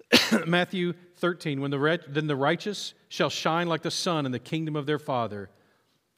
Matthew 0.46 0.94
13, 1.16 1.60
when 1.60 1.70
the, 1.70 2.00
then 2.08 2.26
the 2.26 2.36
righteous 2.36 2.94
shall 3.08 3.30
shine 3.30 3.66
like 3.66 3.82
the 3.82 3.90
sun 3.90 4.26
in 4.26 4.32
the 4.32 4.38
kingdom 4.38 4.76
of 4.76 4.86
their 4.86 4.98
Father. 4.98 5.50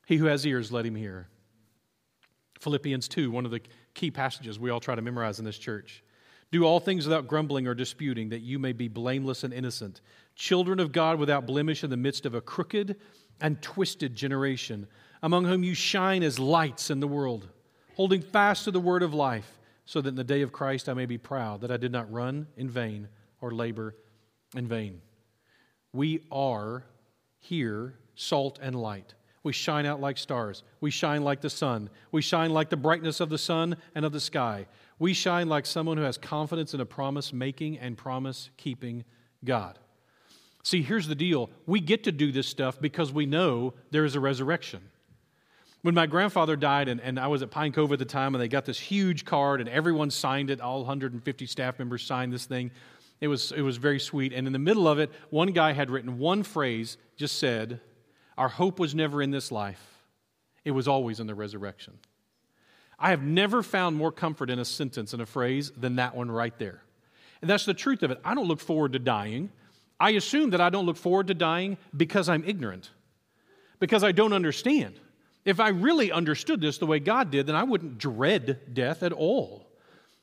He 0.06 0.16
who 0.16 0.26
has 0.26 0.46
ears, 0.46 0.70
let 0.70 0.84
him 0.84 0.94
hear. 0.94 1.28
Philippians 2.60 3.08
2, 3.08 3.30
one 3.30 3.44
of 3.44 3.50
the 3.50 3.60
key 3.94 4.10
passages 4.10 4.58
we 4.58 4.70
all 4.70 4.80
try 4.80 4.94
to 4.94 5.02
memorize 5.02 5.38
in 5.38 5.44
this 5.44 5.58
church. 5.58 6.03
Do 6.54 6.62
all 6.62 6.78
things 6.78 7.04
without 7.04 7.26
grumbling 7.26 7.66
or 7.66 7.74
disputing, 7.74 8.28
that 8.28 8.42
you 8.42 8.60
may 8.60 8.72
be 8.72 8.86
blameless 8.86 9.42
and 9.42 9.52
innocent, 9.52 10.00
children 10.36 10.78
of 10.78 10.92
God 10.92 11.18
without 11.18 11.46
blemish 11.46 11.82
in 11.82 11.90
the 11.90 11.96
midst 11.96 12.26
of 12.26 12.34
a 12.36 12.40
crooked 12.40 12.94
and 13.40 13.60
twisted 13.60 14.14
generation, 14.14 14.86
among 15.20 15.46
whom 15.46 15.64
you 15.64 15.74
shine 15.74 16.22
as 16.22 16.38
lights 16.38 16.90
in 16.90 17.00
the 17.00 17.08
world, 17.08 17.48
holding 17.96 18.22
fast 18.22 18.66
to 18.66 18.70
the 18.70 18.78
word 18.78 19.02
of 19.02 19.12
life, 19.12 19.58
so 19.84 20.00
that 20.00 20.10
in 20.10 20.14
the 20.14 20.22
day 20.22 20.42
of 20.42 20.52
Christ 20.52 20.88
I 20.88 20.94
may 20.94 21.06
be 21.06 21.18
proud 21.18 21.60
that 21.62 21.72
I 21.72 21.76
did 21.76 21.90
not 21.90 22.12
run 22.12 22.46
in 22.56 22.70
vain 22.70 23.08
or 23.40 23.50
labor 23.50 23.96
in 24.54 24.68
vain. 24.68 25.00
We 25.92 26.20
are 26.30 26.84
here 27.40 27.98
salt 28.14 28.60
and 28.62 28.80
light. 28.80 29.14
We 29.42 29.52
shine 29.52 29.86
out 29.86 30.00
like 30.00 30.18
stars. 30.18 30.62
We 30.80 30.92
shine 30.92 31.24
like 31.24 31.40
the 31.40 31.50
sun. 31.50 31.90
We 32.12 32.22
shine 32.22 32.50
like 32.50 32.70
the 32.70 32.76
brightness 32.76 33.18
of 33.18 33.28
the 33.28 33.38
sun 33.38 33.76
and 33.96 34.04
of 34.04 34.12
the 34.12 34.20
sky. 34.20 34.66
We 34.98 35.12
shine 35.12 35.48
like 35.48 35.66
someone 35.66 35.96
who 35.96 36.04
has 36.04 36.18
confidence 36.18 36.74
in 36.74 36.80
a 36.80 36.86
promise 36.86 37.32
making 37.32 37.78
and 37.78 37.96
promise 37.96 38.50
keeping 38.56 39.04
God. 39.44 39.78
See, 40.62 40.82
here's 40.82 41.06
the 41.06 41.14
deal 41.14 41.50
we 41.66 41.80
get 41.80 42.04
to 42.04 42.12
do 42.12 42.32
this 42.32 42.48
stuff 42.48 42.80
because 42.80 43.12
we 43.12 43.26
know 43.26 43.74
there 43.90 44.04
is 44.04 44.14
a 44.14 44.20
resurrection. 44.20 44.80
When 45.82 45.94
my 45.94 46.06
grandfather 46.06 46.56
died, 46.56 46.88
and, 46.88 46.98
and 47.02 47.20
I 47.20 47.26
was 47.26 47.42
at 47.42 47.50
Pine 47.50 47.70
Cove 47.70 47.92
at 47.92 47.98
the 47.98 48.06
time, 48.06 48.34
and 48.34 48.40
they 48.40 48.48
got 48.48 48.64
this 48.64 48.80
huge 48.80 49.26
card, 49.26 49.60
and 49.60 49.68
everyone 49.68 50.10
signed 50.10 50.48
it, 50.48 50.62
all 50.62 50.78
150 50.78 51.46
staff 51.46 51.78
members 51.78 52.02
signed 52.02 52.32
this 52.32 52.46
thing. 52.46 52.70
It 53.20 53.28
was, 53.28 53.52
it 53.52 53.60
was 53.60 53.76
very 53.76 54.00
sweet. 54.00 54.32
And 54.32 54.46
in 54.46 54.54
the 54.54 54.58
middle 54.58 54.88
of 54.88 54.98
it, 54.98 55.12
one 55.28 55.52
guy 55.52 55.72
had 55.72 55.90
written 55.90 56.18
one 56.18 56.42
phrase, 56.42 56.96
just 57.16 57.38
said, 57.38 57.82
Our 58.38 58.48
hope 58.48 58.78
was 58.78 58.94
never 58.94 59.20
in 59.20 59.30
this 59.30 59.52
life, 59.52 59.82
it 60.64 60.70
was 60.70 60.88
always 60.88 61.20
in 61.20 61.26
the 61.26 61.34
resurrection. 61.34 61.98
I 62.98 63.10
have 63.10 63.22
never 63.22 63.62
found 63.62 63.96
more 63.96 64.12
comfort 64.12 64.50
in 64.50 64.58
a 64.58 64.64
sentence 64.64 65.12
and 65.12 65.22
a 65.22 65.26
phrase 65.26 65.72
than 65.76 65.96
that 65.96 66.14
one 66.14 66.30
right 66.30 66.56
there. 66.58 66.82
And 67.40 67.50
that's 67.50 67.64
the 67.64 67.74
truth 67.74 68.02
of 68.02 68.10
it. 68.10 68.20
I 68.24 68.34
don't 68.34 68.48
look 68.48 68.60
forward 68.60 68.92
to 68.94 68.98
dying. 68.98 69.50
I 70.00 70.10
assume 70.10 70.50
that 70.50 70.60
I 70.60 70.70
don't 70.70 70.86
look 70.86 70.96
forward 70.96 71.26
to 71.28 71.34
dying 71.34 71.76
because 71.96 72.28
I'm 72.28 72.44
ignorant, 72.44 72.90
because 73.80 74.02
I 74.02 74.12
don't 74.12 74.32
understand. 74.32 74.98
If 75.44 75.60
I 75.60 75.68
really 75.68 76.10
understood 76.10 76.60
this 76.60 76.78
the 76.78 76.86
way 76.86 77.00
God 77.00 77.30
did, 77.30 77.46
then 77.46 77.56
I 77.56 77.64
wouldn't 77.64 77.98
dread 77.98 78.74
death 78.74 79.02
at 79.02 79.12
all. 79.12 79.66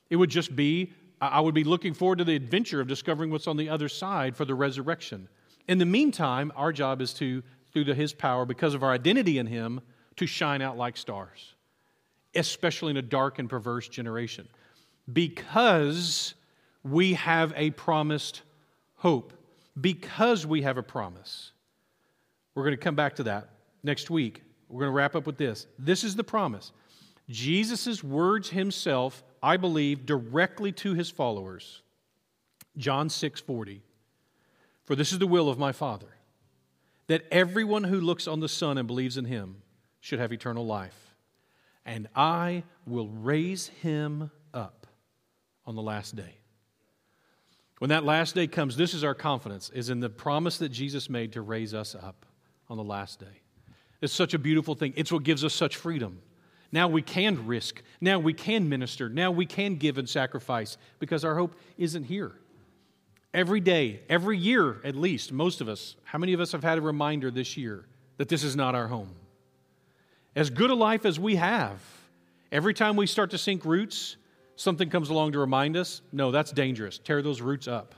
It 0.10 0.16
would 0.16 0.30
just 0.30 0.56
be 0.56 0.94
I 1.22 1.40
would 1.40 1.54
be 1.54 1.64
looking 1.64 1.94
forward 1.94 2.18
to 2.18 2.24
the 2.24 2.36
adventure 2.36 2.82
of 2.82 2.88
discovering 2.88 3.30
what's 3.30 3.46
on 3.46 3.56
the 3.56 3.70
other 3.70 3.88
side 3.88 4.36
for 4.36 4.44
the 4.44 4.56
resurrection. 4.56 5.30
In 5.68 5.78
the 5.78 5.86
meantime, 5.86 6.52
our 6.56 6.74
job 6.74 7.00
is 7.00 7.14
to, 7.16 7.44
through 7.72 7.84
the, 7.84 7.94
His 7.94 8.12
power, 8.12 8.44
because 8.44 8.74
of 8.74 8.82
our 8.82 8.92
identity 8.92 9.38
in 9.38 9.46
Him, 9.46 9.82
to 10.16 10.26
shine 10.26 10.64
out 10.64 10.78
like 10.78 10.98
stars, 10.98 11.54
especially 12.36 12.92
in 12.92 12.98
a 12.98 13.02
dark 13.02 13.40
and 13.40 13.50
perverse 13.50 13.88
generation, 13.88 14.48
because 15.12 16.34
we 16.84 17.14
have 17.14 17.54
a 17.56 17.72
promised 17.72 18.42
hope. 18.96 19.34
Because 19.80 20.46
we 20.46 20.64
have 20.64 20.78
a 20.78 20.84
promise. 20.84 21.54
We're 22.56 22.64
going 22.64 22.76
to 22.76 22.84
come 22.84 22.96
back 22.96 23.16
to 23.16 23.24
that 23.24 23.50
next 23.84 24.10
week. 24.10 24.44
We're 24.68 24.82
going 24.82 24.92
to 24.92 24.96
wrap 24.96 25.16
up 25.16 25.26
with 25.26 25.38
this. 25.38 25.66
This 25.80 26.04
is 26.04 26.16
the 26.16 26.26
promise. 26.26 26.74
Jesus' 27.30 28.04
words 28.04 28.50
himself 28.50 29.24
I 29.44 29.58
believe, 29.58 30.06
directly 30.06 30.72
to 30.74 30.94
his 30.94 31.10
followers. 31.10 31.82
John 32.78 33.10
6 33.10 33.42
40. 33.42 33.82
For 34.84 34.96
this 34.96 35.12
is 35.12 35.20
the 35.20 35.28
will 35.28 35.50
of 35.50 35.58
my 35.58 35.72
Father, 35.72 36.08
that 37.08 37.26
everyone 37.32 37.84
who 37.86 38.00
looks 38.00 38.28
on 38.28 38.40
the 38.40 38.50
Son 38.50 38.78
and 38.78 38.88
believes 38.88 39.18
in 39.18 39.26
him 39.26 39.62
should 40.00 40.20
have 40.20 40.34
eternal 40.34 40.66
life. 40.66 41.11
And 41.86 42.08
I 42.16 42.64
will 42.86 43.10
raise 43.10 43.68
him 43.68 44.32
up 44.54 44.88
on 45.66 45.76
the 45.76 45.82
last 45.82 46.16
day. 46.16 46.38
When 47.80 47.90
that 47.90 48.04
last 48.04 48.36
day 48.36 48.46
comes, 48.46 48.78
this 48.78 48.94
is 48.94 49.04
our 49.04 49.16
confidence, 49.16 49.72
is 49.74 49.90
in 49.90 50.00
the 50.00 50.10
promise 50.10 50.60
that 50.60 50.70
Jesus 50.70 51.10
made 51.10 51.34
to 51.34 51.42
raise 51.42 51.74
us 51.74 51.96
up 51.96 52.26
on 52.70 52.78
the 52.78 52.84
last 52.84 53.20
day. 53.20 53.42
It's 54.02 54.14
such 54.14 54.34
a 54.34 54.40
beautiful 54.40 54.76
thing. 54.76 54.94
It's 54.96 55.12
what 55.12 55.24
gives 55.24 55.44
us 55.44 55.54
such 55.54 55.76
freedom. 55.76 56.22
Now 56.72 56.88
we 56.88 57.02
can 57.02 57.48
risk. 57.48 57.82
Now 58.00 58.20
we 58.20 58.34
can 58.34 58.70
minister. 58.70 59.10
Now 59.10 59.32
we 59.32 59.46
can 59.46 59.76
give 59.76 59.98
and 59.98 60.08
sacrifice 60.08 60.78
because 61.00 61.26
our 61.26 61.36
hope 61.36 61.56
isn't 61.78 62.04
here. 62.04 62.34
Every 63.34 63.60
day, 63.60 64.02
every 64.10 64.38
year 64.38 64.82
at 64.84 64.96
least, 64.96 65.32
most 65.32 65.62
of 65.62 65.68
us, 65.68 65.96
how 66.04 66.20
many 66.20 66.34
of 66.34 66.40
us 66.40 66.52
have 66.52 66.64
had 66.64 66.78
a 66.78 66.82
reminder 66.82 67.32
this 67.32 67.58
year 67.58 67.86
that 68.18 68.30
this 68.30 68.44
is 68.44 68.56
not 68.56 68.76
our 68.76 68.88
home? 68.88 69.10
As 70.36 70.50
good 70.50 70.70
a 70.70 70.76
life 70.76 71.06
as 71.06 71.20
we 71.20 71.36
have, 71.36 71.82
every 72.52 72.74
time 72.74 72.96
we 72.96 73.06
start 73.06 73.32
to 73.32 73.38
sink 73.38 73.66
roots, 73.66 74.16
something 74.56 74.90
comes 74.90 75.10
along 75.10 75.34
to 75.34 75.40
remind 75.40 75.76
us 75.76 76.02
no, 76.12 76.32
that's 76.32 76.52
dangerous. 76.52 76.98
Tear 76.98 77.22
those 77.22 77.42
roots 77.42 77.68
up. 77.68 77.96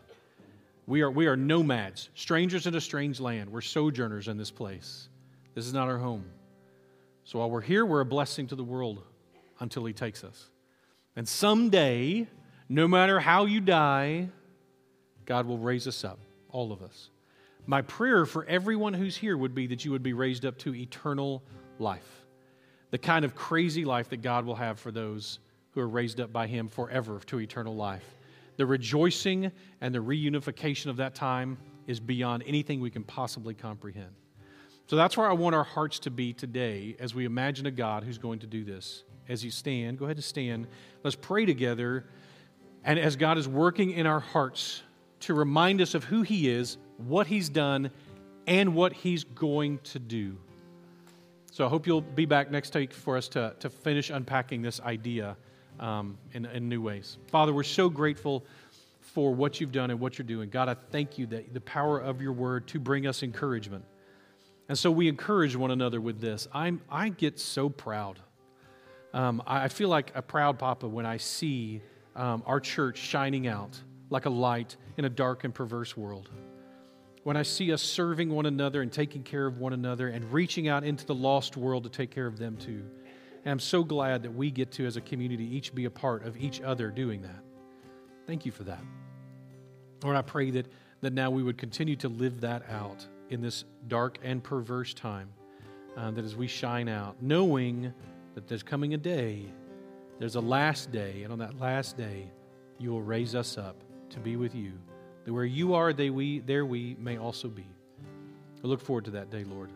We 0.88 1.02
are, 1.02 1.12
we 1.12 1.28
are 1.28 1.38
nomads, 1.38 2.10
strangers 2.16 2.68
in 2.68 2.76
a 2.76 2.82
strange 2.82 3.20
land. 3.20 3.52
We're 3.52 3.62
sojourners 3.62 4.28
in 4.28 4.38
this 4.38 4.52
place. 4.52 5.08
This 5.54 5.66
is 5.66 5.74
not 5.74 5.88
our 5.88 5.98
home. 5.98 6.26
So 7.24 7.40
while 7.40 7.50
we're 7.50 7.62
here, 7.62 7.86
we're 7.86 8.02
a 8.02 8.06
blessing 8.06 8.48
to 8.48 8.56
the 8.56 8.64
world 8.64 9.04
until 9.60 9.86
He 9.86 9.94
takes 9.94 10.24
us. 10.24 10.50
And 11.16 11.28
someday, 11.28 12.28
no 12.68 12.88
matter 12.88 13.20
how 13.20 13.46
you 13.46 13.62
die, 13.62 14.28
God 15.26 15.46
will 15.46 15.60
raise 15.60 15.88
us 15.88 16.04
up, 16.04 16.20
all 16.50 16.72
of 16.72 16.82
us. 16.82 17.12
My 17.66 17.82
prayer 17.82 18.26
for 18.26 18.44
everyone 18.46 18.94
who's 18.94 19.16
here 19.16 19.38
would 19.38 19.56
be 19.56 19.68
that 19.68 19.86
you 19.86 19.92
would 19.92 20.04
be 20.04 20.14
raised 20.14 20.46
up 20.46 20.58
to 20.60 20.76
eternal 20.76 21.44
life, 21.80 22.23
the 22.94 23.00
kind 23.00 23.26
of 23.26 23.34
crazy 23.34 23.86
life 23.86 24.10
that 24.10 24.22
God 24.22 24.46
will 24.46 24.54
have 24.54 24.80
for 24.80 24.92
those 24.92 25.40
who 25.72 25.82
are 25.82 25.88
raised 25.88 26.22
up 26.22 26.32
by 26.32 26.46
Him 26.46 26.68
forever 26.68 27.20
to 27.26 27.40
eternal 27.40 27.76
life. 27.76 28.06
The 28.58 28.68
rejoicing 28.68 29.52
and 29.82 29.96
the 29.96 30.00
reunification 30.00 30.92
of 30.92 30.98
that 30.98 31.16
time 31.16 31.58
is 31.88 32.00
beyond 32.00 32.44
anything 32.46 32.80
we 32.80 32.92
can 32.92 33.04
possibly 33.04 33.56
comprehend. 33.56 34.12
So 34.86 34.96
that's 34.96 35.18
where 35.18 35.28
I 35.28 35.34
want 35.34 35.56
our 35.56 35.64
hearts 35.64 35.98
to 36.02 36.12
be 36.12 36.34
today 36.34 36.96
as 37.00 37.16
we 37.16 37.26
imagine 37.26 37.66
a 37.66 37.72
God 37.72 38.04
who's 38.04 38.20
going 38.20 38.38
to 38.42 38.48
do 38.48 38.64
this. 38.64 39.04
As 39.28 39.44
you 39.44 39.50
stand, 39.50 39.98
go 39.98 40.06
ahead 40.06 40.18
and 40.18 40.24
stand. 40.24 40.68
Let's 41.02 41.16
pray 41.16 41.48
together. 41.48 42.06
And 42.84 43.00
as 43.00 43.16
God 43.16 43.40
is 43.40 43.48
working 43.48 43.90
in 43.90 44.06
our 44.06 44.20
hearts 44.20 44.84
to 45.22 45.34
remind 45.34 45.82
us 45.82 45.96
of 45.96 46.04
who 46.04 46.22
He 46.22 46.48
is, 46.48 46.78
what 46.98 47.26
He's 47.26 47.50
done, 47.50 47.90
and 48.46 48.76
what 48.76 48.94
He's 48.94 49.24
going 49.24 49.80
to 49.80 49.98
do. 49.98 50.38
So 51.54 51.68
I 51.68 51.70
hope 51.70 51.86
you'll 51.86 52.02
be 52.02 52.26
back 52.26 52.50
next 52.50 52.74
week 52.74 52.92
for 52.92 53.16
us 53.16 53.28
to, 53.28 53.54
to 53.60 53.70
finish 53.70 54.10
unpacking 54.10 54.64
this 54.64 54.82
idea 54.82 55.38
um, 55.80 56.18
in, 56.32 56.48
in 56.48 56.68
new 56.68 56.82
ways. 56.82 57.20
Father, 57.28 57.54
we're 57.54 57.62
so 57.62 57.90
grateful 57.90 58.44
for 59.02 59.36
what 59.36 59.62
you've 59.62 59.72
done 59.72 59.92
and 59.92 60.00
what 60.00 60.18
you're 60.18 60.26
doing. 60.26 60.50
God, 60.50 60.68
I 60.68 60.74
thank 60.74 61.20
you 61.20 61.28
that 61.28 61.54
the 61.54 61.62
power 61.62 62.00
of 62.00 62.24
your 62.24 62.34
word 62.34 62.66
to 62.70 62.80
bring 62.80 63.06
us 63.06 63.22
encouragement. 63.22 63.86
And 64.68 64.76
so 64.76 64.90
we 64.90 65.08
encourage 65.08 65.56
one 65.56 65.70
another 65.70 66.02
with 66.02 66.20
this. 66.20 66.48
I'm, 66.52 66.82
I 66.90 67.10
get 67.10 67.40
so 67.40 67.70
proud. 67.70 68.20
Um, 69.14 69.44
I 69.46 69.68
feel 69.68 69.90
like 69.90 70.12
a 70.16 70.24
proud 70.24 70.58
papa 70.58 70.88
when 70.88 71.06
I 71.06 71.18
see 71.18 71.84
um, 72.16 72.42
our 72.48 72.60
church 72.60 72.98
shining 72.98 73.46
out 73.46 73.80
like 74.10 74.26
a 74.26 74.32
light 74.32 74.76
in 74.98 75.06
a 75.06 75.10
dark 75.10 75.44
and 75.44 75.54
perverse 75.54 75.96
world. 75.96 76.32
When 77.24 77.38
I 77.38 77.44
see 77.44 77.72
us 77.72 77.82
serving 77.82 78.30
one 78.30 78.46
another 78.46 78.82
and 78.82 78.92
taking 78.92 79.24
care 79.24 79.46
of 79.46 79.58
one 79.58 79.74
another 79.74 80.10
and 80.10 80.32
reaching 80.32 80.68
out 80.68 80.84
into 80.84 81.06
the 81.06 81.16
lost 81.16 81.56
world 81.56 81.84
to 81.84 81.90
take 81.90 82.12
care 82.12 82.28
of 82.28 82.38
them 82.38 82.58
too. 82.58 82.84
And 83.46 83.52
I'm 83.52 83.60
so 83.60 83.84
glad 83.84 84.24
that 84.24 84.34
we 84.34 84.52
get 84.52 84.72
to, 84.74 84.86
as 84.86 84.98
a 84.98 85.02
community, 85.02 85.44
each 85.44 85.74
be 85.74 85.86
a 85.86 85.90
part 85.90 86.26
of 86.26 86.38
each 86.38 86.62
other 86.62 86.90
doing 86.90 87.22
that. 87.22 87.44
Thank 88.26 88.46
you 88.46 88.52
for 88.52 88.64
that. 88.64 88.82
Lord, 90.04 90.16
I 90.16 90.22
pray 90.22 90.52
that, 90.52 90.68
that 91.02 91.14
now 91.14 91.30
we 91.30 91.44
would 91.44 91.58
continue 91.58 91.96
to 91.98 92.10
live 92.10 92.42
that 92.42 92.70
out 92.70 93.06
in 93.30 93.42
this 93.42 93.66
dark 93.88 94.18
and 94.24 94.44
perverse 94.44 94.94
time. 94.94 95.30
Uh, 95.96 96.10
that 96.12 96.26
as 96.26 96.36
we 96.36 96.48
shine 96.48 96.90
out, 96.90 97.16
knowing 97.22 97.94
that 98.34 98.48
there's 98.48 98.64
coming 98.64 98.96
a 98.96 98.98
day, 98.98 99.46
there's 100.20 100.36
a 100.36 100.42
last 100.42 100.92
day, 100.92 101.22
and 101.24 101.32
on 101.32 101.38
that 101.38 101.60
last 101.60 101.98
day, 101.98 102.32
you 102.80 102.90
will 102.90 103.04
raise 103.04 103.36
us 103.36 103.58
up 103.58 103.76
to 104.10 104.20
be 104.20 104.36
with 104.36 104.56
you. 104.56 104.74
That 105.26 105.34
where 105.34 105.46
you 105.46 105.74
are, 105.74 105.94
they 105.94 106.10
we, 106.10 106.40
there 106.40 106.66
we 106.66 106.96
may 107.00 107.18
also 107.18 107.48
be. 107.48 107.66
I 108.64 108.68
look 108.68 108.82
forward 108.82 109.06
to 109.06 109.12
that 109.12 109.30
day, 109.30 109.44
Lord, 109.44 109.72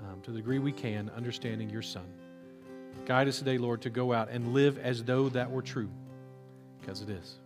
um, 0.00 0.20
to 0.22 0.30
the 0.30 0.38
degree 0.38 0.58
we 0.58 0.72
can, 0.72 1.10
understanding 1.16 1.70
your 1.70 1.82
Son. 1.82 2.06
Guide 3.06 3.28
us 3.28 3.38
today, 3.38 3.58
Lord, 3.58 3.82
to 3.82 3.90
go 3.90 4.12
out 4.12 4.30
and 4.30 4.54
live 4.54 4.78
as 4.78 5.04
though 5.04 5.28
that 5.30 5.50
were 5.50 5.62
true, 5.62 5.90
because 6.80 7.02
it 7.02 7.10
is. 7.10 7.38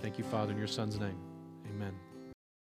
Thank 0.00 0.18
you, 0.18 0.24
Father, 0.24 0.52
in 0.52 0.58
your 0.58 0.68
Son's 0.68 0.98
name. 0.98 1.18
Amen. 1.74 2.07